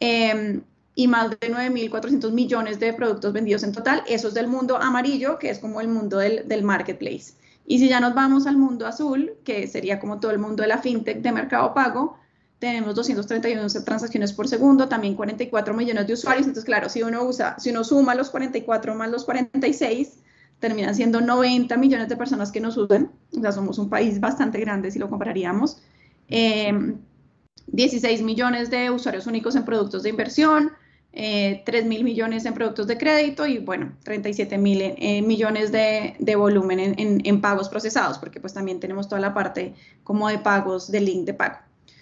Eh, 0.00 0.60
y 0.94 1.08
más 1.08 1.30
de 1.30 1.38
9.400 1.40 2.32
millones 2.32 2.78
de 2.78 2.92
productos 2.92 3.32
vendidos 3.32 3.62
en 3.62 3.72
total. 3.72 4.02
Eso 4.06 4.28
es 4.28 4.34
del 4.34 4.46
mundo 4.46 4.76
amarillo, 4.76 5.38
que 5.38 5.50
es 5.50 5.58
como 5.58 5.80
el 5.80 5.88
mundo 5.88 6.18
del, 6.18 6.46
del, 6.46 6.62
marketplace. 6.62 7.34
Y 7.66 7.78
si 7.78 7.88
ya 7.88 8.00
nos 8.00 8.14
vamos 8.14 8.46
al 8.46 8.56
mundo 8.56 8.86
azul, 8.86 9.32
que 9.44 9.66
sería 9.66 9.98
como 9.98 10.20
todo 10.20 10.30
el 10.30 10.38
mundo 10.38 10.62
de 10.62 10.68
la 10.68 10.78
fintech 10.78 11.20
de 11.20 11.32
mercado 11.32 11.74
pago, 11.74 12.18
tenemos 12.58 12.94
231 12.94 13.66
transacciones 13.84 14.32
por 14.32 14.48
segundo, 14.48 14.88
también 14.88 15.14
44 15.14 15.74
millones 15.74 16.06
de 16.06 16.14
usuarios. 16.14 16.46
Entonces, 16.46 16.64
claro, 16.64 16.88
si 16.88 17.02
uno 17.02 17.24
usa, 17.24 17.56
si 17.58 17.70
uno 17.70 17.84
suma 17.84 18.14
los 18.14 18.30
44 18.30 18.94
más 18.94 19.10
los 19.10 19.24
46, 19.24 20.20
terminan 20.60 20.94
siendo 20.94 21.20
90 21.20 21.76
millones 21.76 22.08
de 22.08 22.16
personas 22.16 22.50
que 22.50 22.60
nos 22.60 22.76
usan. 22.76 23.10
O 23.36 23.40
sea, 23.40 23.52
somos 23.52 23.78
un 23.78 23.90
país 23.90 24.18
bastante 24.20 24.58
grande 24.60 24.90
si 24.90 24.98
lo 24.98 25.10
compararíamos. 25.10 25.82
16 26.28 28.20
em, 28.20 28.24
millones 28.24 28.70
de 28.70 28.90
usuarios 28.90 29.26
únicos 29.26 29.56
en 29.56 29.64
productos 29.66 30.02
de 30.02 30.08
inversión, 30.08 30.72
eh, 31.16 31.62
3 31.64 31.86
mil 31.86 32.02
millones 32.02 32.44
en 32.44 32.54
productos 32.54 32.88
de 32.88 32.98
crédito 32.98 33.46
y 33.46 33.58
bueno, 33.58 33.92
37 34.02 34.58
mil 34.58 34.80
eh, 34.82 35.22
millones 35.22 35.70
de, 35.70 36.16
de 36.18 36.34
volumen 36.34 36.80
en, 36.80 37.22
en, 37.24 37.40
pagos 37.40 37.68
procesados, 37.68 38.18
porque 38.18 38.40
pues 38.40 38.52
también 38.52 38.80
tenemos 38.80 39.08
toda 39.08 39.20
la 39.20 39.32
parte 39.32 39.74
como 40.02 40.28
de 40.28 40.38
pagos, 40.38 40.90
de 40.90 41.00
link 41.00 41.24
de 41.24 41.34
pago. 41.34 41.58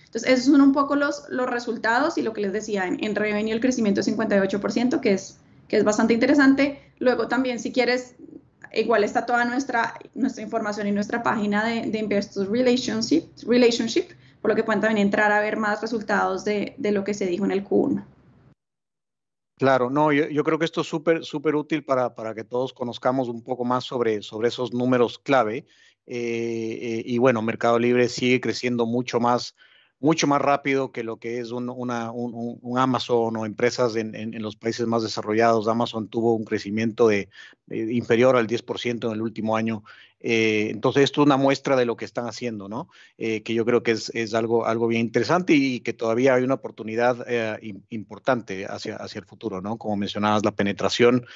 Entonces, 0.07 0.31
esos 0.31 0.47
son 0.47 0.63
un 0.63 0.73
poco 0.73 0.97
los, 0.97 1.25
los 1.29 1.49
resultados 1.49 2.17
y 2.17 2.23
lo 2.23 2.33
que 2.33 2.41
les 2.41 2.55
decía, 2.55 2.87
en, 2.87 3.05
en 3.05 3.15
revenue 3.15 3.53
el 3.53 3.61
crecimiento 3.61 4.01
es 4.01 4.09
58%, 4.09 5.01
que 5.01 5.13
es, 5.13 5.39
que 5.69 5.77
es 5.77 5.85
bastante 5.85 6.15
interesante. 6.15 6.81
Luego 6.99 7.29
también, 7.29 7.61
si 7.61 7.71
quieres, 7.71 8.15
igual 8.73 9.05
está 9.05 9.27
toda 9.27 9.45
nuestra, 9.45 9.93
nuestra 10.15 10.43
información 10.43 10.87
en 10.87 10.95
nuestra 10.95 11.23
página 11.23 11.67
de, 11.67 11.83
de 11.91 11.99
Investors 11.99 12.49
Relationship, 12.49 13.25
Relationship, 13.47 14.07
por 14.41 14.51
lo 14.51 14.55
que 14.57 14.65
pueden 14.65 14.81
también 14.81 15.07
entrar 15.07 15.33
a 15.33 15.41
ver 15.41 15.59
más 15.59 15.83
resultados 15.83 16.45
de, 16.45 16.75
de 16.79 16.93
lo 16.93 17.05
que 17.05 17.13
se 17.13 17.27
dijo 17.27 17.45
en 17.45 17.53
el 17.53 17.63
Q1. 17.63 18.05
Claro, 19.63 19.91
no, 19.91 20.11
yo, 20.11 20.43
creo 20.43 20.59
que 20.59 20.65
esto 20.65 20.81
es 20.81 20.89
súper, 20.89 21.25
súper 21.25 21.55
útil 21.55 21.85
para, 21.85 22.17
para, 22.17 22.35
que 22.35 22.43
todos 22.43 22.73
conozcamos 22.73 23.29
un 23.29 23.45
poco 23.45 23.65
más 23.65 23.85
sobre, 23.85 24.21
sobre 24.21 24.49
esos 24.49 24.75
números 24.75 25.21
clave. 25.21 25.67
Eh, 26.05 26.79
eh, 26.83 27.03
y 27.07 27.19
bueno, 27.19 27.43
Mercado 27.43 27.79
Libre 27.79 28.09
sigue 28.09 28.41
creciendo 28.41 28.87
mucho 28.87 29.21
más, 29.21 29.55
mucho 30.01 30.27
más 30.27 30.43
rápido 30.43 30.91
que 30.91 31.05
lo 31.05 31.19
que 31.19 31.39
es 31.39 31.53
un, 31.53 31.69
una, 31.69 32.11
un, 32.11 32.77
Amazon 32.77 33.37
o 33.37 33.47
empresas 33.47 33.95
en, 33.95 34.17
en, 34.17 34.43
los 34.43 34.57
países 34.57 34.89
más 34.89 35.05
desarrollados. 35.05 35.69
Amazon 35.69 36.09
tuvo 36.09 36.35
un 36.35 36.45
crecimiento 36.45 37.07
de 37.07 37.29
inferior 37.71 38.35
al 38.35 38.49
10% 38.49 39.07
en 39.07 39.13
el 39.13 39.23
último 39.23 39.55
año 39.55 39.85
eh, 40.23 40.68
entonces, 40.70 41.03
esto 41.03 41.20
es 41.20 41.27
una 41.27 41.37
muestra 41.37 41.75
de 41.77 41.85
lo 41.85 41.97
que 41.97 42.05
están 42.05 42.27
haciendo, 42.27 42.68
¿no? 42.68 42.89
Eh, 43.18 43.43
que 43.43 43.55
yo 43.55 43.64
creo 43.64 43.83
que 43.83 43.91
es, 43.93 44.35
algo, 44.35 44.87
bien 44.87 45.01
interesante 45.01 45.55
y 45.55 45.81
que 45.81 45.93
todavía 45.93 46.35
hay 46.35 46.45
una 46.45 46.55
oportunidad 46.55 47.25
eh, 47.29 47.75
importante 47.91 48.66
hacia, 48.66 48.97
el 48.97 49.25
futuro, 49.25 49.61
¿no? 49.61 49.77
Como 49.79 49.97
mencionabas, 49.97 50.45
la 50.45 50.53
penetración, 50.53 51.27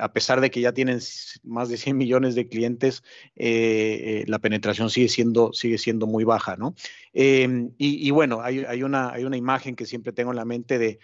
a 0.00 0.12
pesar 0.12 0.40
de 0.40 0.50
que 0.50 0.60
ya 0.60 0.72
tienen 0.72 1.00
más 1.42 1.68
de 1.68 1.76
100 1.76 1.96
millones 1.96 2.34
de 2.34 2.48
clientes, 2.48 3.02
la 3.34 4.38
penetración 4.38 4.88
sigue 4.88 5.08
siendo, 5.08 5.52
sigue 5.52 5.78
siendo 5.78 6.06
muy 6.06 6.24
baja, 6.24 6.56
¿no? 6.56 6.74
Em, 7.12 7.72
y, 7.78 8.10
bueno, 8.10 8.40
hay, 8.42 8.82
una, 8.82 9.10
hay 9.10 9.24
una 9.24 9.36
imagen 9.36 9.74
que 9.74 9.86
siempre 9.86 10.12
tengo 10.12 10.30
en 10.30 10.36
la 10.36 10.44
mente 10.44 10.78
de, 10.78 10.98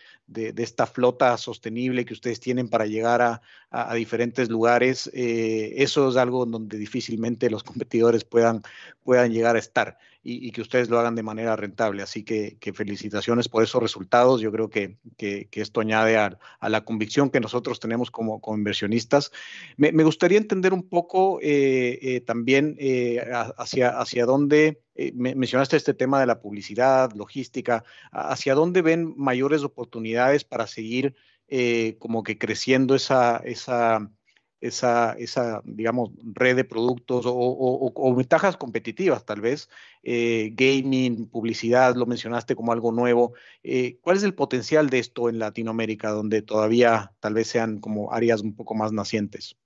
esta 0.57 0.87
flota 0.87 1.37
sostenible 1.37 2.05
que 2.05 2.15
ustedes 2.15 2.41
tienen 2.41 2.69
para 2.69 2.87
llegar 2.87 3.21
a, 3.21 3.43
a 3.71 3.95
diferentes 3.95 4.49
lugares. 4.49 5.11
eso 5.13 6.09
es 6.09 6.17
algo 6.17 6.47
donde 6.47 6.79
difícilmente 6.93 7.49
los 7.49 7.63
competidores 7.65 8.25
puedan, 8.25 8.63
puedan 9.03 9.33
llegar 9.33 9.57
a 9.57 9.59
estar 9.59 9.97
y, 10.25 10.53
que 10.53 10.61
ustedes 10.61 10.89
lo 10.89 11.01
hagan 11.01 11.17
de 11.17 11.23
manera 11.23 11.57
rentable. 11.57 12.03
Así 12.03 12.23
que, 12.23 12.57
felicitaciones 12.75 13.49
por 13.49 13.65
esos 13.65 13.83
resultados. 13.83 14.41
Yo 14.41 14.53
creo 14.53 14.71
que, 14.71 14.97
que, 15.17 15.49
esto 15.55 15.81
añade 15.81 16.17
a, 16.17 16.39
la 16.61 16.85
convicción 16.85 17.31
que 17.31 17.41
nosotros 17.41 17.81
tenemos 17.81 18.11
como, 18.11 18.41
inversionistas. 18.55 19.33
Me, 19.77 19.91
gustaría 20.05 20.39
entender 20.39 20.73
un 20.73 20.89
poco 20.89 21.41
eh, 21.41 21.99
eh, 22.03 22.21
también 22.21 22.77
eh, 22.79 23.25
hacia, 23.57 23.99
hacia 23.99 24.27
dónde... 24.27 24.81
Mencionaste 25.15 25.79
este 25.79 25.95
tema 25.95 26.21
de 26.21 26.27
la 26.27 26.41
publicidad, 26.41 27.13
logística, 27.13 27.83
hacia 28.13 28.55
dónde 28.55 28.83
ven 28.83 29.15
mayores 29.17 29.63
oportunidades 29.63 30.45
para 30.45 30.67
seguir 30.67 31.15
como 31.99 32.23
que 32.23 32.37
creciendo 32.37 32.95
esa, 32.95 33.43
esa, 34.63 35.13
esa, 35.19 35.61
digamos, 35.65 36.11
red 36.23 36.57
de 36.57 36.65
productos 36.65 37.25
o, 37.27 38.15
ventajas 38.17 38.57
competitivas, 38.57 39.25
tal 39.27 39.41
vez, 39.41 39.69
eh, 40.03 40.53
gaming, 40.55 41.27
publicidad, 41.27 41.97
lo 41.97 42.07
mencionaste 42.07 42.55
como 42.55 42.73
algo 42.73 42.93
nuevo. 42.93 43.35
Eh, 43.63 43.99
¿Cuál 44.01 44.17
es 44.17 44.23
el 44.23 44.35
potencial 44.35 44.89
de 44.89 45.01
esto 45.01 45.29
en 45.29 45.39
Latinoamérica, 45.39 46.11
donde 46.11 46.43
todavía 46.43 47.13
tal 47.21 47.35
vez 47.35 47.49
sean 47.49 47.81
como 47.81 48.13
áreas 48.13 48.41
un 48.41 48.55
poco 48.55 48.75
más 48.75 48.93
nacientes? 48.93 49.57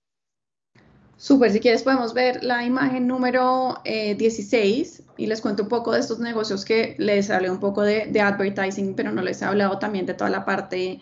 Súper, 1.18 1.50
si 1.50 1.60
quieres 1.60 1.82
podemos 1.82 2.12
ver 2.12 2.42
la 2.42 2.64
imagen 2.64 3.06
número 3.06 3.78
eh, 3.84 4.14
16 4.14 5.02
y 5.16 5.26
les 5.26 5.40
cuento 5.40 5.62
un 5.62 5.68
poco 5.68 5.92
de 5.92 6.00
estos 6.00 6.18
negocios 6.18 6.64
que 6.64 6.94
les 6.98 7.30
hablé 7.30 7.50
un 7.50 7.60
poco 7.60 7.82
de, 7.82 8.06
de 8.06 8.20
advertising, 8.20 8.94
pero 8.94 9.12
no 9.12 9.22
les 9.22 9.40
he 9.40 9.44
hablado 9.46 9.78
también 9.78 10.04
de 10.04 10.14
toda 10.14 10.28
la 10.28 10.44
parte 10.44 11.00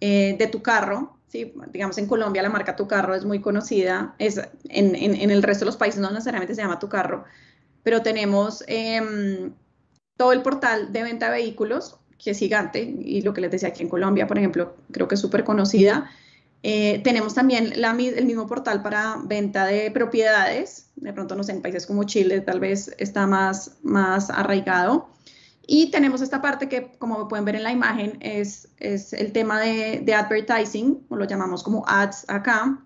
eh, 0.00 0.36
de 0.38 0.46
tu 0.48 0.62
carro, 0.62 1.15
¿sí? 1.36 1.54
digamos 1.72 1.98
en 1.98 2.06
Colombia 2.06 2.42
la 2.42 2.48
marca 2.48 2.76
Tu 2.76 2.86
Carro 2.86 3.14
es 3.14 3.24
muy 3.24 3.40
conocida, 3.40 4.14
es, 4.18 4.38
en, 4.68 4.94
en, 4.94 5.14
en, 5.14 5.30
el 5.30 5.42
resto 5.42 5.64
de 5.64 5.66
los 5.66 5.76
países 5.76 6.00
no 6.00 6.10
necesariamente 6.10 6.54
se 6.54 6.62
llama 6.62 6.78
Tu 6.78 6.88
Carro, 6.88 7.24
pero 7.82 8.02
tenemos 8.02 8.64
eh, 8.66 9.50
todo 10.16 10.32
el 10.32 10.42
portal 10.42 10.92
de 10.92 11.02
venta 11.02 11.26
de 11.26 11.32
vehículos, 11.32 11.98
que 12.18 12.30
es 12.30 12.38
gigante, 12.38 12.80
y 12.82 13.22
lo 13.22 13.34
que 13.34 13.40
les 13.40 13.50
decía 13.50 13.68
aquí 13.68 13.82
en 13.82 13.88
Colombia, 13.88 14.26
por 14.26 14.38
ejemplo, 14.38 14.74
creo 14.90 15.06
que 15.06 15.16
es 15.16 15.20
súper 15.20 15.44
conocida. 15.44 16.10
Eh, 16.62 17.00
tenemos 17.04 17.34
también 17.34 17.80
la, 17.80 17.90
el 17.90 18.24
mismo 18.24 18.46
portal 18.46 18.82
para 18.82 19.16
venta 19.22 19.66
de 19.66 19.90
propiedades, 19.90 20.90
de 20.96 21.12
pronto 21.12 21.36
no 21.36 21.44
sé, 21.44 21.52
en 21.52 21.62
países 21.62 21.86
como 21.86 22.04
Chile 22.04 22.40
tal 22.40 22.58
vez 22.58 22.94
está 22.98 23.26
más, 23.26 23.76
más 23.82 24.30
arraigado. 24.30 25.10
Y 25.66 25.90
tenemos 25.90 26.20
esta 26.22 26.40
parte 26.40 26.68
que, 26.68 26.92
como 26.98 27.26
pueden 27.26 27.44
ver 27.44 27.56
en 27.56 27.64
la 27.64 27.72
imagen, 27.72 28.18
es, 28.20 28.68
es 28.78 29.12
el 29.12 29.32
tema 29.32 29.60
de, 29.60 30.00
de, 30.04 30.14
advertising, 30.14 31.04
o 31.08 31.16
lo 31.16 31.24
llamamos 31.24 31.64
como 31.64 31.84
ads 31.88 32.24
acá. 32.28 32.80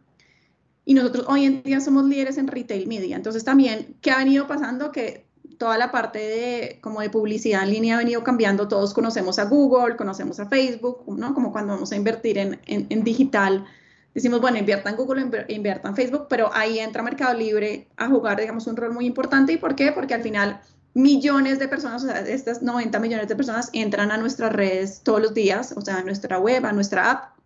Y 0.86 0.94
nosotros 0.94 1.26
hoy 1.28 1.44
en 1.44 1.62
día 1.62 1.80
somos 1.80 2.06
líderes 2.06 2.38
en 2.38 2.48
retail 2.48 2.86
media. 2.86 3.16
Entonces 3.16 3.44
también, 3.44 3.96
¿qué 4.00 4.10
ha 4.10 4.18
venido 4.18 4.46
pasando? 4.46 4.92
Que 4.92 5.26
toda 5.58 5.76
la 5.76 5.92
parte 5.92 6.18
de, 6.18 6.78
como 6.80 7.02
de 7.02 7.10
publicidad 7.10 7.64
en 7.64 7.70
línea 7.70 7.96
ha 7.96 7.98
venido 7.98 8.24
cambiando. 8.24 8.66
Todos 8.66 8.94
conocemos 8.94 9.38
a 9.38 9.44
Google, 9.44 9.96
conocemos 9.96 10.40
a 10.40 10.46
Facebook, 10.46 11.04
¿no? 11.06 11.34
Como 11.34 11.52
cuando 11.52 11.74
vamos 11.74 11.92
a 11.92 11.96
invertir 11.96 12.38
en, 12.38 12.58
en, 12.66 12.86
en 12.88 13.04
digital, 13.04 13.66
decimos, 14.14 14.40
bueno, 14.40 14.56
inviertan 14.56 14.96
Google, 14.96 15.44
inviertan 15.48 15.94
Facebook, 15.94 16.28
pero 16.30 16.50
ahí 16.54 16.78
entra 16.78 17.02
Mercado 17.02 17.34
Libre 17.36 17.88
a 17.98 18.08
jugar, 18.08 18.40
digamos, 18.40 18.66
un 18.66 18.76
rol 18.76 18.94
muy 18.94 19.04
importante. 19.04 19.52
¿Y 19.52 19.58
por 19.58 19.74
qué? 19.74 19.92
Porque 19.92 20.14
al 20.14 20.22
final 20.22 20.62
millones 20.94 21.58
de 21.58 21.68
personas, 21.68 22.04
o 22.04 22.06
sea, 22.06 22.20
estas 22.20 22.62
90 22.62 22.98
millones 22.98 23.28
de 23.28 23.36
personas 23.36 23.70
entran 23.72 24.10
a 24.10 24.16
nuestras 24.16 24.52
redes 24.52 25.02
todos 25.02 25.20
los 25.20 25.34
días, 25.34 25.72
o 25.76 25.80
sea, 25.80 25.98
a 25.98 26.02
nuestra 26.02 26.38
web, 26.38 26.64
a 26.66 26.72
nuestra 26.72 27.10
app, 27.10 27.38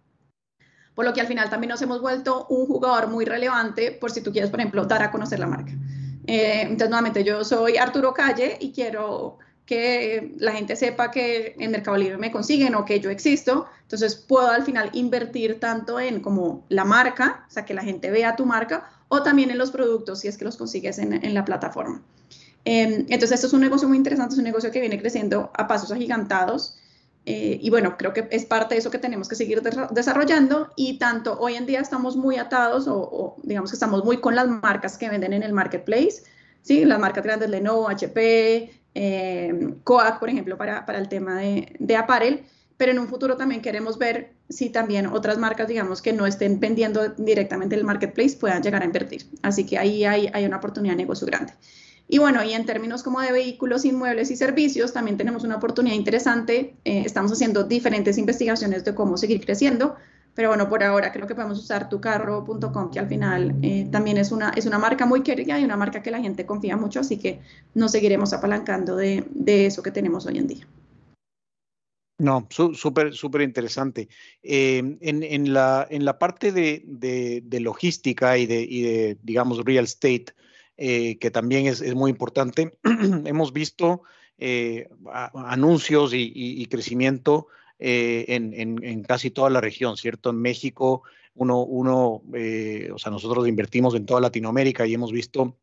por 0.95 1.05
lo 1.05 1.13
que 1.13 1.21
al 1.21 1.27
final 1.27 1.51
también 1.51 1.71
nos 1.71 1.83
hemos 1.83 2.01
vuelto 2.01 2.47
un 2.49 2.67
jugador 2.67 3.09
muy 3.09 3.25
relevante 3.25 3.93
por 3.93 4.11
si 4.11 4.21
tú 4.21 4.33
quieres, 4.33 4.51
por 4.51 4.61
ejemplo, 4.61 4.85
dar 4.85 5.03
a 5.03 5.11
conocer 5.11 5.41
la 5.41 5.47
marca. 5.47 5.73
Eh, 6.27 6.63
entonces, 6.63 6.89
nuevamente, 6.89 7.25
yo 7.25 7.45
soy 7.45 7.77
Arturo 7.77 8.15
Calle 8.15 8.57
y 8.61 8.73
quiero 8.73 9.39
que 9.67 10.35
la 10.39 10.53
gente 10.53 10.77
sepa 10.77 11.11
que 11.11 11.57
en 11.59 11.71
Mercado 11.71 11.97
Libre 11.97 12.19
me 12.19 12.31
consiguen 12.31 12.75
o 12.75 12.85
que 12.85 13.01
yo 13.01 13.11
existo, 13.11 13.67
entonces 13.83 14.15
puedo 14.15 14.49
al 14.49 14.63
final 14.63 14.91
invertir 14.93 15.59
tanto 15.59 15.99
en 15.99 16.21
como 16.21 16.65
la 16.69 16.85
marca, 16.85 17.45
o 17.49 17.51
sea, 17.51 17.65
que 17.65 17.75
la 17.75 17.83
gente 17.83 18.11
vea 18.11 18.37
tu 18.37 18.45
marca, 18.47 18.91
o 19.09 19.23
también 19.23 19.51
en 19.51 19.59
los 19.59 19.71
productos 19.71 20.21
si 20.21 20.29
es 20.29 20.37
que 20.37 20.45
los 20.45 20.57
consigues 20.57 20.99
en, 20.99 21.13
en 21.13 21.35
la 21.35 21.45
plataforma. 21.45 22.03
Eh, 22.65 23.05
entonces, 23.09 23.33
esto 23.33 23.47
es 23.47 23.53
un 23.53 23.61
negocio 23.61 23.89
muy 23.89 23.97
interesante, 23.97 24.35
es 24.35 24.39
un 24.39 24.45
negocio 24.45 24.71
que 24.71 24.81
viene 24.81 24.99
creciendo 24.99 25.51
a 25.55 25.67
pasos 25.67 25.91
agigantados. 25.93 26.77
Eh, 27.27 27.59
y 27.63 27.71
bueno, 27.71 27.97
creo 27.97 28.13
que 28.13 28.29
es 28.31 28.45
parte 28.45 28.75
de 28.75 28.81
eso 28.81 28.91
que 28.91 28.99
tenemos 28.99 29.29
que 29.29 29.35
seguir 29.35 29.63
desarrollando 29.63 30.71
y 30.77 30.99
tanto 30.99 31.39
hoy 31.41 31.55
en 31.55 31.65
día 31.65 31.81
estamos 31.81 32.17
muy 32.17 32.37
atados 32.37 32.85
o, 32.87 33.37
digamos 33.43 33.71
que 33.71 33.77
estamos 33.77 34.05
muy 34.05 34.19
con 34.19 34.35
las 34.35 34.47
marcas 34.47 34.99
que 34.99 35.09
venden 35.09 35.33
en 35.33 35.43
el 35.43 35.55
marketplace, 35.55 36.23
¿sí? 36.61 36.85
las 36.85 36.99
marcas 36.99 37.25
grandes 37.25 37.49
Lenovo, 37.49 37.89
HP, 37.89 38.71
eh, 38.95 39.75
Coac, 39.85 40.19
por 40.19 40.29
ejemplo, 40.29 40.59
para, 40.59 40.85
para 40.85 40.99
el 40.99 41.09
tema 41.09 41.37
de, 41.37 41.75
de 41.79 41.97
apparel, 41.97 42.45
pero 42.77 42.93
en 42.93 42.99
un 42.99 43.09
futuro 43.09 43.39
también 43.39 43.63
queremos 43.63 43.97
ver 43.97 44.35
si 44.51 44.69
también 44.69 45.07
otras 45.07 45.39
marcas, 45.39 45.67
digamos, 45.67 46.03
que 46.03 46.13
no 46.13 46.27
estén 46.27 46.61
vendiendo 46.61 47.09
directamente 47.09 47.75
el 47.75 47.85
marketplace 47.85 48.37
puedan 48.37 48.63
llegar 48.63 48.83
a 48.83 48.85
invertir. 48.85 49.27
Así 49.41 49.65
que 49.65 49.79
ahí 49.79 50.05
hay, 50.05 50.31
hay 50.35 50.45
una 50.45 50.59
oportunidad 50.59 50.93
de 50.93 50.99
negocio 50.99 51.27
grande. 51.27 51.55
Y 52.07 52.19
bueno, 52.19 52.45
y 52.45 52.53
en 52.53 52.67
términos 52.67 53.03
como 53.03 53.21
de 53.21 53.33
vehículos, 53.33 53.85
inmuebles 53.85 54.31
y 54.31 54.37
servicios, 54.37 54.93
también 54.93 55.17
tenemos 55.17 55.43
una 55.43 55.57
oportunidad 55.57 55.97
interesante. 55.97 56.77
Eh, 56.85 57.03
estamos 57.05 57.33
haciendo 57.33 57.65
diferentes 57.65 58.19
investigaciones 58.19 58.85
de 58.85 58.95
cómo 58.95 59.17
seguir 59.17 59.45
creciendo, 59.45 59.97
pero 60.35 60.49
bueno, 60.49 60.69
por 60.69 60.83
ahora 60.83 61.13
creo 61.13 61.27
que 61.27 61.35
podemos 61.35 61.59
usar 61.59 61.89
tucarro.com, 61.89 62.91
que 62.91 62.99
al 62.99 63.09
final 63.09 63.57
eh, 63.63 63.89
también 63.91 64.19
es 64.19 64.33
una, 64.33 64.51
es 64.51 64.67
una 64.67 64.79
marca 64.79 65.07
muy 65.07 65.23
querida 65.23 65.59
y 65.59 65.65
una 65.65 65.77
marca 65.77 66.03
que 66.03 66.11
la 66.11 66.21
gente 66.21 66.45
confía 66.45 66.77
mucho, 66.77 67.01
así 67.01 67.19
que 67.19 67.41
nos 67.75 67.93
seguiremos 67.93 68.33
apalancando 68.33 68.97
de, 68.97 69.25
de 69.31 69.67
eso 69.67 69.83
que 69.83 69.91
tenemos 69.91 70.27
hoy 70.27 70.39
en 70.39 70.47
día. 70.49 70.67
No, 72.19 72.47
súper, 72.51 73.13
súper 73.13 73.41
interesante. 73.41 74.09
Eh, 74.43 74.99
en, 75.01 75.23
en, 75.23 75.53
la, 75.53 75.87
en 75.91 76.05
la 76.05 76.19
parte 76.19 76.53
de, 76.53 76.83
de, 76.87 77.43
de 77.45 77.61
logística 77.61 78.39
y 78.39 78.47
de, 78.47 78.63
y 78.63 78.83
de, 78.83 79.19
digamos, 79.23 79.65
real 79.65 79.85
estate, 79.85 80.27
eh, 80.77 81.19
que 81.19 81.31
también 81.31 81.67
es, 81.67 81.81
es 81.81 81.95
muy 81.95 82.11
importante. 82.11 82.77
Hemos 83.25 83.53
visto 83.53 84.03
eh, 84.39 84.89
anuncios 85.35 86.13
y, 86.15 86.67
crecimiento 86.67 87.47
eh, 87.79 88.25
en, 88.29 88.53
en, 88.55 88.85
en, 88.85 89.03
casi 89.05 89.31
toda 89.31 89.51
la 89.51 89.61
región, 89.61 89.97
¿cierto? 89.97 90.31
En 90.31 90.41
México, 90.41 91.03
uno, 91.35 91.63
uno 91.63 92.23
o 92.93 92.99
sea, 92.99 93.13
nosotros 93.13 93.47
invertimos 93.47 93.95
en 93.95 94.07
toda 94.07 94.21
Latinoamérica 94.21 94.87
y 94.87 94.95
hemos 94.95 95.13
visto 95.13 95.57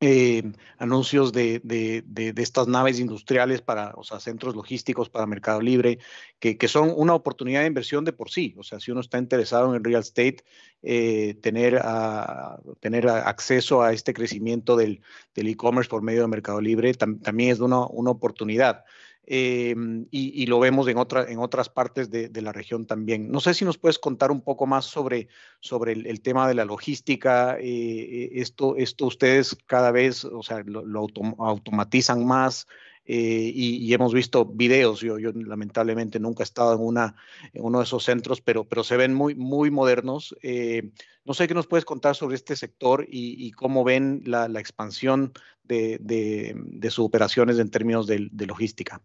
eh, 0.00 0.42
anuncios 0.78 1.32
de, 1.32 1.60
de, 1.62 2.02
de, 2.06 2.42
estas 2.42 2.66
naves 2.68 2.98
industriales 2.98 3.60
para, 3.60 3.92
o 3.96 4.02
sea, 4.02 4.18
centros 4.18 4.56
logísticos 4.56 5.10
para 5.10 5.26
Mercado 5.26 5.60
Libre, 5.60 5.98
que, 6.38 6.56
que, 6.56 6.68
son 6.68 6.92
una 6.96 7.14
oportunidad 7.14 7.60
de 7.60 7.66
inversión 7.66 8.06
de 8.06 8.14
por 8.14 8.30
sí. 8.30 8.54
O 8.56 8.62
sea, 8.62 8.80
si 8.80 8.90
uno 8.90 9.02
está 9.02 9.18
interesado 9.18 9.68
en 9.68 9.76
el 9.76 9.84
real 9.84 10.00
estate, 10.00 10.38
eh, 10.82 11.34
tener, 11.42 11.78
a, 11.82 12.58
tener 12.80 13.08
acceso 13.08 13.82
a 13.82 13.92
este 13.92 14.14
crecimiento 14.14 14.76
del 14.76 15.02
e-commerce 15.34 15.90
por 15.90 16.00
medio 16.00 16.22
de 16.22 16.28
Mercado 16.28 16.60
Libre 16.62 16.94
tam, 16.94 17.20
también 17.20 17.50
es 17.50 17.60
una, 17.60 17.86
una 17.86 18.10
oportunidad. 18.10 18.84
Eh, 19.26 19.74
y, 20.10 20.46
lo 20.46 20.58
vemos 20.58 20.88
en, 20.88 20.96
otra, 20.96 21.30
en 21.30 21.38
otras 21.38 21.68
partes 21.68 22.10
de, 22.10 22.30
la 22.42 22.52
región 22.52 22.86
también. 22.86 23.30
No 23.30 23.40
sé 23.40 23.54
si 23.54 23.64
nos 23.64 23.78
puedes 23.78 23.98
contar 23.98 24.30
un 24.30 24.40
poco 24.40 24.66
más 24.66 24.86
sobre, 24.86 25.28
sobre 25.60 25.92
el, 25.92 26.20
tema 26.20 26.48
de 26.48 26.54
la 26.54 26.64
logística. 26.64 27.56
Eh, 27.60 28.30
esto, 28.34 28.76
esto 28.76 29.06
ustedes 29.06 29.56
cada 29.66 29.92
vez, 29.92 30.24
o 30.24 30.42
sea, 30.42 30.62
lo, 30.64 30.84
lo 30.84 31.00
autom 31.00 31.34
automatizan 31.38 32.26
más. 32.26 32.66
Eh, 33.06 33.50
y, 33.54 33.92
hemos 33.92 34.12
visto 34.12 34.44
videos, 34.44 35.00
yo, 35.00 35.16
lamentablemente 35.18 36.20
nunca 36.20 36.42
he 36.42 36.44
estado 36.44 36.74
en, 36.74 36.80
uno 36.80 37.78
de 37.78 37.84
esos 37.84 38.04
centros, 38.04 38.40
pero, 38.40 38.66
se 38.84 38.96
ven 38.96 39.14
muy, 39.14 39.34
muy 39.34 39.70
modernos. 39.70 40.36
Eh, 40.42 40.92
no 41.24 41.34
sé 41.34 41.48
qué 41.48 41.54
nos 41.54 41.66
puedes 41.66 41.84
contar 41.84 42.14
sobre 42.14 42.36
este 42.36 42.56
sector 42.56 43.06
y, 43.08 43.50
cómo 43.52 43.84
ven 43.84 44.22
la, 44.26 44.48
la 44.48 44.60
expansión 44.60 45.32
de, 45.64 45.98
de, 46.00 46.54
de, 46.56 46.90
sus 46.90 47.04
operaciones 47.04 47.58
en 47.58 47.70
términos 47.70 48.06
de, 48.06 48.30
logística. 48.46 49.00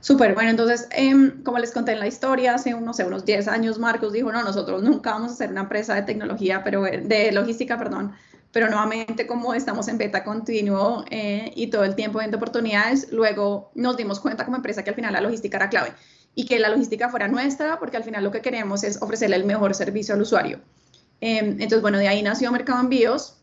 Súper, 0.00 0.34
bueno, 0.34 0.50
entonces, 0.50 0.88
eh, 0.90 1.14
como 1.44 1.60
les 1.60 1.70
conté 1.70 1.92
en 1.92 2.00
la 2.00 2.08
historia, 2.08 2.54
hace 2.54 2.74
unos 2.74 2.96
10 3.24 3.48
años 3.48 3.78
Marcos 3.78 4.12
dijo, 4.12 4.32
no, 4.32 4.42
nosotros 4.42 4.82
nunca 4.82 5.12
vamos 5.12 5.32
a 5.32 5.36
ser 5.36 5.50
una 5.50 5.60
empresa 5.62 5.94
de 5.94 6.02
tecnología, 6.02 6.64
pero 6.64 6.82
de 6.82 7.30
logística, 7.30 7.78
perdón, 7.78 8.12
pero 8.52 8.68
nuevamente 8.68 9.26
como 9.26 9.54
estamos 9.54 9.88
en 9.88 9.98
beta 9.98 10.22
continuo 10.22 11.04
eh, 11.10 11.50
y 11.56 11.68
todo 11.68 11.84
el 11.84 11.94
tiempo 11.94 12.18
viendo 12.18 12.36
oportunidades, 12.36 13.10
luego 13.10 13.72
nos 13.74 13.96
dimos 13.96 14.20
cuenta 14.20 14.44
como 14.44 14.58
empresa 14.58 14.84
que 14.84 14.90
al 14.90 14.96
final 14.96 15.14
la 15.14 15.22
logística 15.22 15.56
era 15.56 15.70
clave 15.70 15.92
y 16.34 16.46
que 16.46 16.58
la 16.58 16.68
logística 16.68 17.08
fuera 17.08 17.28
nuestra, 17.28 17.78
porque 17.78 17.96
al 17.96 18.04
final 18.04 18.22
lo 18.22 18.30
que 18.30 18.42
queremos 18.42 18.84
es 18.84 19.00
ofrecerle 19.00 19.36
el 19.36 19.44
mejor 19.44 19.74
servicio 19.74 20.14
al 20.14 20.22
usuario. 20.22 20.60
Eh, 21.20 21.38
entonces, 21.38 21.82
bueno, 21.82 21.98
de 21.98 22.08
ahí 22.08 22.22
nació 22.22 22.52
Mercado 22.52 22.80
Envíos 22.80 23.38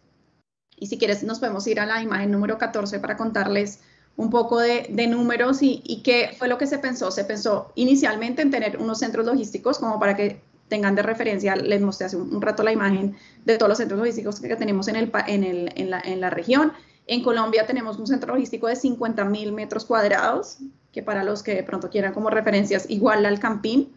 y 0.76 0.88
si 0.88 0.98
quieres 0.98 1.24
nos 1.24 1.40
podemos 1.40 1.66
ir 1.68 1.80
a 1.80 1.86
la 1.86 2.02
imagen 2.02 2.32
número 2.32 2.58
14 2.58 3.00
para 3.00 3.18
contarles 3.18 3.80
un 4.16 4.30
poco 4.30 4.60
de, 4.60 4.88
de 4.90 5.08
números 5.08 5.62
y, 5.62 5.82
y, 5.86 6.04
qué 6.04 6.36
fue 6.38 6.48
lo 6.48 6.58
que 6.58 6.68
se 6.68 6.78
pensó. 6.78 7.10
Se 7.10 7.24
pensó 7.24 7.72
inicialmente 7.76 8.42
en 8.42 8.52
tener 8.52 8.78
unos 8.78 9.00
centros 9.00 9.26
logísticos 9.26 9.80
como 9.80 9.98
para 10.00 10.16
que 10.16 10.42
tengan 10.70 10.96
de 10.96 11.02
referencia, 11.02 11.56
les 11.56 11.82
mostré 11.82 12.06
hace 12.06 12.16
un, 12.16 12.42
rato 12.42 12.64
la 12.64 12.72
imagen 12.72 13.16
de 13.44 13.58
todos 13.58 13.70
los 13.70 13.78
centros 13.78 14.00
logísticos 14.00 14.40
que 14.40 14.56
tenemos 14.56 14.88
en, 14.88 14.96
el, 14.96 15.12
en, 15.28 15.44
el, 15.44 15.72
en, 15.76 15.90
la, 15.90 16.00
en 16.00 16.22
la 16.22 16.30
región. 16.30 16.72
En 17.08 17.24
Colombia 17.24 17.66
tenemos 17.66 17.98
un 17.98 18.06
centro 18.06 18.34
logístico 18.34 18.68
de 18.68 18.76
50 18.76 19.26
mil 19.26 19.52
metros 19.52 19.84
cuadrados, 19.84 20.60
que 20.94 21.02
para 21.02 21.24
los 21.24 21.44
que 21.44 21.56
de 21.56 21.64
pronto 21.64 21.90
quieran 21.90 22.14
como 22.14 22.30
referencias, 22.30 22.86
igual 22.90 23.26
al 23.26 23.40
Campín. 23.40 23.90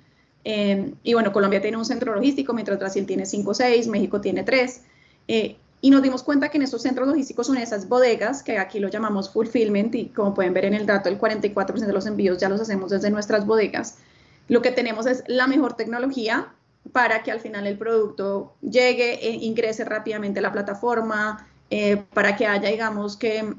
Eh, 0.44 0.94
y 1.02 1.14
bueno, 1.14 1.32
Colombia 1.32 1.60
tiene 1.60 1.76
un 1.76 1.84
centro 1.84 2.14
logístico, 2.14 2.54
mientras 2.54 2.78
Brasil 2.78 3.06
tiene 3.06 3.26
5 3.26 3.50
o 3.50 3.54
6, 3.54 3.88
México 3.88 4.20
tiene 4.20 4.42
3. 4.42 4.82
Eh, 5.28 5.56
y 5.82 5.90
nos 5.90 6.02
dimos 6.02 6.22
cuenta 6.22 6.48
que 6.48 6.58
en 6.58 6.62
estos 6.62 6.82
centros 6.82 7.06
logísticos 7.06 7.48
son 7.48 7.58
esas 7.58 7.88
bodegas, 7.88 8.42
que 8.42 8.58
aquí 8.58 8.78
lo 8.78 8.88
llamamos 8.88 9.30
fulfillment, 9.30 9.94
y 9.94 10.06
como 10.06 10.32
pueden 10.32 10.54
ver 10.54 10.64
en 10.64 10.74
el 10.74 10.86
dato, 10.86 11.08
el 11.08 11.18
44% 11.18 11.86
de 11.86 11.92
los 11.92 12.06
envíos 12.06 12.38
ya 12.38 12.48
los 12.48 12.60
hacemos 12.60 12.90
desde 12.90 13.10
nuestras 13.10 13.46
bodegas. 13.46 13.98
Lo 14.48 14.62
que 14.62 14.70
tenemos 14.70 15.06
es 15.06 15.24
la 15.26 15.46
mejor 15.46 15.74
tecnología 15.74 16.52
para 16.90 17.22
que 17.22 17.30
al 17.30 17.40
final 17.40 17.66
el 17.66 17.78
producto 17.78 18.54
llegue 18.60 19.14
e 19.26 19.30
ingrese 19.30 19.84
rápidamente 19.84 20.40
a 20.40 20.42
la 20.42 20.52
plataforma, 20.52 21.46
eh, 21.70 22.02
para 22.12 22.36
que 22.36 22.46
haya, 22.46 22.68
digamos, 22.68 23.16
que 23.16 23.54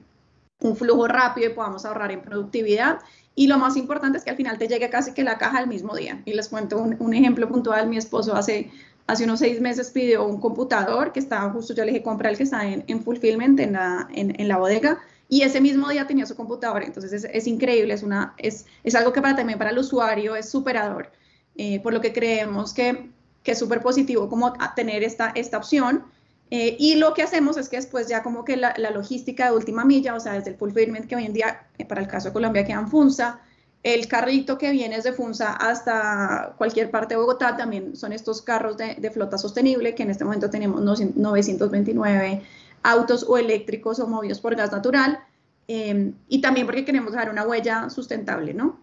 un 0.60 0.76
flujo 0.76 1.08
rápido 1.08 1.50
y 1.50 1.54
podamos 1.54 1.86
ahorrar 1.86 2.12
en 2.12 2.22
productividad. 2.22 3.00
Y 3.36 3.48
lo 3.48 3.58
más 3.58 3.76
importante 3.78 4.18
es 4.18 4.24
que 4.24 4.30
al 4.30 4.36
final 4.38 4.58
te 4.58 4.68
llegue 4.68 4.90
casi 4.90 5.14
que 5.14 5.24
la 5.24 5.38
caja 5.38 5.60
el 5.60 5.68
mismo 5.68 5.96
día. 5.96 6.22
Y 6.26 6.34
les 6.34 6.50
cuento 6.50 6.78
un, 6.78 7.14
ejemplo 7.14 7.48
puntual. 7.50 7.88
Mi 7.88 7.98
esposo 7.98 8.36
hace 8.36 8.70
hace 9.08 9.26
unos 9.26 9.40
seis 9.40 9.60
meses 9.60 9.92
pidió 9.92 10.26
un 10.26 10.40
computador 10.40 11.12
que 11.12 11.20
estaba 11.20 11.50
justo, 11.52 11.74
yo 11.74 11.84
le 11.84 11.92
dije, 11.92 12.04
compra 12.04 12.30
el 12.30 12.38
que 12.38 12.44
está 12.44 12.66
en, 12.66 12.84
en 12.88 13.04
fulfillment, 13.04 13.60
en 13.60 13.74
la, 13.74 14.08
en, 14.14 14.48
la 14.48 14.58
bodega, 14.58 15.02
y 15.28 15.42
ese 15.42 15.60
mismo 15.60 15.90
día 15.90 16.08
tenía 16.08 16.26
su 16.26 16.36
computador. 16.36 16.84
Entonces 16.84 17.12
es, 17.12 17.26
es 17.26 17.48
increíble, 17.48 17.94
es, 17.94 18.04
una, 18.04 18.34
es, 18.38 18.66
es, 18.84 18.96
algo 18.96 19.12
que 19.12 19.22
para, 19.22 19.36
también 19.36 19.60
para 19.60 19.72
el 19.72 19.78
usuario 19.78 20.36
es 20.36 20.50
superador, 20.50 21.12
eh, 21.56 21.82
por 21.82 21.94
lo 21.94 22.02
que 22.02 22.14
creemos 22.14 22.74
que, 22.74 23.10
que 23.44 23.52
es 23.52 23.60
súper 23.60 23.82
positivo 23.82 24.30
como 24.30 24.54
tener 24.76 25.04
esta, 25.04 25.32
esta 25.36 25.58
opción. 25.58 26.06
Eh, 26.50 26.76
y 26.80 26.96
lo 26.96 27.14
que 27.14 27.24
hacemos 27.24 27.58
es 27.58 27.70
que 27.70 27.78
después 27.78 28.08
ya 28.08 28.24
como 28.24 28.46
que 28.46 28.58
la, 28.58 28.74
logística 28.94 29.46
de 29.46 29.56
última 29.56 29.86
milla, 29.86 30.16
o 30.16 30.20
sea, 30.20 30.34
desde 30.34 30.52
el 30.52 30.58
fulfillment 30.58 31.08
que 31.08 31.16
hoy 31.16 31.26
en 31.26 31.34
día, 31.34 31.68
eh, 31.78 31.86
para 31.86 32.02
el 32.02 32.08
caso 32.08 32.30
de 32.30 32.34
Colombia, 32.34 32.64
queda 32.66 32.80
en 32.80 32.90
Funza, 32.90 33.40
el 33.82 34.08
carrito 34.08 34.58
que 34.58 34.72
viene 34.72 34.96
desde 34.96 35.14
Funza 35.14 35.54
hasta 35.54 36.54
cualquier 36.58 36.90
parte 36.90 37.16
de 37.16 37.20
Bogotá 37.20 37.58
también 37.58 37.96
son 37.98 38.14
estos 38.14 38.42
carros 38.42 38.78
de, 38.78 38.96
de, 38.96 39.12
flota 39.12 39.38
sostenible, 39.38 39.94
que 39.94 40.04
en 40.04 40.12
este 40.12 40.24
momento 40.24 40.50
tenemos 40.50 40.82
929 40.82 42.44
autos 42.84 43.26
o 43.28 43.38
eléctricos 43.38 44.00
o 44.00 44.08
movidos 44.08 44.40
por 44.40 44.56
gas 44.56 44.72
natural, 44.72 45.20
eh, 45.68 46.14
y 46.28 46.42
también 46.42 46.66
porque 46.66 46.86
queremos 46.86 47.12
dejar 47.12 47.30
una 47.30 47.48
huella 47.48 47.90
sustentable, 47.90 48.54
¿no? 48.54 48.80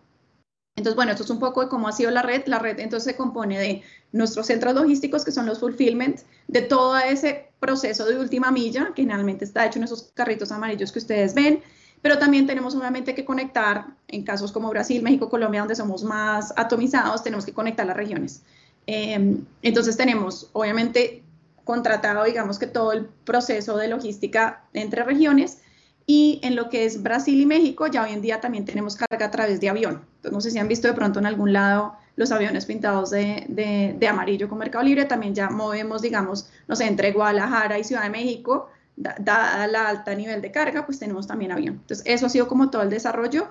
Entonces, 0.76 0.96
bueno, 0.96 1.12
esto 1.12 1.24
es 1.24 1.30
un 1.30 1.38
poco 1.38 1.60
de 1.60 1.68
cómo 1.68 1.88
ha 1.88 1.92
sido 1.92 2.10
la 2.10 2.22
red. 2.22 2.42
La 2.46 2.58
red 2.58 2.78
entonces 2.78 3.12
se 3.12 3.16
compone 3.16 3.58
de 3.58 3.82
nuestros 4.12 4.46
centros 4.46 4.74
logísticos, 4.74 5.24
que 5.24 5.32
son 5.32 5.46
los 5.46 5.60
fulfillment, 5.60 6.20
de 6.48 6.62
todo 6.62 6.96
ese 6.98 7.50
proceso 7.60 8.06
de 8.06 8.18
última 8.18 8.50
milla, 8.50 8.92
que 8.94 9.02
generalmente 9.02 9.44
está 9.44 9.66
hecho 9.66 9.78
en 9.78 9.84
esos 9.84 10.10
carritos 10.14 10.50
amarillos 10.52 10.90
que 10.90 10.98
ustedes 10.98 11.34
ven, 11.34 11.62
pero 12.02 12.18
también 12.18 12.46
tenemos 12.46 12.74
obviamente 12.74 13.14
que 13.14 13.24
conectar, 13.24 13.88
en 14.08 14.24
casos 14.24 14.52
como 14.52 14.70
Brasil, 14.70 15.02
México, 15.02 15.28
Colombia, 15.28 15.60
donde 15.60 15.76
somos 15.76 16.02
más 16.02 16.54
atomizados, 16.56 17.22
tenemos 17.22 17.44
que 17.44 17.52
conectar 17.52 17.86
las 17.86 17.96
regiones. 17.96 18.42
Eh, 18.86 19.36
entonces 19.62 19.96
tenemos, 19.96 20.48
obviamente, 20.54 21.22
contratado, 21.64 22.24
digamos 22.24 22.58
que 22.58 22.66
todo 22.66 22.92
el 22.92 23.04
proceso 23.04 23.76
de 23.76 23.88
logística 23.88 24.64
entre 24.72 25.04
regiones, 25.04 25.58
y 26.06 26.40
en 26.42 26.56
lo 26.56 26.68
que 26.68 26.84
es 26.84 27.02
Brasil 27.02 27.40
y 27.40 27.46
México, 27.46 27.86
ya 27.86 28.02
hoy 28.02 28.12
en 28.12 28.20
día 28.20 28.40
también 28.40 28.64
tenemos 28.64 28.96
carga 28.96 29.26
a 29.26 29.30
través 29.30 29.60
de 29.60 29.68
avión. 29.68 30.04
Entonces, 30.16 30.32
no 30.32 30.40
sé 30.40 30.50
si 30.50 30.58
han 30.58 30.68
visto 30.68 30.88
de 30.88 30.94
pronto 30.94 31.18
en 31.18 31.26
algún 31.26 31.52
lado 31.52 31.94
los 32.16 32.32
aviones 32.32 32.66
pintados 32.66 33.10
de, 33.10 33.46
de, 33.48 33.94
de 33.98 34.08
amarillo 34.08 34.48
con 34.48 34.58
Mercado 34.58 34.84
Libre, 34.84 35.04
también 35.04 35.34
ya 35.34 35.50
movemos, 35.50 36.02
digamos, 36.02 36.50
no 36.66 36.76
sé, 36.76 36.86
entre 36.86 37.12
Guadalajara 37.12 37.78
y 37.78 37.84
Ciudad 37.84 38.02
de 38.02 38.10
México, 38.10 38.68
dada 38.96 39.66
la 39.66 39.88
alta 39.88 40.14
nivel 40.14 40.42
de 40.42 40.50
carga, 40.50 40.84
pues 40.84 40.98
tenemos 40.98 41.26
también 41.26 41.52
avión. 41.52 41.74
Entonces, 41.80 42.02
eso 42.06 42.26
ha 42.26 42.28
sido 42.28 42.48
como 42.48 42.70
todo 42.70 42.82
el 42.82 42.90
desarrollo. 42.90 43.48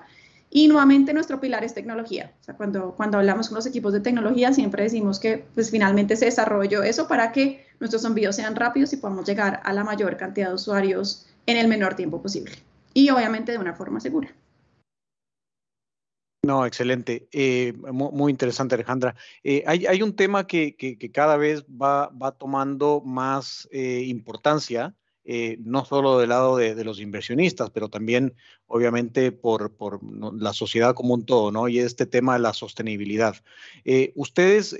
Y 0.52 0.66
nuevamente 0.66 1.14
nuestro 1.14 1.40
pilar 1.40 1.62
es 1.62 1.74
tecnología. 1.74 2.32
O 2.40 2.44
sea, 2.44 2.56
cuando, 2.56 2.94
cuando 2.96 3.18
hablamos 3.18 3.48
con 3.48 3.56
los 3.56 3.66
equipos 3.66 3.92
de 3.92 4.00
tecnología, 4.00 4.52
siempre 4.52 4.82
decimos 4.82 5.20
que 5.20 5.44
pues 5.54 5.70
finalmente 5.70 6.16
se 6.16 6.24
desarrolló 6.24 6.82
eso 6.82 7.06
para 7.06 7.30
que 7.30 7.66
nuestros 7.78 8.04
envíos 8.04 8.34
sean 8.34 8.56
rápidos 8.56 8.92
y 8.92 8.96
podamos 8.96 9.24
llegar 9.26 9.60
a 9.64 9.72
la 9.72 9.84
mayor 9.84 10.16
cantidad 10.16 10.48
de 10.48 10.54
usuarios 10.54 11.29
en 11.46 11.56
el 11.56 11.68
menor 11.68 11.94
tiempo 11.94 12.22
posible. 12.22 12.52
Y 12.94 13.10
obviamente 13.10 13.52
de 13.52 13.58
una 13.58 13.74
forma 13.74 14.00
segura. 14.00 14.34
No, 16.42 16.64
excelente. 16.64 17.28
Eh, 17.32 17.74
muy, 17.92 18.30
interesante, 18.32 18.74
Alejandra. 18.74 19.14
Eh, 19.44 19.62
hay, 19.66 20.02
un 20.02 20.16
tema 20.16 20.46
que, 20.46 20.74
cada 21.12 21.36
vez 21.36 21.64
va, 21.64 22.08
va 22.08 22.32
tomando 22.32 23.02
más 23.04 23.68
eh, 23.70 24.04
importancia, 24.06 24.94
no 25.58 25.84
solo 25.84 26.18
del 26.18 26.30
lado 26.30 26.56
de, 26.56 26.82
los 26.82 26.98
inversionistas, 26.98 27.70
pero 27.70 27.88
también, 27.88 28.34
obviamente, 28.66 29.30
por, 29.30 29.70
la 30.40 30.52
sociedad 30.52 30.94
como 30.94 31.14
un 31.14 31.24
todo, 31.24 31.52
¿no? 31.52 31.68
Y 31.68 31.78
este 31.78 32.06
tema 32.06 32.32
de 32.32 32.40
la 32.40 32.52
sostenibilidad. 32.52 33.36
ustedes, 34.16 34.72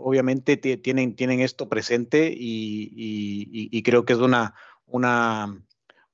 obviamente, 0.00 0.56
tienen, 0.56 1.16
tienen 1.16 1.40
esto 1.40 1.68
presente 1.68 2.32
y, 2.34 3.68
y 3.70 3.82
creo 3.82 4.06
que 4.06 4.14
es 4.14 4.20
una, 4.20 4.54
una 4.86 5.60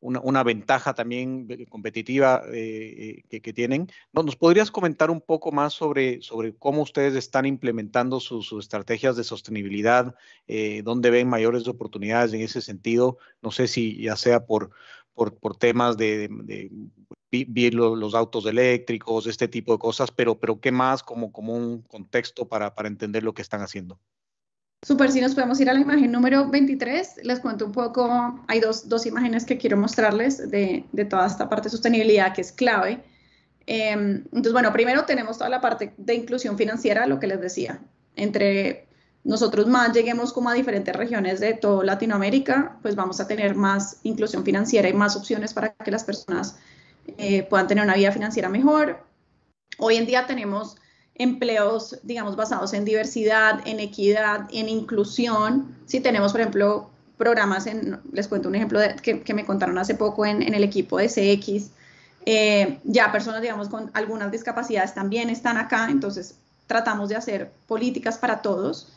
una, 0.05 0.43
ventaja 0.43 0.95
también 0.95 1.49
competitiva 1.69 2.43
eh, 2.53 3.23
eh, 3.31 3.41
que, 3.41 3.53
tienen. 3.53 3.89
¿Nos 4.13 4.37
podrías 4.37 4.71
comentar 4.71 5.11
un 5.11 5.21
poco 5.21 5.51
más 5.51 5.73
sobre, 5.73 6.21
sobre 6.21 6.55
cómo 6.55 6.83
ustedes 6.83 7.15
están 7.15 7.47
implementando 7.47 8.21
sus, 8.21 8.53
estrategias 8.53 9.17
de 9.17 9.25
sostenibilidad? 9.25 10.15
Eh, 10.47 10.83
¿Dónde 10.85 11.11
ven 11.11 11.29
mayores 11.29 11.67
oportunidades 11.69 12.35
en 12.35 12.43
ese 12.43 12.61
sentido? 12.61 13.17
No 13.41 13.51
sé 13.51 13.67
si 13.67 14.03
ya 14.03 14.17
sea 14.17 14.45
por, 14.45 14.71
por, 15.15 15.57
temas 15.57 15.97
de, 15.97 16.29
de, 16.29 17.71
los, 17.73 18.15
autos 18.15 18.45
eléctricos, 18.45 19.27
este 19.27 19.49
tipo 19.49 19.73
de 19.73 19.79
cosas, 19.79 20.11
pero, 20.11 20.39
pero 20.39 20.61
¿qué 20.61 20.71
más 20.71 21.03
como, 21.03 21.33
como 21.33 21.55
un 21.55 21.81
contexto 21.81 22.47
para, 22.47 22.75
para 22.75 22.89
entender 22.89 23.23
lo 23.23 23.33
que 23.33 23.43
están 23.43 23.63
haciendo? 23.63 23.99
Super, 24.87 25.11
si 25.11 25.21
nos 25.21 25.35
podemos 25.35 25.59
ir 25.61 25.71
a 25.71 25.73
la 25.73 25.81
imagen 25.81 26.13
número 26.13 26.51
23, 26.51 27.21
les 27.23 27.41
cuento 27.41 27.65
un 27.65 27.73
poco, 27.73 28.45
hay 28.49 28.61
dos, 28.61 28.87
dos 28.87 29.07
imágenes 29.07 29.47
que 29.47 29.57
quiero 29.57 29.79
mostrarles 29.79 30.51
de, 30.51 30.85
de, 30.93 31.05
toda 31.07 31.27
esta 31.27 31.49
parte 31.49 31.65
de 31.65 31.71
sostenibilidad 31.71 32.35
que 32.35 32.43
es 32.43 32.53
clave. 32.53 33.03
Em, 33.67 34.25
entonces, 34.27 34.53
bueno, 34.53 34.75
primero 34.75 35.07
tenemos 35.07 35.39
toda 35.39 35.49
la 35.49 35.63
parte 35.63 35.95
de 35.97 36.15
inclusión 36.15 36.59
financiera, 36.59 37.07
lo 37.07 37.19
que 37.19 37.27
les 37.27 37.41
decía, 37.41 37.81
entre 38.15 38.87
nosotros 39.25 39.67
más 39.67 39.95
lleguemos 39.95 40.35
como 40.35 40.51
a 40.51 40.55
diferentes 40.55 40.95
regiones 40.95 41.41
de 41.41 41.55
toda 41.55 41.83
Latinoamérica, 41.83 42.77
pues 42.83 42.95
vamos 42.95 43.21
a 43.21 43.27
tener 43.27 43.55
más 43.55 44.01
inclusión 44.03 44.45
financiera 44.45 44.87
y 44.87 44.93
más 44.93 45.17
opciones 45.17 45.55
para 45.55 45.71
que 45.73 45.91
las 45.91 46.05
personas 46.05 46.59
eh, 47.17 47.43
puedan 47.45 47.67
tener 47.67 47.85
una 47.85 47.95
vida 47.95 48.13
financiera 48.13 48.51
mejor. 48.51 49.03
Hoy 49.79 49.97
en 49.97 50.05
día 50.05 50.27
tenemos 50.27 50.77
empleos, 51.17 51.99
digamos, 52.03 52.37
basados 52.37 52.73
en 52.73 52.85
diversidad, 52.85 53.61
en 53.67 53.81
equidad, 53.81 54.49
en 54.53 54.69
inclusión. 54.69 55.77
Si 55.87 56.01
tenemos, 56.01 56.33
por 56.33 56.41
ejemplo, 56.41 56.91
programas, 57.17 57.67
en, 57.67 58.01
les 58.13 58.27
cuento 58.29 58.49
un 58.49 58.57
ejemplo 58.57 58.81
que, 59.03 59.35
me 59.35 59.45
contaron 59.45 59.79
hace 59.79 59.95
poco 59.95 60.27
en, 60.27 60.43
el 60.43 60.65
equipo 60.65 60.99
de 60.99 61.09
CX, 61.09 61.71
eh, 62.27 62.81
ya 62.85 63.13
personas, 63.13 63.43
digamos, 63.43 63.69
con 63.69 63.91
algunas 63.95 64.33
discapacidades 64.33 64.95
también 64.95 65.31
están 65.31 65.57
acá, 65.57 65.89
entonces 65.91 66.37
tratamos 66.67 67.09
de 67.09 67.17
hacer 67.17 67.53
políticas 67.67 68.19
para 68.19 68.43
todos. 68.43 68.89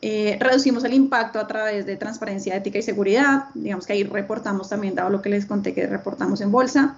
Eh, 0.00 0.36
reducimos 0.40 0.82
el 0.82 0.94
impacto 0.94 1.38
a 1.38 1.46
través 1.46 1.86
de 1.86 1.96
transparencia, 1.96 2.56
ética 2.56 2.78
y 2.78 2.82
seguridad, 2.82 3.44
digamos 3.54 3.86
que 3.86 3.92
ahí 3.92 4.02
reportamos 4.02 4.68
también, 4.68 4.96
dado 4.96 5.10
lo 5.10 5.22
que 5.22 5.28
les 5.28 5.46
conté 5.46 5.74
que 5.74 5.86
reportamos 5.86 6.40
en 6.40 6.50
bolsa 6.50 6.96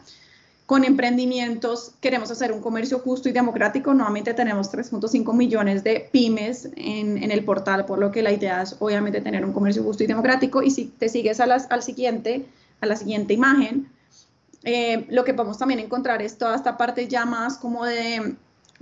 con 0.67 0.85
emprendimientos 0.85 1.93
queremos 2.01 2.31
hacer 2.31 2.51
un 2.51 2.61
comercio 2.61 2.99
justo 2.99 3.29
y 3.29 3.33
democrático. 3.33 3.93
Nuevamente 3.93 4.33
tenemos 4.33 4.73
3.5 4.73 5.35
millones 5.35 5.85
de 5.85 6.09
pymes 6.11 6.71
en, 6.77 7.31
el 7.31 7.45
portal, 7.45 7.85
por 7.85 7.99
lo 7.99 8.11
que 8.11 8.23
la 8.23 8.33
idea 8.33 8.63
es 8.63 8.77
obviamente 8.79 9.21
tener 9.21 9.45
un 9.45 9.53
comercio 9.53 9.83
justo 9.83 10.05
y 10.05 10.07
democrático. 10.07 10.63
Y 10.63 10.71
si 10.71 10.87
te 10.87 11.11
sigues 11.11 11.41
a 11.41 11.45
al 11.45 11.83
siguiente, 11.83 12.47
a 12.81 12.87
la 12.87 12.97
siguiente 12.97 13.35
imagen, 13.35 13.91
eh, 14.63 15.07
lo 15.11 15.25
que 15.25 15.35
podemos 15.35 15.59
también 15.59 15.81
encontrar 15.81 16.23
es 16.23 16.39
toda 16.39 16.57
esta 16.57 16.79
parte 16.79 17.09
ya 17.09 17.27
más 17.27 17.59
como 17.59 17.85
de 17.85 18.35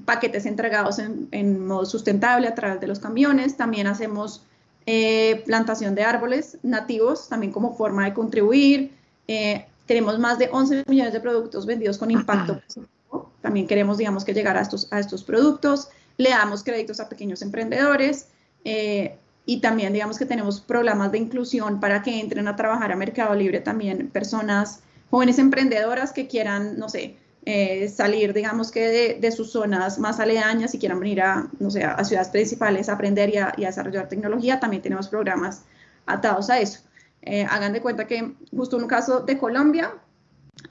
paquetes 0.04 0.46
entregados 0.46 1.00
en, 1.00 1.66
modo 1.66 1.84
sustentable 1.84 2.46
a 2.46 2.54
través 2.54 2.80
de 2.80 2.86
los 2.86 3.00
camiones. 3.00 3.56
También 3.56 3.88
hacemos 3.88 4.42
eh, 4.86 5.42
plantación 5.46 5.96
de 5.96 6.04
árboles 6.04 6.58
nativos, 6.62 7.28
también 7.28 7.52
como 7.52 7.74
forma 7.74 8.04
de 8.04 8.14
contribuir. 8.14 8.92
Eh, 9.26 9.66
tenemos 9.86 10.18
más 10.18 10.38
de 10.38 10.48
11 10.52 10.84
millones 10.88 11.12
de 11.12 11.20
productos 11.20 11.66
vendidos 11.66 11.98
con 11.98 12.10
impacto 12.10 12.60
positivo. 12.60 13.32
También 13.40 13.66
queremos, 13.66 13.98
digamos, 13.98 14.24
que 14.24 14.32
llegar 14.32 14.56
a 14.56 14.60
estos, 14.60 14.90
a 14.92 15.00
estos 15.00 15.24
productos. 15.24 15.88
Le 16.16 16.30
damos 16.30 16.62
créditos 16.62 17.00
a 17.00 17.08
pequeños 17.08 17.42
emprendedores. 17.42 18.28
Eh, 18.64 19.16
y 19.44 19.60
también, 19.60 19.92
digamos, 19.92 20.18
que 20.18 20.24
tenemos 20.24 20.60
programas 20.60 21.10
de 21.10 21.18
inclusión 21.18 21.80
para 21.80 22.02
que 22.02 22.20
entren 22.20 22.46
a 22.46 22.54
trabajar 22.54 22.92
a 22.92 22.96
Mercado 22.96 23.34
Libre 23.34 23.60
también 23.60 24.08
personas, 24.08 24.80
jóvenes 25.10 25.38
emprendedoras 25.38 26.12
que 26.12 26.28
quieran, 26.28 26.78
no 26.78 26.88
sé, 26.88 27.16
eh, 27.44 27.88
salir, 27.88 28.32
digamos 28.32 28.70
que 28.70 29.18
de, 29.20 29.32
sus 29.32 29.50
zonas 29.50 29.98
más 29.98 30.20
aledañas 30.20 30.74
y 30.74 30.78
quieran 30.78 31.00
venir 31.00 31.22
a, 31.22 31.48
no 31.58 31.72
sé, 31.72 31.82
a 31.82 32.04
ciudades 32.04 32.28
principales 32.28 32.88
a 32.88 32.92
aprender 32.92 33.30
y 33.30 33.38
a 33.38 33.52
desarrollar 33.56 34.08
tecnología. 34.08 34.60
También 34.60 34.80
tenemos 34.80 35.08
programas 35.08 35.62
atados 36.06 36.48
a 36.50 36.60
eso. 36.60 36.80
Eh, 37.22 37.46
hagan 37.48 37.72
de 37.72 37.80
cuenta 37.80 38.06
que 38.06 38.34
justo 38.54 38.76
un 38.76 38.86
caso 38.86 39.20
de 39.20 39.38
Colombia, 39.38 39.94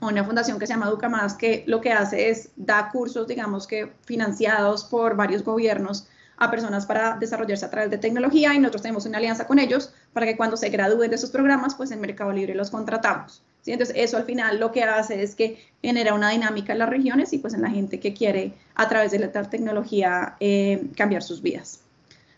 una 0.00 0.24
fundación 0.24 0.58
que 0.58 0.66
se 0.66 0.72
llama 0.72 0.88
Educa 0.88 1.10
que 1.38 1.64
lo 1.66 1.80
que 1.80 1.92
hace 1.92 2.30
es 2.30 2.50
da 2.56 2.90
cursos, 2.90 3.26
digamos 3.26 3.66
que 3.66 3.92
financiados 4.04 4.84
por 4.84 5.16
varios 5.16 5.42
gobiernos 5.44 6.08
a 6.36 6.50
personas 6.50 6.86
para 6.86 7.16
desarrollarse 7.16 7.64
a 7.64 7.70
través 7.70 7.90
de 7.90 7.98
tecnología 7.98 8.54
y 8.54 8.58
nosotros 8.58 8.82
tenemos 8.82 9.06
una 9.06 9.18
alianza 9.18 9.46
con 9.46 9.58
ellos 9.58 9.92
para 10.12 10.26
que 10.26 10.36
cuando 10.36 10.56
se 10.56 10.70
gradúen 10.70 11.10
de 11.10 11.16
esos 11.16 11.30
programas, 11.30 11.74
pues 11.74 11.90
en 11.90 12.00
Mercado 12.00 12.32
Libre 12.32 12.54
los 12.54 12.70
contratamos. 12.70 13.42
¿sí? 13.60 13.72
Entonces, 13.72 13.94
eso 13.98 14.16
al 14.16 14.24
final 14.24 14.58
lo 14.58 14.72
que 14.72 14.82
hace 14.82 15.22
es 15.22 15.34
que 15.34 15.64
genera 15.82 16.14
una 16.14 16.30
dinámica 16.30 16.72
en 16.72 16.80
las 16.80 16.88
regiones 16.88 17.32
y 17.32 17.38
pues 17.38 17.54
en 17.54 17.62
la 17.62 17.70
gente 17.70 18.00
que 18.00 18.12
quiere 18.12 18.54
a 18.74 18.88
través 18.88 19.12
de 19.12 19.20
la 19.20 19.30
tecnología 19.30 20.36
eh, 20.40 20.88
cambiar 20.96 21.22
sus 21.22 21.42
vidas. 21.42 21.81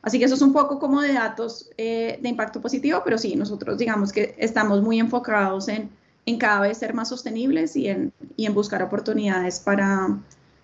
Así 0.04 0.18
que 0.18 0.26
eso 0.26 0.34
es 0.34 0.42
un 0.42 0.52
poco 0.52 0.78
como 0.78 1.00
de 1.00 1.14
datos 1.14 1.70
eh, 1.78 2.18
de 2.20 2.28
impacto 2.28 2.60
positivo, 2.60 3.00
pero 3.04 3.16
sí, 3.16 3.36
nosotros 3.36 3.78
digamos 3.78 4.12
que 4.12 4.34
estamos 4.38 4.82
muy 4.82 5.00
enfocados 5.00 5.66
en, 5.68 5.88
en 6.26 6.38
cada 6.38 6.60
vez 6.60 6.76
ser 6.76 6.92
más 6.92 7.08
sostenibles 7.08 7.74
y 7.74 7.88
en, 7.88 8.12
y 8.36 8.44
en 8.44 8.52
buscar 8.52 8.82
oportunidades 8.82 9.60
para, 9.60 10.08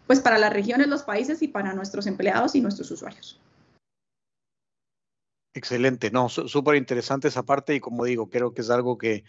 pues 0.06 0.20
para 0.20 0.36
las 0.36 0.52
regiones, 0.52 0.88
los 0.88 1.04
países 1.04 1.40
y 1.40 1.48
para 1.48 1.72
nuestros 1.72 2.06
empleados 2.06 2.54
y 2.54 2.60
nuestros 2.60 2.90
usuarios. 2.90 3.40
Excelente, 5.54 6.10
no, 6.10 6.28
súper 6.28 6.76
interesante 6.76 7.28
esa 7.28 7.42
parte 7.42 7.74
y 7.74 7.80
como 7.80 8.04
digo, 8.04 8.28
creo 8.28 8.52
que 8.52 8.60
es 8.60 8.68
algo 8.68 8.98
que, 8.98 9.24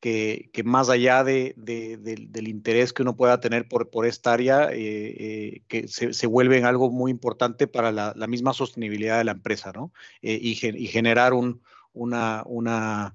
que, 0.00 0.62
más 0.64 0.88
allá 0.88 1.24
de, 1.24 1.54
del 1.56 2.48
interés 2.48 2.92
que 2.92 3.02
uno 3.02 3.16
pueda 3.16 3.40
tener 3.40 3.66
por, 3.68 4.06
esta 4.06 4.32
área, 4.32 4.70
eh, 4.72 4.76
eh, 4.78 5.62
que 5.68 5.88
se, 5.88 6.12
se, 6.12 6.26
vuelve 6.26 6.62
algo 6.64 6.90
muy 6.90 7.10
importante 7.10 7.66
para 7.66 7.92
la, 7.92 8.26
misma 8.26 8.52
sostenibilidad 8.52 9.18
de 9.18 9.24
la 9.24 9.32
empresa, 9.32 9.72
¿no? 9.72 9.92
Eh, 10.22 10.38
y, 10.40 10.54
generar 10.54 11.32
un, 11.32 11.62
una, 11.92 13.14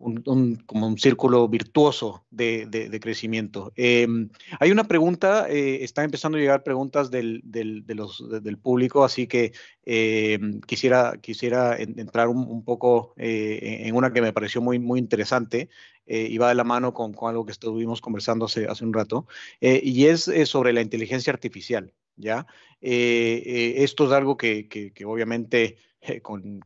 un, 0.00 0.56
como 0.66 0.86
un 0.86 0.98
círculo 0.98 1.46
virtuoso 1.48 2.24
de, 2.30 2.66
de, 2.66 3.00
crecimiento. 3.00 3.72
Em, 3.76 4.30
hay 4.58 4.70
una 4.70 4.84
pregunta, 4.84 5.46
eh, 5.48 5.84
están 5.84 6.06
empezando 6.06 6.38
a 6.38 6.40
llegar 6.40 6.62
preguntas 6.62 7.10
del, 7.10 7.42
del, 7.44 7.84
del 7.84 8.58
público, 8.58 9.04
así 9.04 9.26
que 9.26 9.52
em, 9.84 10.60
quisiera, 10.62 11.18
quisiera 11.20 11.76
entrar 11.78 12.28
un, 12.28 12.64
poco 12.64 13.14
eh, 13.16 13.82
en 13.84 13.94
una 13.94 14.12
que 14.12 14.22
me 14.22 14.32
pareció 14.32 14.62
muy, 14.62 14.78
muy 14.78 14.98
interesante 14.98 15.68
eh, 16.06 16.26
y 16.30 16.38
va 16.38 16.48
de 16.48 16.54
la 16.54 16.64
mano 16.64 16.94
con, 16.94 17.12
con, 17.12 17.28
algo 17.30 17.44
que 17.44 17.52
estuvimos 17.52 18.00
conversando 18.00 18.46
hace, 18.46 18.66
hace 18.66 18.84
un 18.84 18.94
rato, 18.94 19.26
y 19.60 20.06
es 20.06 20.30
sobre 20.44 20.72
la 20.72 20.80
inteligencia 20.80 21.32
artificial. 21.32 21.92
¿ya? 22.16 22.46
esto 22.80 24.06
es 24.06 24.12
algo 24.12 24.36
que, 24.36 24.68
que 24.68 25.04
obviamente 25.04 25.76
eh, 26.02 26.22
con, 26.22 26.62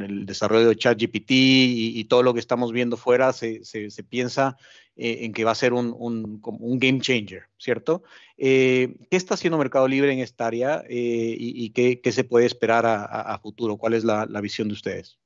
el 0.00 0.24
desarrollo 0.24 0.70
de 0.70 0.76
ChatGPT 0.76 1.30
y, 1.32 2.00
y, 2.00 2.04
todo 2.04 2.22
lo 2.22 2.32
que 2.32 2.40
estamos 2.40 2.72
viendo 2.72 2.96
fuera, 2.96 3.34
se, 3.34 3.60
piensa 4.08 4.56
eh, 4.96 5.18
en 5.20 5.34
que 5.34 5.44
va 5.44 5.50
a 5.50 5.54
ser 5.54 5.74
un, 5.74 6.40
game 6.78 7.00
changer, 7.00 7.42
¿cierto? 7.58 8.02
Eh, 8.38 8.96
¿Qué 9.10 9.18
está 9.18 9.34
haciendo 9.34 9.58
Mercado 9.58 9.86
Libre 9.86 10.12
en 10.14 10.20
esta 10.20 10.46
área 10.46 10.82
y, 10.88 11.70
qué, 11.70 12.00
se 12.10 12.24
puede 12.24 12.46
esperar 12.46 12.86
a, 12.86 13.38
futuro? 13.42 13.76
¿Cuál 13.76 13.92
es 13.92 14.04
la, 14.04 14.40
visión 14.40 14.68
de 14.68 14.74
ustedes? 14.74 15.18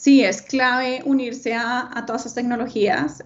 Sí, 0.00 0.22
es 0.22 0.42
clave 0.42 1.02
unirse 1.04 1.54
a, 1.54 2.04
todas 2.06 2.22
estas 2.22 2.34
tecnologías. 2.34 3.24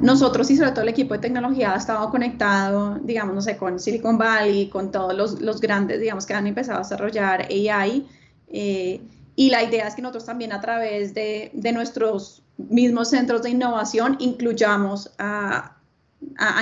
Nosotros 0.00 0.48
y 0.50 0.56
sobre 0.56 0.70
todo 0.70 0.82
el 0.82 0.90
equipo 0.90 1.14
de 1.14 1.20
tecnología 1.20 1.74
ha 1.74 1.76
estado 1.76 2.08
conectado, 2.10 3.00
digamos, 3.02 3.34
no 3.34 3.42
sé, 3.42 3.56
con 3.56 3.80
Silicon 3.80 4.16
Valley, 4.16 4.68
con 4.68 4.92
todos 4.92 5.40
los, 5.40 5.60
grandes, 5.60 6.00
digamos, 6.00 6.24
que 6.24 6.34
han 6.34 6.46
empezado 6.46 6.78
a 6.78 6.82
desarrollar 6.82 7.48
AI. 7.50 8.06
Eh, 8.46 9.00
y 9.34 9.50
la 9.50 9.64
idea 9.64 9.88
es 9.88 9.94
que 9.94 10.02
nosotros 10.02 10.24
también 10.24 10.52
a 10.52 10.60
través 10.60 11.14
de, 11.14 11.50
nuestros 11.72 12.42
mismos 12.56 13.10
centros 13.10 13.42
de 13.42 13.50
innovación 13.50 14.16
incluyamos 14.20 15.12
a, 15.18 15.76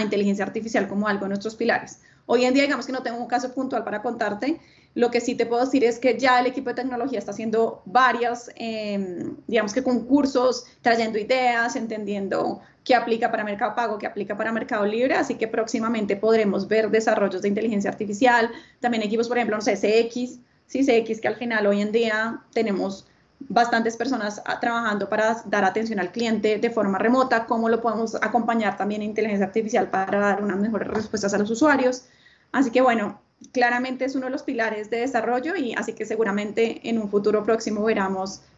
inteligencia 0.02 0.44
artificial 0.44 0.88
como 0.88 1.08
algo 1.08 1.24
de 1.24 1.30
nuestros 1.30 1.56
pilares. 1.56 2.00
Hoy 2.26 2.44
en 2.44 2.54
día, 2.54 2.62
digamos 2.62 2.86
que 2.86 2.92
no 2.92 3.02
tengo 3.02 3.18
un 3.18 3.26
caso 3.26 3.52
puntual 3.52 3.84
para 3.84 4.00
contarte, 4.00 4.60
lo 4.96 5.10
que 5.10 5.20
sí 5.20 5.34
te 5.34 5.44
puedo 5.44 5.62
decir 5.62 5.84
es 5.84 5.98
que 5.98 6.18
ya 6.18 6.40
el 6.40 6.46
equipo 6.46 6.70
de 6.70 6.76
tecnología 6.76 7.18
está 7.18 7.30
haciendo 7.30 7.82
varios, 7.84 8.50
em, 8.54 9.36
digamos 9.46 9.74
que 9.74 9.82
concursos, 9.82 10.64
trayendo 10.80 11.18
ideas, 11.18 11.76
entendiendo 11.76 12.60
que 12.82 12.94
aplica 12.94 13.30
para 13.30 13.44
Mercado 13.44 13.74
Pago, 13.74 13.98
que 13.98 14.06
aplica 14.06 14.38
para 14.38 14.52
Mercado 14.52 14.86
Libre, 14.86 15.14
así 15.14 15.34
que 15.34 15.48
próximamente 15.48 16.16
podremos 16.16 16.66
ver 16.66 16.90
desarrollos 16.90 17.42
de 17.42 17.48
inteligencia 17.48 17.90
artificial, 17.90 18.50
también 18.80 19.02
equipos, 19.02 19.28
por 19.28 19.36
ejemplo, 19.36 19.56
no 19.56 19.62
sé, 19.62 19.76
CX, 19.76 20.38
sí, 20.66 20.82
CX, 20.82 21.20
que 21.20 21.28
al 21.28 21.36
final 21.36 21.66
hoy 21.66 21.82
en 21.82 21.92
día 21.92 22.40
tenemos 22.54 23.06
bastantes 23.38 23.98
personas 23.98 24.40
ah, 24.46 24.60
trabajando 24.60 25.10
para 25.10 25.42
dar 25.44 25.66
atención 25.66 26.00
al 26.00 26.10
cliente 26.10 26.56
de 26.56 26.70
forma 26.70 26.96
remota, 26.96 27.44
cómo 27.44 27.68
lo 27.68 27.82
podemos 27.82 28.14
acompañar 28.14 28.78
también 28.78 29.02
en 29.02 29.10
inteligencia 29.10 29.44
artificial 29.44 29.90
para 29.90 30.18
dar 30.18 30.42
unas 30.42 30.58
mejores 30.58 30.88
respuestas 30.88 31.34
a 31.34 31.38
los 31.38 31.50
usuarios. 31.50 32.06
Así 32.52 32.70
que 32.70 32.80
bueno, 32.80 33.20
claramente 33.52 34.04
es 34.04 34.14
uno 34.14 34.26
de 34.26 34.32
los 34.32 34.42
pilares 34.42 34.90
de 34.90 34.98
desarrollo 34.98 35.56
y 35.56 35.74
así 35.74 35.92
que 35.92 36.06
seguramente 36.06 36.88
en 36.88 36.98
un 36.98 37.10
futuro 37.10 37.44
próximo 37.44 37.86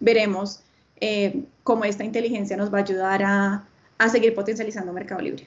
veremos 0.00 0.62
eh, 1.00 1.42
cómo 1.64 1.84
esta 1.84 2.04
inteligencia 2.04 2.56
nos 2.56 2.72
va 2.72 2.78
a 2.78 2.82
ayudar 2.82 3.22
a, 3.22 3.68
a 3.98 4.08
seguir 4.08 4.34
potencializando 4.34 4.92
Mercado 4.92 5.20
Libre. 5.20 5.46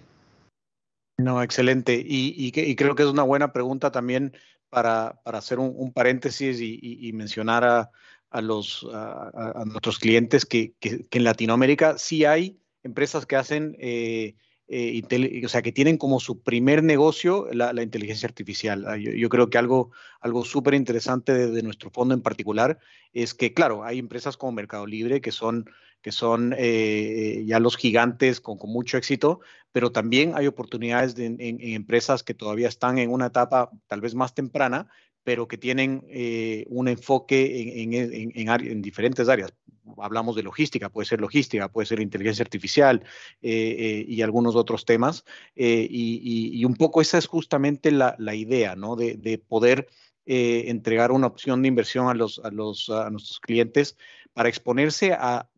No, 1.17 1.43
excelente. 1.43 2.01
Y, 2.03 2.51
creo 2.51 2.95
que 2.95 3.03
es 3.03 3.09
una 3.09 3.23
buena 3.23 3.53
pregunta 3.53 3.91
también 3.91 4.33
para, 4.69 5.19
para 5.23 5.37
hacer 5.37 5.59
un, 5.59 5.91
paréntesis 5.93 6.59
y, 6.59 6.79
y 6.81 7.13
mencionar 7.13 7.63
a, 7.63 7.91
a, 8.31 8.41
los, 8.41 8.87
a, 8.91 9.63
nuestros 9.65 9.99
clientes 9.99 10.45
que, 10.45 10.73
que, 10.79 11.05
en 11.11 11.23
Latinoamérica 11.23 11.97
sí 11.97 12.25
hay 12.25 12.59
empresas 12.81 13.25
que 13.25 13.35
hacen, 13.35 13.75
eh, 13.79 14.35
eh, 14.73 15.41
o 15.43 15.49
sea, 15.49 15.61
que 15.61 15.73
tienen 15.73 15.97
como 15.97 16.21
su 16.21 16.41
primer 16.41 16.81
negocio 16.81 17.47
la, 17.51 17.83
inteligencia 17.83 18.27
artificial. 18.27 18.85
Ah, 18.87 18.95
yo, 18.95 19.27
creo 19.27 19.49
que 19.49 19.57
algo, 19.57 19.91
algo 20.21 20.45
súper 20.45 20.75
interesante 20.75 21.51
de, 21.51 21.61
nuestro 21.61 21.89
fondo 21.89 22.13
en 22.13 22.21
particular 22.21 22.79
es 23.11 23.33
que, 23.33 23.53
claro, 23.53 23.83
hay 23.83 23.99
empresas 23.99 24.37
como 24.37 24.53
Mercado 24.53 24.87
Libre 24.87 25.19
que 25.19 25.31
son 25.31 25.65
que 26.01 26.11
son 26.11 26.55
eh, 26.57 27.43
ya 27.45 27.59
los 27.59 27.77
gigantes 27.77 28.41
con, 28.41 28.57
mucho 28.63 28.97
éxito, 28.97 29.41
pero 29.71 29.91
también 29.91 30.33
hay 30.35 30.47
oportunidades 30.47 31.13
de, 31.15 31.25
en, 31.27 31.37
empresas 31.39 32.23
que 32.23 32.33
todavía 32.33 32.69
están 32.69 32.97
en 32.97 33.11
una 33.11 33.27
etapa 33.27 33.69
tal 33.87 34.01
vez 34.01 34.15
más 34.15 34.33
temprana, 34.33 34.87
pero 35.23 35.47
que 35.47 35.57
tienen 35.57 36.03
eh, 36.09 36.65
un 36.69 36.87
enfoque 36.87 37.83
en, 37.83 37.93
en, 37.93 38.49
en, 38.49 38.81
diferentes 38.81 39.29
áreas. 39.29 39.53
Hablamos 39.97 40.35
de 40.35 40.43
logística, 40.43 40.89
puede 40.89 41.05
ser 41.05 41.21
logística, 41.21 41.67
puede 41.69 41.85
ser 41.85 41.99
inteligencia 41.99 42.43
artificial 42.43 43.03
eh, 43.41 43.75
eh, 43.79 44.05
y 44.07 44.21
algunos 44.21 44.55
otros 44.55 44.85
temas. 44.85 45.23
Y, 45.55 46.53
y, 46.53 46.65
un 46.65 46.75
poco 46.75 47.01
esa 47.01 47.17
es 47.17 47.27
justamente 47.27 47.91
la, 47.91 48.35
idea, 48.35 48.75
¿no? 48.75 48.95
De, 48.95 49.15
de 49.15 49.37
poder 49.37 49.87
entregar 50.25 51.11
una 51.11 51.27
opción 51.27 51.61
de 51.61 51.67
inversión 51.67 52.07
a, 52.07 52.13
los, 52.13 52.39
a, 52.43 52.51
los, 52.51 52.89
a 52.89 53.09
nuestros 53.09 53.39
clientes 53.39 53.97
para 54.33 54.49
exponerse 54.49 55.13
a, 55.13 55.49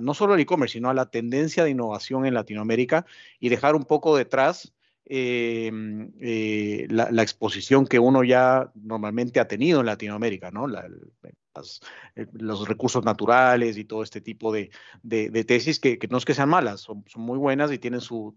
no 0.00 0.14
solo 0.14 0.34
al 0.34 0.40
e-commerce, 0.40 0.74
sino 0.74 0.90
a 0.90 0.94
la 0.94 1.10
tendencia 1.10 1.64
de 1.64 1.70
innovación 1.70 2.26
en 2.26 2.34
Latinoamérica 2.34 3.06
y 3.40 3.48
dejar 3.48 3.74
un 3.74 3.84
poco 3.84 4.16
detrás 4.16 4.72
eh, 5.08 5.70
eh, 6.20 6.86
la, 6.90 7.22
exposición 7.22 7.86
que 7.86 7.98
uno 7.98 8.24
ya 8.24 8.72
normalmente 8.74 9.38
ha 9.38 9.46
tenido 9.46 9.80
en 9.80 9.86
Latinoamérica, 9.86 10.50
¿no? 10.50 10.68
Eh, 10.68 11.32
los 12.32 12.68
recursos 12.68 13.04
naturales 13.04 13.78
y 13.78 13.84
todo 13.84 14.02
este 14.02 14.20
tipo 14.20 14.52
de, 14.52 14.70
de, 15.02 15.44
tesis 15.44 15.80
que, 15.80 15.98
no 16.10 16.18
es 16.18 16.24
que 16.24 16.34
sean 16.34 16.48
malas, 16.48 16.80
son, 16.80 17.04
muy 17.16 17.38
buenas 17.38 17.72
y 17.72 17.78
tienen 17.78 18.00
su, 18.00 18.34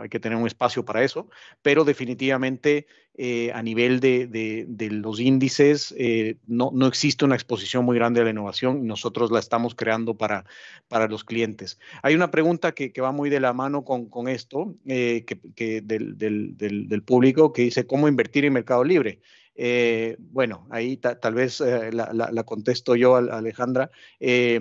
hay 0.00 0.08
que 0.08 0.20
tener 0.20 0.38
un 0.38 0.46
espacio 0.46 0.84
para 0.84 1.02
eso, 1.02 1.28
pero 1.62 1.84
definitivamente 1.84 2.86
eh, 3.16 3.52
a 3.52 3.62
nivel 3.62 4.00
de, 4.00 4.26
de, 4.26 4.90
los 4.90 5.20
índices 5.20 5.94
eh, 5.96 6.36
no, 6.48 6.70
no, 6.74 6.88
existe 6.88 7.24
una 7.24 7.36
exposición 7.36 7.84
muy 7.84 7.96
grande 7.96 8.20
a 8.20 8.24
la 8.24 8.30
innovación 8.30 8.82
y 8.82 8.86
nosotros 8.88 9.30
la 9.30 9.38
estamos 9.38 9.76
creando 9.76 10.14
para, 10.16 10.44
para 10.88 11.06
los 11.06 11.22
clientes. 11.22 11.78
Hay 12.02 12.16
una 12.16 12.32
pregunta 12.32 12.72
que, 12.72 12.92
que 12.92 13.00
va 13.00 13.12
muy 13.12 13.30
de 13.30 13.38
la 13.38 13.52
mano 13.52 13.84
con, 13.84 14.06
con 14.06 14.26
esto, 14.26 14.74
eh, 14.86 15.24
que, 15.24 15.80
del, 15.80 16.18
del, 16.18 16.56
del, 16.56 17.02
público, 17.02 17.52
que 17.52 17.62
dice, 17.62 17.86
¿cómo 17.86 18.08
invertir 18.08 18.44
en 18.44 18.52
Mercado 18.52 18.82
Libre? 18.82 19.20
Eh, 19.56 20.16
bueno, 20.18 20.66
ahí 20.70 20.96
tal 20.96 21.34
vez 21.34 21.60
eh, 21.60 21.92
la, 21.92 22.44
contesto 22.44 22.96
yo, 22.96 23.16
a 23.16 23.38
Alejandra. 23.38 23.90
Eh, 24.20 24.58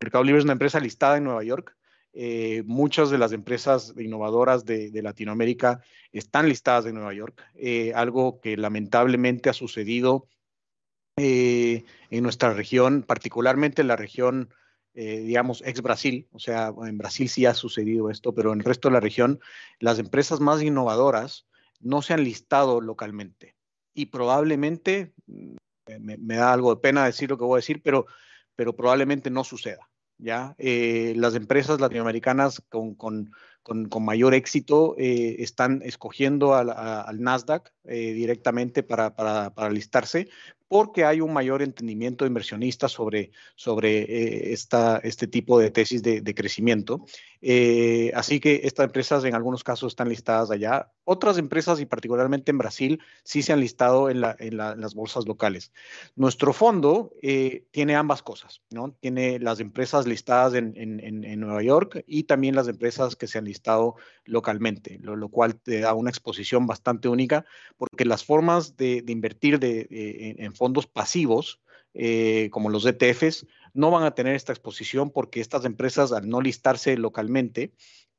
Mercado 0.00 0.24
Libre 0.24 0.38
es 0.38 0.44
una 0.44 0.54
empresa 0.54 0.80
listada 0.80 1.16
en 1.16 1.24
Nueva 1.24 1.44
York. 1.44 1.76
Muchas 2.64 3.10
de 3.10 3.18
las 3.18 3.32
empresas 3.32 3.92
innovadoras 3.98 4.64
de, 4.64 4.90
Latinoamérica 5.02 5.82
están 6.12 6.48
listadas 6.48 6.86
en 6.86 6.94
Nueva 6.94 7.12
York, 7.12 7.42
algo 7.94 8.40
que 8.40 8.56
lamentablemente 8.56 9.50
ha 9.50 9.52
sucedido 9.52 10.26
en 11.18 12.22
nuestra 12.22 12.54
región, 12.54 13.02
particularmente 13.02 13.82
en 13.82 13.88
la 13.88 13.96
región, 13.96 14.48
digamos, 14.94 15.62
ex 15.66 15.82
Brasil. 15.82 16.26
O 16.32 16.38
sea, 16.38 16.72
en 16.86 16.96
Brasil 16.96 17.28
sí 17.28 17.44
ha 17.44 17.52
sucedido 17.52 18.08
esto, 18.08 18.34
pero 18.34 18.54
en 18.54 18.60
el 18.60 18.64
resto 18.64 18.88
de 18.88 18.94
la 18.94 19.00
región, 19.00 19.38
las 19.78 19.98
empresas 19.98 20.40
más 20.40 20.62
innovadoras 20.62 21.46
no 21.80 22.00
se 22.00 22.14
han 22.14 22.24
listado 22.24 22.80
localmente 22.80 23.55
y 23.96 24.06
probablemente, 24.06 25.12
mm, 25.26 25.56
me, 26.00 26.36
da 26.36 26.52
algo 26.52 26.74
de 26.74 26.80
pena 26.80 27.06
decir 27.06 27.30
lo 27.30 27.38
que 27.38 27.44
voy 27.44 27.56
a 27.56 27.64
decir, 27.64 27.80
pero, 27.82 28.06
pero 28.54 28.76
probablemente 28.76 29.30
no 29.30 29.42
suceda. 29.42 29.88
¿ya? 30.18 30.54
Eh, 30.58 31.14
las 31.16 31.34
empresas 31.34 31.80
latinoamericanas 31.80 32.62
con, 32.68 32.94
con, 32.94 33.32
con, 33.62 34.04
mayor 34.04 34.34
éxito 34.34 34.94
eh, 34.98 35.36
están 35.38 35.80
escogiendo 35.82 36.54
al, 36.54 37.20
Nasdaq 37.20 37.72
eh, 37.84 38.12
directamente 38.12 38.82
para, 38.82 39.16
para, 39.16 39.54
para, 39.54 39.70
listarse, 39.70 40.28
porque 40.68 41.04
hay 41.04 41.20
un 41.20 41.32
mayor 41.32 41.62
entendimiento 41.62 42.24
de 42.24 42.28
inversionistas 42.28 42.92
sobre, 42.92 43.30
sobre 43.54 44.52
esta, 44.52 44.98
este 44.98 45.26
tipo 45.26 45.58
de 45.58 45.70
tesis 45.70 46.02
de 46.02 46.34
crecimiento. 46.34 47.06
Eh, 47.48 48.10
así 48.16 48.40
que 48.40 48.62
estas 48.64 48.86
empresas 48.86 49.24
en 49.24 49.36
algunos 49.36 49.62
casos 49.62 49.92
están 49.92 50.08
listadas 50.08 50.50
allá. 50.50 50.90
Otras 51.04 51.38
empresas, 51.38 51.78
y 51.78 51.86
particularmente 51.86 52.50
en 52.50 52.58
Brasil, 52.58 53.00
sí 53.22 53.40
se 53.42 53.52
han 53.52 53.60
listado 53.60 54.10
en, 54.10 54.20
la, 54.20 54.34
en, 54.40 54.56
la, 54.56 54.72
en 54.72 54.80
las 54.80 54.96
bolsas 54.96 55.28
locales. 55.28 55.70
Nuestro 56.16 56.52
fondo 56.52 57.12
eh, 57.22 57.64
tiene 57.70 57.94
ambas 57.94 58.24
cosas, 58.24 58.62
¿no? 58.70 58.96
Tiene 58.98 59.38
las 59.38 59.60
empresas 59.60 60.08
listadas 60.08 60.54
en, 60.54 61.36
Nueva 61.38 61.62
York 61.62 62.02
y 62.08 62.24
también 62.24 62.56
las 62.56 62.66
empresas 62.66 63.14
que 63.14 63.28
se 63.28 63.38
han 63.38 63.44
listado 63.44 63.94
localmente, 64.24 64.98
lo, 65.00 65.28
cual 65.28 65.54
te 65.54 65.78
da 65.78 65.94
una 65.94 66.10
exposición 66.10 66.66
bastante 66.66 67.06
única, 67.08 67.44
porque 67.76 68.04
las 68.04 68.24
formas 68.24 68.76
de, 68.76 69.04
invertir 69.06 69.60
en 69.62 70.52
fondos 70.52 70.88
pasivos, 70.88 71.60
eh, 71.96 72.48
como 72.50 72.70
los 72.70 72.86
ETFs, 72.86 73.46
no 73.74 73.90
van 73.90 74.04
a 74.04 74.14
tener 74.14 74.34
esta 74.34 74.52
exposición 74.52 75.10
porque 75.10 75.40
estas 75.40 75.64
empresas, 75.64 76.12
al 76.12 76.28
no 76.28 76.40
listarse 76.40 76.96
localmente, 76.96 77.72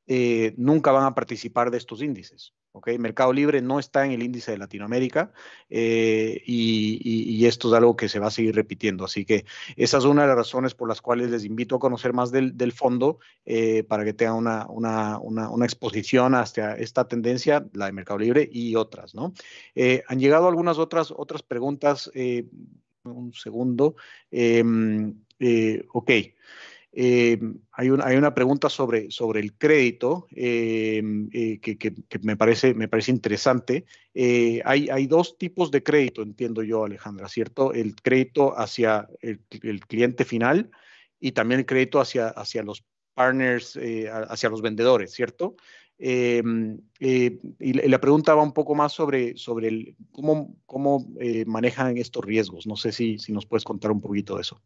eh, 0.07 0.53
nunca 0.57 0.91
van 0.91 1.05
a 1.05 1.15
participar 1.15 1.71
de 1.71 1.77
estos 1.77 2.01
índices. 2.01 2.53
¿okay? 2.77 2.97
Mercado 2.97 3.33
Libre 3.33 3.61
no 3.61 3.79
está 3.79 4.05
en 4.05 4.11
el 4.11 4.23
índice 4.23 4.51
de 4.51 4.57
Latinoamérica 4.57 5.31
eh, 5.69 6.41
y, 6.45 7.01
y, 7.03 7.35
y, 7.35 7.45
esto 7.45 7.67
es 7.67 7.73
algo 7.73 7.95
que 7.95 8.07
se 8.07 8.19
va 8.19 8.27
a 8.27 8.31
seguir 8.31 8.55
repitiendo. 8.55 9.03
Así 9.03 9.25
que 9.25 9.45
esa 9.75 9.97
es 9.97 10.05
una 10.05 10.21
de 10.21 10.29
las 10.29 10.37
razones 10.37 10.75
por 10.75 10.87
las 10.87 11.01
cuales 11.01 11.29
les 11.29 11.43
invito 11.43 11.75
a 11.75 11.79
conocer 11.79 12.13
más 12.13 12.31
del, 12.31 12.55
del 12.55 12.71
fondo 12.71 13.19
eh, 13.45 13.83
para 13.83 14.05
que 14.05 14.13
tengan 14.13 14.35
una, 14.35 14.65
una, 14.69 15.19
una, 15.19 15.49
una, 15.49 15.65
exposición 15.65 16.35
hacia 16.35 16.73
esta 16.73 17.07
tendencia, 17.07 17.65
la 17.73 17.87
de 17.87 17.91
Mercado 17.91 18.19
Libre 18.19 18.47
y 18.49 18.75
otras. 18.75 19.15
¿no? 19.15 19.33
Eh, 19.75 20.03
han 20.07 20.19
llegado 20.19 20.47
algunas 20.47 20.77
otras, 20.77 21.11
otras 21.11 21.43
preguntas. 21.43 22.09
Un 23.11 23.33
segundo. 23.33 23.95
Em, 24.31 25.13
ok. 25.93 26.11
Eh, 26.99 27.39
hay, 27.73 27.89
un, 27.91 28.01
hay, 28.01 28.17
una 28.17 28.33
pregunta 28.33 28.69
sobre, 28.69 29.11
sobre 29.11 29.39
el 29.39 29.53
crédito 29.53 30.25
eh, 30.35 31.03
eh, 31.31 31.59
que, 31.59 31.77
que, 31.77 31.93
que, 31.93 32.19
me, 32.23 32.35
parece, 32.35 32.73
me 32.73 32.87
parece 32.87 33.11
interesante. 33.11 33.85
Eh, 34.15 34.63
hay, 34.65 34.89
hay, 34.89 35.05
dos 35.05 35.37
tipos 35.37 35.69
de 35.69 35.83
crédito, 35.83 36.23
entiendo 36.23 36.63
yo, 36.63 36.85
Alejandra, 36.85 37.27
¿cierto? 37.27 37.71
El 37.71 37.95
crédito 37.95 38.57
hacia 38.57 39.07
el, 39.21 39.41
el 39.61 39.85
cliente 39.85 40.25
final 40.25 40.71
y 41.19 41.33
también 41.33 41.59
el 41.59 41.65
crédito 41.67 41.99
hacia, 41.99 42.29
hacia 42.29 42.63
los 42.63 42.83
partners, 43.13 43.75
eh, 43.75 44.09
hacia 44.11 44.49
los 44.49 44.61
vendedores, 44.61 45.11
¿cierto? 45.11 45.55
Em, 45.99 46.79
y 46.99 47.73
la 47.87 47.99
pregunta 47.99 48.35
va 48.35 48.43
un 48.43 48.53
poco 48.53 48.75
más 48.75 48.93
sobre, 48.93 49.35
sobre 49.37 49.67
el, 49.67 49.95
cómo, 50.11 50.55
cómo 50.65 51.07
manejan 51.45 51.97
estos 51.97 52.23
riesgos. 52.23 52.67
No 52.67 52.75
sé 52.75 52.91
si, 52.91 53.19
si 53.19 53.33
nos 53.33 53.45
puedes 53.45 53.63
contar 53.63 53.91
un 53.91 54.01
poquito 54.01 54.35
de 54.35 54.41
eso. 54.41 54.61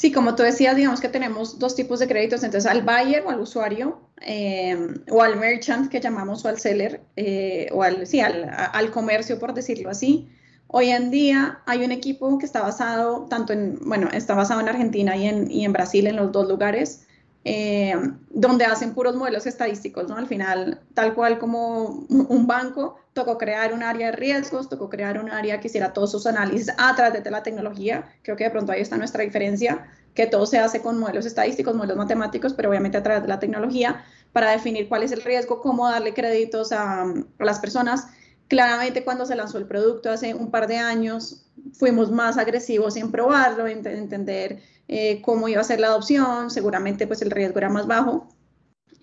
Sí, 0.00 0.10
como 0.12 0.34
tú 0.34 0.42
decías, 0.42 0.76
digamos 0.76 0.98
que 0.98 1.10
tenemos 1.10 1.58
dos 1.58 1.74
tipos 1.74 1.98
de 2.00 2.08
créditos, 2.08 2.42
entonces 2.42 2.70
al 2.70 2.80
buyer 2.80 3.22
o 3.26 3.28
al 3.28 3.38
usuario, 3.38 4.00
eh, 4.22 4.74
o 5.10 5.22
al 5.22 5.38
merchant 5.38 5.90
que 5.90 6.00
llamamos, 6.00 6.42
o 6.42 6.48
al 6.48 6.58
seller, 6.58 7.02
eh, 7.16 7.68
o 7.70 7.82
al, 7.82 8.06
sí, 8.06 8.20
al, 8.20 8.50
al, 8.50 8.90
comercio, 8.92 9.38
por 9.38 9.52
decirlo 9.52 9.90
así. 9.90 10.26
Hoy 10.68 10.88
en 10.88 11.10
día 11.10 11.60
hay 11.66 11.84
un 11.84 11.92
equipo 11.92 12.38
que 12.38 12.46
está 12.46 12.62
basado 12.62 13.26
tanto 13.28 13.52
en, 13.52 13.78
bueno, 13.84 14.08
está 14.10 14.34
basado 14.34 14.60
en 14.62 14.70
Argentina 14.70 15.16
y 15.18 15.26
en, 15.26 15.50
y 15.50 15.66
en 15.66 15.72
Brasil, 15.74 16.06
en 16.06 16.16
los 16.16 16.32
dos 16.32 16.48
lugares, 16.48 17.06
eh, 17.44 17.94
donde 18.28 18.66
hacen 18.66 18.92
puros 18.94 19.16
modelos 19.16 19.46
estadísticos, 19.46 20.08
¿no? 20.08 20.16
Al 20.16 20.26
final, 20.26 20.80
tal 20.94 21.14
cual 21.14 21.38
como 21.38 22.06
un 22.08 22.46
banco, 22.46 22.96
tocó 23.12 23.38
crear 23.38 23.72
un 23.72 23.82
área 23.82 24.10
de 24.10 24.16
riesgos, 24.16 24.68
tocó 24.68 24.88
crear 24.88 25.18
un 25.18 25.30
área 25.30 25.60
que 25.60 25.68
hiciera 25.68 25.92
todos 25.92 26.12
sus 26.12 26.26
análisis 26.26 26.70
a 26.76 26.94
través 26.94 27.24
de 27.24 27.30
la 27.30 27.42
tecnología. 27.42 28.04
Creo 28.22 28.36
que 28.36 28.44
de 28.44 28.50
pronto 28.50 28.72
ahí 28.72 28.80
está 28.80 28.96
nuestra 28.96 29.24
diferencia, 29.24 29.88
que 30.14 30.26
todo 30.26 30.46
se 30.46 30.58
hace 30.58 30.82
con 30.82 30.98
modelos 30.98 31.26
estadísticos, 31.26 31.74
modelos 31.74 31.96
matemáticos, 31.96 32.52
pero 32.52 32.68
obviamente 32.68 32.98
a 32.98 33.02
través 33.02 33.22
de 33.22 33.28
la 33.28 33.38
tecnología. 33.38 34.04
para 34.32 34.52
definir 34.52 34.88
cuál 34.88 35.02
es 35.02 35.10
el 35.10 35.22
riesgo, 35.22 35.60
cómo 35.60 35.88
darle 35.90 36.14
créditos 36.14 36.70
a, 36.70 37.04
las 37.40 37.58
personas. 37.58 38.06
Claramente 38.50 39.04
cuando 39.04 39.26
se 39.26 39.36
lanzó 39.36 39.58
el 39.58 39.66
producto 39.66 40.10
hace 40.10 40.34
un 40.34 40.50
par 40.50 40.66
de 40.66 40.76
años, 40.76 41.46
fuimos 41.72 42.10
más 42.10 42.36
agresivos 42.36 42.96
en 42.96 43.12
probarlo, 43.12 43.68
en 43.68 43.86
entender 43.86 44.60
eh, 44.88 45.22
cómo 45.22 45.46
iba 45.46 45.60
a 45.60 45.64
ser 45.64 45.78
la 45.78 45.86
adopción, 45.86 46.50
seguramente 46.50 47.06
pues 47.06 47.22
el 47.22 47.30
riesgo 47.30 47.58
era 47.58 47.68
más 47.68 47.86
bajo, 47.86 48.26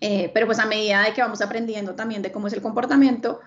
eh, 0.02 0.30
pero 0.34 0.48
pues 0.48 0.60
a 0.60 0.66
medida 0.66 1.02
de 1.04 1.14
que 1.14 1.22
vamos 1.22 1.42
aprendiendo 1.42 1.96
también 1.96 2.22
de 2.22 2.30
cómo 2.30 2.48
es 2.48 2.54
el 2.54 2.62
comportamiento, 2.62 3.40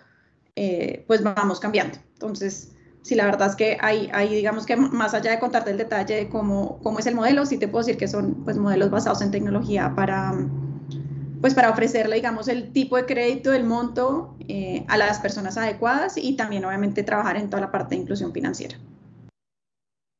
eh, 0.57 1.05
pues 1.07 1.23
vamos 1.23 1.61
cambiando. 1.61 1.99
Entonces, 2.15 2.73
sí, 3.03 3.15
la 3.15 3.27
verdad 3.27 3.51
es 3.51 3.57
que 3.57 3.77
hay, 3.79 4.09
digamos 4.31 4.65
que 4.65 4.77
más 4.77 5.13
allá 5.13 5.33
de 5.33 5.39
contarte 5.39 5.71
el 5.71 5.77
detalle 5.77 6.15
de 6.15 6.29
cómo, 6.31 6.81
cómo 6.83 6.99
es 6.99 7.07
el 7.07 7.15
modelo, 7.15 7.45
sí 7.45 7.59
te 7.59 7.69
puedo 7.69 7.85
decir 7.85 7.99
que 7.99 8.09
son 8.09 8.43
pues 8.43 8.57
modelos 8.57 8.89
basados 8.91 9.21
en 9.21 9.33
tecnología 9.33 9.93
para, 9.95 10.33
pues 11.41 11.55
para 11.55 11.70
ofrecerle, 11.70 12.16
digamos, 12.16 12.49
el 12.49 12.72
tipo 12.72 12.97
de 12.97 13.07
crédito, 13.07 13.53
el 13.53 13.64
monto 13.64 14.36
eh, 14.49 14.84
a 14.88 14.97
las 14.97 15.20
personas 15.20 15.57
adecuadas 15.57 16.16
y 16.16 16.36
también 16.36 16.64
obviamente 16.64 17.03
trabajar 17.03 17.36
en 17.36 17.49
toda 17.49 17.62
la 17.62 17.72
parte 17.72 17.95
de 17.95 18.03
inclusión 18.03 18.32
financiera. 18.32 18.78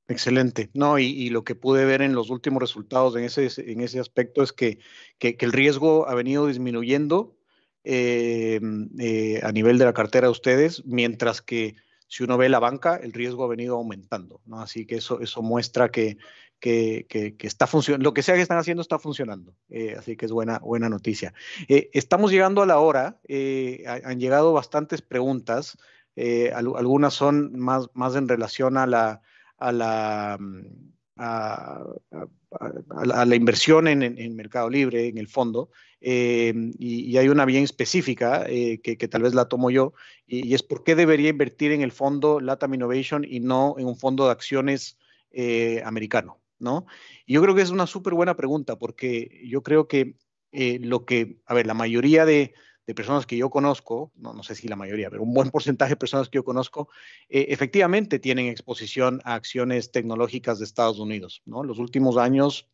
Excelente. 0.08 0.70
No, 0.74 0.98
y, 0.98 1.30
lo 1.30 1.44
que 1.44 1.54
pude 1.54 1.84
ver 1.84 2.02
en 2.02 2.14
los 2.14 2.30
últimos 2.30 2.60
resultados 2.60 3.14
en 3.14 3.24
ese, 3.24 3.48
en 3.58 3.80
ese 3.80 4.00
aspecto 4.00 4.42
es 4.42 4.52
que, 4.52 4.78
que, 5.18 5.36
el 5.38 5.52
riesgo 5.52 6.08
ha 6.08 6.14
venido 6.16 6.48
disminuyendo 6.48 7.36
eh, 7.84 8.60
eh, 8.98 9.40
a 9.44 9.52
nivel 9.52 9.78
de 9.78 9.84
la 9.84 9.92
cartera 9.92 10.26
de 10.26 10.32
ustedes, 10.32 10.84
mientras 10.84 11.42
que 11.42 11.76
si 12.08 12.24
uno 12.24 12.36
ve 12.36 12.48
la 12.48 12.58
banca, 12.58 12.96
el 12.96 13.12
riesgo 13.12 13.44
ha 13.44 13.48
venido 13.48 13.76
aumentando. 13.76 14.40
¿no? 14.46 14.60
Así 14.60 14.84
que 14.84 14.96
eso, 14.96 15.20
eso 15.20 15.42
muestra 15.42 15.90
que, 15.90 16.16
que, 16.61 17.36
está 17.40 17.66
funcionando, 17.66 18.04
lo 18.04 18.14
que 18.14 18.22
sea 18.22 18.34
que 18.36 18.42
están 18.42 18.58
haciendo 18.58 18.82
está 18.82 18.98
funcionando. 18.98 19.54
Eh, 19.68 19.96
así 19.98 20.16
que 20.16 20.26
es 20.26 20.32
buena, 20.32 20.58
buena 20.58 20.88
noticia. 20.88 21.34
estamos 21.68 22.30
llegando 22.30 22.62
a 22.62 22.66
la 22.66 22.78
hora, 22.78 23.20
han 24.04 24.20
llegado 24.20 24.52
bastantes 24.52 25.02
preguntas, 25.02 25.78
algunas 26.54 27.14
son 27.14 27.58
más, 27.58 27.88
más 27.94 28.14
en 28.14 28.28
relación 28.28 28.76
a 28.76 28.86
la 28.86 29.22
a 29.61 29.72
la, 29.72 30.36
mm, 30.40 30.64
a, 31.16 31.84
la 33.04 33.36
inversión 33.36 33.86
en, 33.86 34.02
en, 34.02 34.34
Mercado 34.34 34.68
Libre, 34.68 35.06
en 35.06 35.18
el 35.18 35.28
fondo, 35.28 35.70
eh, 36.00 36.52
y, 36.78 37.16
hay 37.16 37.28
una 37.28 37.44
bien 37.44 37.62
específica 37.62 38.44
eh, 38.48 38.80
que, 38.82 38.96
que, 38.96 39.06
tal 39.06 39.22
vez 39.22 39.34
la 39.34 39.44
tomo 39.44 39.70
yo, 39.70 39.92
y, 40.26 40.54
es 40.54 40.62
por 40.62 40.82
qué 40.82 40.96
debería 40.96 41.28
invertir 41.28 41.72
en 41.72 41.82
el 41.82 41.92
fondo 41.92 42.40
Latam 42.40 42.74
Innovation 42.74 43.24
y 43.28 43.40
no 43.40 43.76
en 43.78 43.86
un 43.86 43.96
fondo 43.96 44.26
de 44.26 44.32
acciones 44.32 44.98
eh, 45.30 45.82
americano, 45.84 46.40
¿no? 46.61 46.86
Y 47.26 47.34
yo 47.34 47.42
creo 47.42 47.54
que 47.54 47.62
es 47.62 47.70
una 47.70 47.86
súper 47.86 48.14
buena 48.14 48.36
pregunta, 48.36 48.78
porque 48.78 49.42
yo 49.44 49.62
creo 49.62 49.88
que 49.88 50.16
lo 50.52 51.04
que, 51.04 51.40
a 51.46 51.54
ver, 51.54 51.66
la 51.66 51.74
mayoría 51.74 52.24
de, 52.24 52.54
de 52.90 52.94
personas 52.94 53.24
que 53.24 53.36
yo 53.36 53.50
conozco, 53.50 54.11
no, 54.16 54.32
no, 54.32 54.42
sé 54.42 54.56
si 54.56 54.66
la 54.66 54.74
mayoría, 54.74 55.11
pero 55.11 55.22
un 55.22 55.32
buen 55.32 55.50
porcentaje 55.50 55.90
de 55.90 55.96
personas 55.96 56.28
que 56.28 56.38
yo 56.38 56.44
conozco, 56.44 56.88
eh, 57.28 57.46
efectivamente 57.50 58.18
tienen 58.18 58.48
exposición 58.48 59.20
a 59.24 59.34
acciones 59.34 59.92
tecnológicas 59.92 60.58
de 60.58 60.64
Estados 60.64 60.98
Unidos. 60.98 61.40
¿no? 61.44 61.62
Los 61.62 61.78
últimos 61.78 62.16
años 62.16 62.68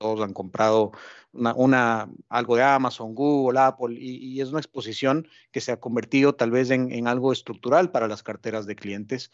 todos 0.00 0.20
han 0.22 0.32
comprado 0.32 0.92
una, 1.32 2.08
algo 2.28 2.56
de 2.56 2.62
Amazon, 2.62 3.14
Google, 3.14 3.60
Apple, 3.60 3.96
y, 4.00 4.40
es 4.40 4.48
una 4.48 4.58
exposición 4.58 5.28
que 5.52 5.60
se 5.60 5.70
ha 5.70 5.78
convertido 5.78 6.34
tal 6.34 6.50
vez 6.50 6.70
en, 6.70 7.06
algo 7.06 7.32
estructural 7.32 7.92
para 7.92 8.08
las 8.08 8.22
carteras 8.22 8.66
de 8.66 8.74
clientes. 8.74 9.30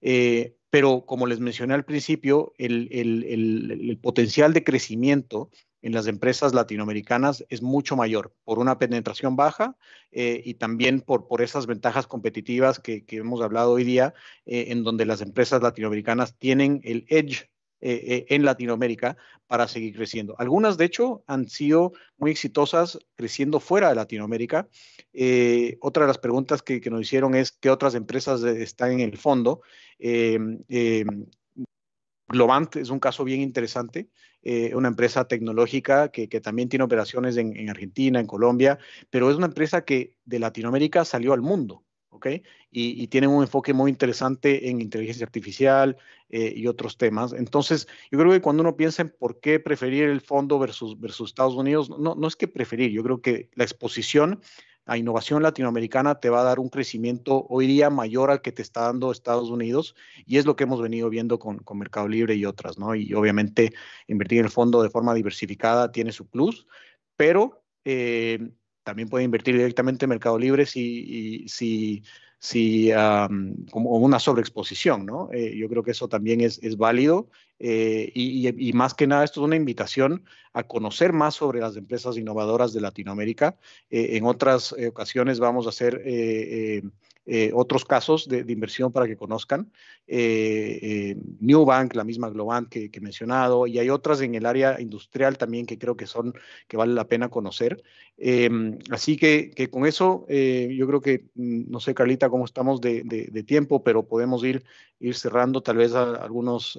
Eh, 0.00 0.56
pero 0.70 1.06
como 1.06 1.26
les 1.26 1.38
mencioné 1.38 1.74
al 1.74 1.84
principio, 1.84 2.52
el, 2.58 2.88
el, 2.90 3.24
el 3.24 3.98
potencial 3.98 4.52
de 4.52 4.64
crecimiento 4.64 5.50
en 5.82 5.92
las 5.92 6.08
empresas 6.08 6.52
latinoamericanas 6.52 7.44
es 7.48 7.62
mucho 7.62 7.94
mayor 7.94 8.34
por 8.44 8.58
una 8.58 8.76
penetración 8.76 9.36
baja 9.36 9.76
eh, 10.10 10.42
y 10.44 10.54
también 10.54 11.00
por, 11.00 11.28
por 11.28 11.42
esas 11.42 11.66
ventajas 11.66 12.08
competitivas 12.08 12.80
que, 12.80 13.04
hemos 13.08 13.40
hablado 13.40 13.72
hoy 13.72 13.84
día, 13.84 14.12
eh, 14.46 14.66
en 14.70 14.82
donde 14.82 15.06
las 15.06 15.20
empresas 15.20 15.62
latinoamericanas 15.62 16.36
tienen 16.38 16.80
el 16.82 17.06
edge 17.08 17.50
eh, 17.80 18.26
en 18.28 18.44
Latinoamérica 18.44 19.16
para 19.46 19.68
seguir 19.68 19.94
creciendo. 19.94 20.34
Algunas, 20.38 20.76
de 20.76 20.86
hecho, 20.86 21.22
han 21.26 21.48
sido 21.48 21.92
muy 22.16 22.30
exitosas 22.30 22.98
creciendo 23.14 23.60
fuera 23.60 23.88
de 23.90 23.94
Latinoamérica. 23.94 24.68
otra 25.80 26.04
de 26.04 26.08
las 26.08 26.18
preguntas 26.18 26.62
que, 26.62 26.80
nos 26.90 27.02
hicieron 27.02 27.34
es 27.34 27.52
qué 27.52 27.70
otras 27.70 27.94
empresas 27.94 28.42
están 28.42 28.92
en 28.92 29.00
el 29.00 29.16
fondo. 29.16 29.60
Globant 32.28 32.76
es 32.76 32.90
un 32.90 32.98
caso 32.98 33.24
bien 33.24 33.40
interesante, 33.40 34.08
eh, 34.42 34.74
una 34.74 34.88
empresa 34.88 35.28
tecnológica 35.28 36.08
que, 36.10 36.28
también 36.40 36.68
tiene 36.68 36.84
operaciones 36.84 37.36
en, 37.36 37.70
Argentina, 37.70 38.18
en 38.18 38.26
Colombia, 38.26 38.78
pero 39.10 39.30
es 39.30 39.36
una 39.36 39.46
empresa 39.46 39.84
que 39.84 40.16
de 40.24 40.38
Latinoamérica 40.40 41.04
salió 41.04 41.32
al 41.32 41.40
mundo, 41.40 41.84
¿ok? 42.16 42.26
Y, 42.70 43.06
tiene 43.06 43.26
un 43.26 43.42
enfoque 43.42 43.72
muy 43.72 43.90
interesante 43.90 44.68
en 44.68 44.80
inteligencia 44.80 45.24
artificial 45.24 45.96
eh, 46.28 46.52
y 46.54 46.66
otros 46.66 46.98
temas. 46.98 47.32
Entonces, 47.32 47.86
yo 48.10 48.18
creo 48.18 48.32
que 48.32 48.40
cuando 48.40 48.62
uno 48.62 48.76
piensa 48.76 49.02
en 49.02 49.14
por 49.18 49.40
qué 49.40 49.60
preferir 49.60 50.04
el 50.04 50.20
fondo 50.20 50.58
versus, 50.58 50.98
versus 51.00 51.30
Estados 51.30 51.54
Unidos, 51.54 51.88
no, 51.90 52.14
no 52.14 52.26
es 52.26 52.36
que 52.36 52.48
preferir, 52.48 52.90
yo 52.90 53.02
creo 53.02 53.22
que 53.22 53.48
la 53.54 53.64
exposición 53.64 54.40
a 54.86 54.96
innovación 54.96 55.42
latinoamericana 55.42 56.20
te 56.20 56.30
va 56.30 56.40
a 56.40 56.44
dar 56.44 56.60
un 56.60 56.68
crecimiento 56.68 57.44
hoy 57.48 57.66
día 57.66 57.90
mayor 57.90 58.30
al 58.30 58.40
que 58.40 58.52
te 58.52 58.62
está 58.62 58.82
dando 58.82 59.10
Estados 59.10 59.50
Unidos 59.50 59.96
y 60.24 60.38
es 60.38 60.46
lo 60.46 60.54
que 60.54 60.64
hemos 60.64 60.80
venido 60.80 61.10
viendo 61.10 61.40
con, 61.40 61.58
con 61.58 61.78
Mercado 61.78 62.06
Libre 62.06 62.36
y 62.36 62.44
otras, 62.44 62.78
¿no? 62.78 62.94
Y 62.94 63.12
obviamente 63.12 63.72
invertir 64.06 64.38
en 64.38 64.44
el 64.44 64.50
fondo 64.50 64.82
de 64.82 64.90
forma 64.90 65.12
diversificada 65.12 65.90
tiene 65.90 66.12
su 66.12 66.28
plus, 66.28 66.68
pero 67.16 67.64
eh, 67.84 68.38
también 68.86 69.08
puede 69.08 69.24
invertir 69.24 69.56
directamente 69.56 70.04
en 70.04 70.10
Mercado 70.10 70.38
Libre 70.38 70.64
si, 70.64 71.44
si, 71.48 72.04
si 72.38 72.92
como 73.72 73.90
una 73.96 74.20
sobreexposición, 74.20 75.04
¿no? 75.04 75.28
Eh, 75.32 75.56
yo 75.56 75.68
creo 75.68 75.82
que 75.82 75.90
eso 75.90 76.08
también 76.08 76.40
es, 76.40 76.60
es 76.62 76.76
válido 76.76 77.28
eh, 77.58 78.10
y, 78.14 78.68
y, 78.68 78.72
más 78.72 78.94
que 78.94 79.06
nada 79.06 79.24
esto 79.24 79.40
es 79.40 79.44
una 79.44 79.56
invitación 79.56 80.24
a 80.52 80.64
conocer 80.64 81.12
más 81.12 81.34
sobre 81.34 81.60
las 81.60 81.76
empresas 81.76 82.16
innovadoras 82.16 82.72
de 82.72 82.80
Latinoamérica. 82.80 83.56
Eh, 83.90 84.16
en 84.16 84.24
otras 84.24 84.72
ocasiones 84.72 85.38
vamos 85.38 85.66
a 85.66 85.70
hacer 85.70 86.02
eh, 87.28 87.50
otros 87.52 87.84
casos 87.84 88.28
de, 88.28 88.44
inversión 88.52 88.92
para 88.92 89.06
que 89.06 89.16
conozcan. 89.16 89.72
Eh, 90.06 90.78
eh, 90.80 91.16
Newbank, 91.40 91.96
la 91.96 92.04
misma 92.04 92.30
Globant 92.30 92.68
que, 92.68 92.88
he 92.92 93.00
mencionado, 93.00 93.66
y 93.66 93.80
hay 93.80 93.90
otras 93.90 94.20
en 94.20 94.36
el 94.36 94.46
área 94.46 94.80
industrial 94.80 95.36
también 95.36 95.66
que 95.66 95.76
creo 95.76 95.96
que 95.96 96.06
son, 96.06 96.34
que 96.68 96.76
vale 96.76 96.94
la 96.94 97.08
pena 97.08 97.28
conocer. 97.28 97.82
Así 98.90 99.16
que, 99.16 99.68
con 99.72 99.86
eso, 99.86 100.24
yo 100.28 100.86
creo 100.86 101.00
que, 101.00 101.24
mm, 101.34 101.68
no 101.68 101.80
sé, 101.80 101.94
Carlita, 101.94 102.30
cómo 102.30 102.44
estamos 102.44 102.80
de, 102.80 103.44
tiempo, 103.44 103.82
pero 103.82 104.06
podemos 104.06 104.44
ir, 104.44 104.64
ir 105.00 105.16
cerrando 105.16 105.62
tal 105.62 105.78
vez 105.78 105.94
algunos 105.94 106.78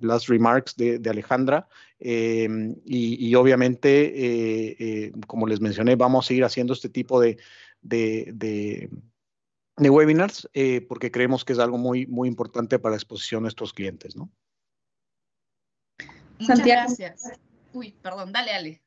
last 0.00 0.28
remarks 0.28 0.76
de, 0.76 1.00
Alejandra. 1.08 1.68
Em, 1.98 2.76
y, 2.84 3.34
obviamente, 3.34 5.12
como 5.26 5.46
les 5.46 5.60
mencioné, 5.60 5.96
vamos 5.96 6.24
a 6.24 6.28
seguir 6.28 6.44
haciendo 6.44 6.72
este 6.72 6.88
tipo 6.88 7.20
de, 7.20 7.38
de, 7.82 8.90
de 9.80 9.88
webinars 9.88 10.48
eh, 10.52 10.82
porque 10.82 11.10
creemos 11.10 11.44
que 11.44 11.54
es 11.54 11.58
algo 11.58 11.78
muy, 11.78 12.06
muy 12.06 12.28
importante 12.28 12.78
para 12.78 12.92
la 12.92 12.96
exposición 12.96 13.40
a 13.40 13.42
nuestros 13.42 13.72
clientes, 13.72 14.14
¿no? 14.14 14.30
Muchas 16.38 16.64
gracias. 16.64 17.22
Uy, 17.72 17.92
perdón, 18.02 18.32
dale, 18.32 18.52
Ale. 18.52 18.82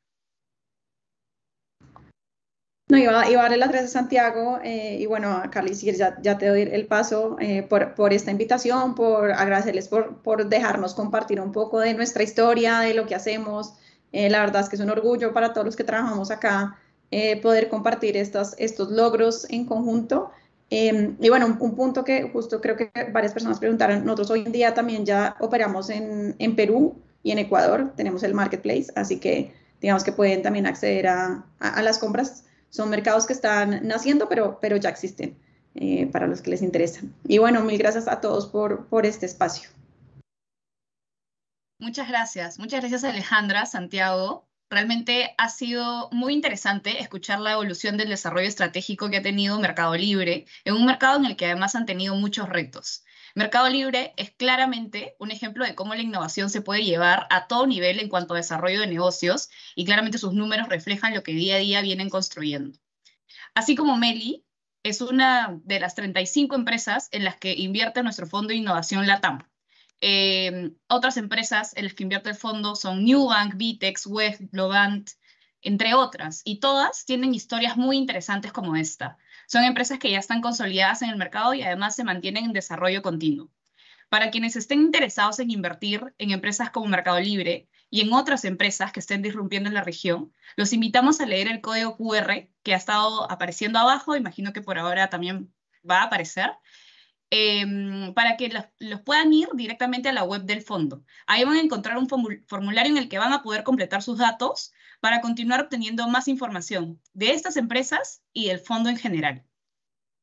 No, 2.88 2.98
iba, 2.98 3.22
a 3.22 3.30
darle 3.30 3.56
las 3.56 3.70
gracias 3.70 3.90
a 3.90 4.00
Santiago 4.00 4.58
eh, 4.62 4.98
y 5.00 5.06
bueno, 5.06 5.30
a 5.30 5.50
Carly, 5.50 5.74
si 5.74 5.90
ya, 5.92 6.20
ya 6.20 6.36
te 6.36 6.48
doy 6.48 6.62
el 6.62 6.86
paso 6.86 7.36
eh, 7.40 7.62
por, 7.62 7.94
por, 7.94 8.12
esta 8.12 8.30
invitación, 8.30 8.94
por 8.94 9.32
agradecerles 9.32 9.88
por, 9.88 10.22
por, 10.22 10.46
dejarnos 10.48 10.94
compartir 10.94 11.40
un 11.40 11.50
poco 11.50 11.80
de 11.80 11.94
nuestra 11.94 12.22
historia, 12.22 12.80
de 12.80 12.92
lo 12.92 13.06
que 13.06 13.14
hacemos. 13.14 13.74
la 14.12 14.40
verdad 14.40 14.62
es 14.62 14.68
que 14.68 14.76
es 14.76 14.82
un 14.82 14.90
orgullo 14.90 15.32
para 15.32 15.52
todos 15.54 15.64
los 15.64 15.76
que 15.76 15.84
trabajamos 15.84 16.30
acá 16.30 16.78
poder 17.42 17.68
compartir 17.68 18.16
estos, 18.16 18.54
estos 18.58 18.90
logros 18.90 19.46
en 19.50 19.64
conjunto. 19.66 20.30
Em, 20.70 21.16
y 21.20 21.28
bueno, 21.28 21.46
un, 21.46 21.74
punto 21.76 22.04
que 22.04 22.30
justo 22.32 22.60
creo 22.60 22.76
que 22.76 22.90
varias 23.12 23.32
personas 23.32 23.58
preguntaron, 23.58 24.04
nosotros 24.04 24.30
hoy 24.30 24.42
en 24.46 24.52
día 24.52 24.74
también 24.74 25.04
ya 25.04 25.36
operamos 25.38 25.90
en, 25.90 26.34
en, 26.38 26.56
Perú 26.56 26.96
y 27.22 27.32
en 27.32 27.38
Ecuador, 27.38 27.92
tenemos 27.96 28.22
el 28.22 28.34
marketplace, 28.34 28.86
así 28.96 29.20
que 29.20 29.52
digamos 29.80 30.02
que 30.02 30.12
pueden 30.12 30.42
también 30.42 30.66
acceder 30.66 31.06
a, 31.06 31.44
a, 31.60 31.82
las 31.82 31.98
compras. 31.98 32.43
Son 32.74 32.90
mercados 32.90 33.24
que 33.24 33.32
están 33.32 33.86
naciendo, 33.86 34.28
pero, 34.28 34.58
pero 34.60 34.76
ya 34.76 34.88
existen 34.88 35.38
eh, 35.76 36.08
para 36.10 36.26
los 36.26 36.42
que 36.42 36.50
les 36.50 36.60
interesa. 36.60 37.02
Y 37.22 37.38
bueno, 37.38 37.60
mil 37.60 37.78
gracias 37.78 38.08
a 38.08 38.20
todos 38.20 38.48
por, 38.48 38.88
por 38.88 39.06
este 39.06 39.26
espacio. 39.26 39.70
Muchas 41.78 42.08
gracias. 42.08 42.58
Muchas 42.58 42.80
gracias 42.80 43.04
Alejandra, 43.04 43.64
Santiago. 43.66 44.48
Realmente 44.70 45.36
ha 45.38 45.50
sido 45.50 46.08
muy 46.10 46.32
interesante 46.32 47.00
escuchar 47.00 47.38
la 47.38 47.52
evolución 47.52 47.96
del 47.96 48.08
desarrollo 48.08 48.48
estratégico 48.48 49.08
que 49.08 49.18
ha 49.18 49.22
tenido 49.22 49.56
Mercado 49.60 49.94
Libre, 49.94 50.46
en 50.64 50.74
un 50.74 50.84
mercado 50.84 51.18
en 51.18 51.26
el 51.26 51.36
que 51.36 51.46
además 51.46 51.76
han 51.76 51.86
tenido 51.86 52.16
muchos 52.16 52.48
retos. 52.48 53.03
Mercado 53.36 53.68
Libre 53.68 54.14
es 54.16 54.30
claramente 54.30 55.16
un 55.18 55.32
ejemplo 55.32 55.64
de 55.64 55.74
cómo 55.74 55.94
la 55.96 56.02
innovación 56.02 56.50
se 56.50 56.62
puede 56.62 56.84
llevar 56.84 57.26
a 57.30 57.48
todo 57.48 57.66
nivel 57.66 57.98
en 57.98 58.08
cuanto 58.08 58.34
a 58.34 58.36
desarrollo 58.36 58.80
de 58.80 58.86
negocios 58.86 59.50
y 59.74 59.84
claramente 59.84 60.18
sus 60.18 60.34
números 60.34 60.68
reflejan 60.68 61.14
lo 61.14 61.24
que 61.24 61.32
día 61.32 61.56
a 61.56 61.58
día 61.58 61.82
vienen 61.82 62.10
construyendo. 62.10 62.78
Así 63.52 63.74
como 63.74 63.96
Meli 63.96 64.44
es 64.84 65.00
una 65.00 65.58
de 65.64 65.80
las 65.80 65.96
35 65.96 66.54
empresas 66.54 67.08
en 67.10 67.24
las 67.24 67.36
que 67.36 67.54
invierte 67.54 68.04
nuestro 68.04 68.28
fondo 68.28 68.48
de 68.48 68.56
innovación 68.56 69.08
LATAM. 69.08 69.40
Eh, 70.00 70.70
otras 70.86 71.16
empresas 71.16 71.76
en 71.76 71.84
las 71.84 71.94
que 71.94 72.04
invierte 72.04 72.30
el 72.30 72.36
fondo 72.36 72.76
son 72.76 73.04
Newbank, 73.04 73.56
Vitex, 73.56 74.06
Web, 74.06 74.36
Globant, 74.52 75.10
entre 75.60 75.94
otras, 75.94 76.42
y 76.44 76.60
todas 76.60 77.04
tienen 77.04 77.34
historias 77.34 77.76
muy 77.76 77.96
interesantes 77.96 78.52
como 78.52 78.76
esta. 78.76 79.18
Son 79.54 79.62
empresas 79.62 80.00
que 80.00 80.10
ya 80.10 80.18
están 80.18 80.40
consolidadas 80.40 81.02
en 81.02 81.10
el 81.10 81.16
mercado 81.16 81.54
y 81.54 81.62
además 81.62 81.94
se 81.94 82.02
mantienen 82.02 82.46
en 82.46 82.52
desarrollo 82.52 83.02
continuo. 83.02 83.52
Para 84.08 84.32
quienes 84.32 84.56
estén 84.56 84.80
interesados 84.80 85.38
en 85.38 85.52
invertir 85.52 86.12
en 86.18 86.32
empresas 86.32 86.70
como 86.70 86.88
Mercado 86.88 87.20
Libre 87.20 87.68
y 87.88 88.00
en 88.00 88.12
otras 88.12 88.44
empresas 88.44 88.90
que 88.90 88.98
estén 88.98 89.22
disrumpiendo 89.22 89.68
en 89.68 89.74
la 89.74 89.84
región, 89.84 90.32
los 90.56 90.72
invitamos 90.72 91.20
a 91.20 91.26
leer 91.26 91.46
el 91.46 91.60
código 91.60 91.96
QR 91.96 92.48
que 92.64 92.74
ha 92.74 92.76
estado 92.76 93.30
apareciendo 93.30 93.78
abajo, 93.78 94.16
imagino 94.16 94.52
que 94.52 94.60
por 94.60 94.76
ahora 94.76 95.08
también 95.08 95.54
va 95.88 96.00
a 96.00 96.06
aparecer, 96.06 96.50
Em, 97.36 98.14
para 98.14 98.36
que 98.36 98.48
los, 98.78 99.00
puedan 99.00 99.32
ir 99.32 99.48
directamente 99.54 100.08
a 100.08 100.12
la 100.12 100.22
web 100.22 100.42
del 100.42 100.62
fondo. 100.62 101.04
Ahí 101.26 101.42
van 101.44 101.56
a 101.56 101.60
encontrar 101.60 101.98
un 101.98 102.08
formulario 102.46 102.92
en 102.92 102.96
el 102.96 103.08
que 103.08 103.18
van 103.18 103.32
a 103.32 103.42
poder 103.42 103.64
completar 103.64 104.02
sus 104.02 104.18
datos 104.18 104.72
para 105.04 105.20
continuar 105.20 105.60
obteniendo 105.60 106.08
más 106.08 106.28
información 106.28 106.98
de 107.12 107.32
estas 107.32 107.58
empresas 107.58 108.22
y 108.32 108.46
del 108.46 108.58
fondo 108.58 108.88
en 108.88 108.96
general. 108.96 109.44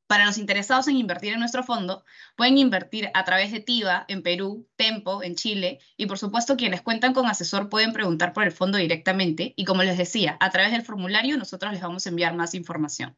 Para 0.07 0.25
los 0.25 0.39
interesados 0.39 0.87
en 0.87 0.97
invertir 0.97 1.33
en 1.33 1.39
nuestro 1.39 1.61
fondo, 1.61 2.03
pueden 2.35 2.57
invertir 2.57 3.11
a 3.13 3.23
través 3.23 3.51
de 3.51 3.59
TIVA 3.59 4.05
en 4.07 4.23
Perú, 4.23 4.67
Tempo 4.75 5.21
en 5.21 5.35
Chile 5.35 5.77
y 5.97 6.07
por 6.07 6.17
supuesto 6.17 6.57
quienes 6.57 6.81
cuentan 6.81 7.13
con 7.13 7.27
asesor 7.27 7.69
pueden 7.69 7.93
preguntar 7.93 8.33
por 8.33 8.43
el 8.43 8.51
fondo 8.51 8.79
directamente 8.79 9.53
y 9.55 9.65
como 9.65 9.83
les 9.83 9.99
decía, 9.99 10.35
a 10.39 10.49
través 10.49 10.71
del 10.71 10.81
formulario 10.81 11.37
nosotros 11.37 11.71
les 11.73 11.81
vamos 11.83 12.07
a 12.07 12.09
enviar 12.09 12.33
más 12.33 12.55
información. 12.55 13.15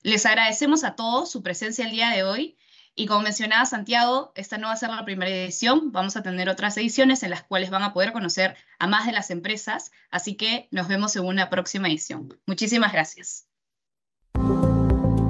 Les 0.00 0.24
agradecemos 0.24 0.84
a 0.84 0.96
todos 0.96 1.30
su 1.30 1.42
presencia 1.42 1.84
el 1.84 1.90
día 1.90 2.08
de 2.12 2.22
hoy 2.22 2.56
y 2.94 3.06
como 3.06 3.22
mencionaba 3.22 3.66
Santiago, 3.66 4.32
esta 4.34 4.58
no 4.58 4.68
va 4.68 4.72
a 4.72 4.76
ser 4.76 4.90
la 4.90 5.04
primera 5.04 5.30
edición, 5.30 5.92
vamos 5.92 6.16
a 6.16 6.22
tener 6.22 6.48
otras 6.48 6.76
ediciones 6.76 7.22
en 7.22 7.30
las 7.30 7.42
cuales 7.42 7.70
van 7.70 7.82
a 7.82 7.92
poder 7.92 8.12
conocer 8.12 8.56
a 8.78 8.86
más 8.86 9.06
de 9.06 9.12
las 9.12 9.30
empresas, 9.30 9.92
así 10.10 10.36
que 10.36 10.68
nos 10.70 10.88
vemos 10.88 11.16
en 11.16 11.24
una 11.24 11.50
próxima 11.50 11.88
edición. 11.88 12.38
Muchísimas 12.46 12.92
gracias. 12.92 13.46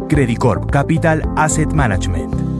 Credicorp 0.09 0.71
Capital 0.71 1.23
Asset 1.37 1.73
Management 1.73 2.54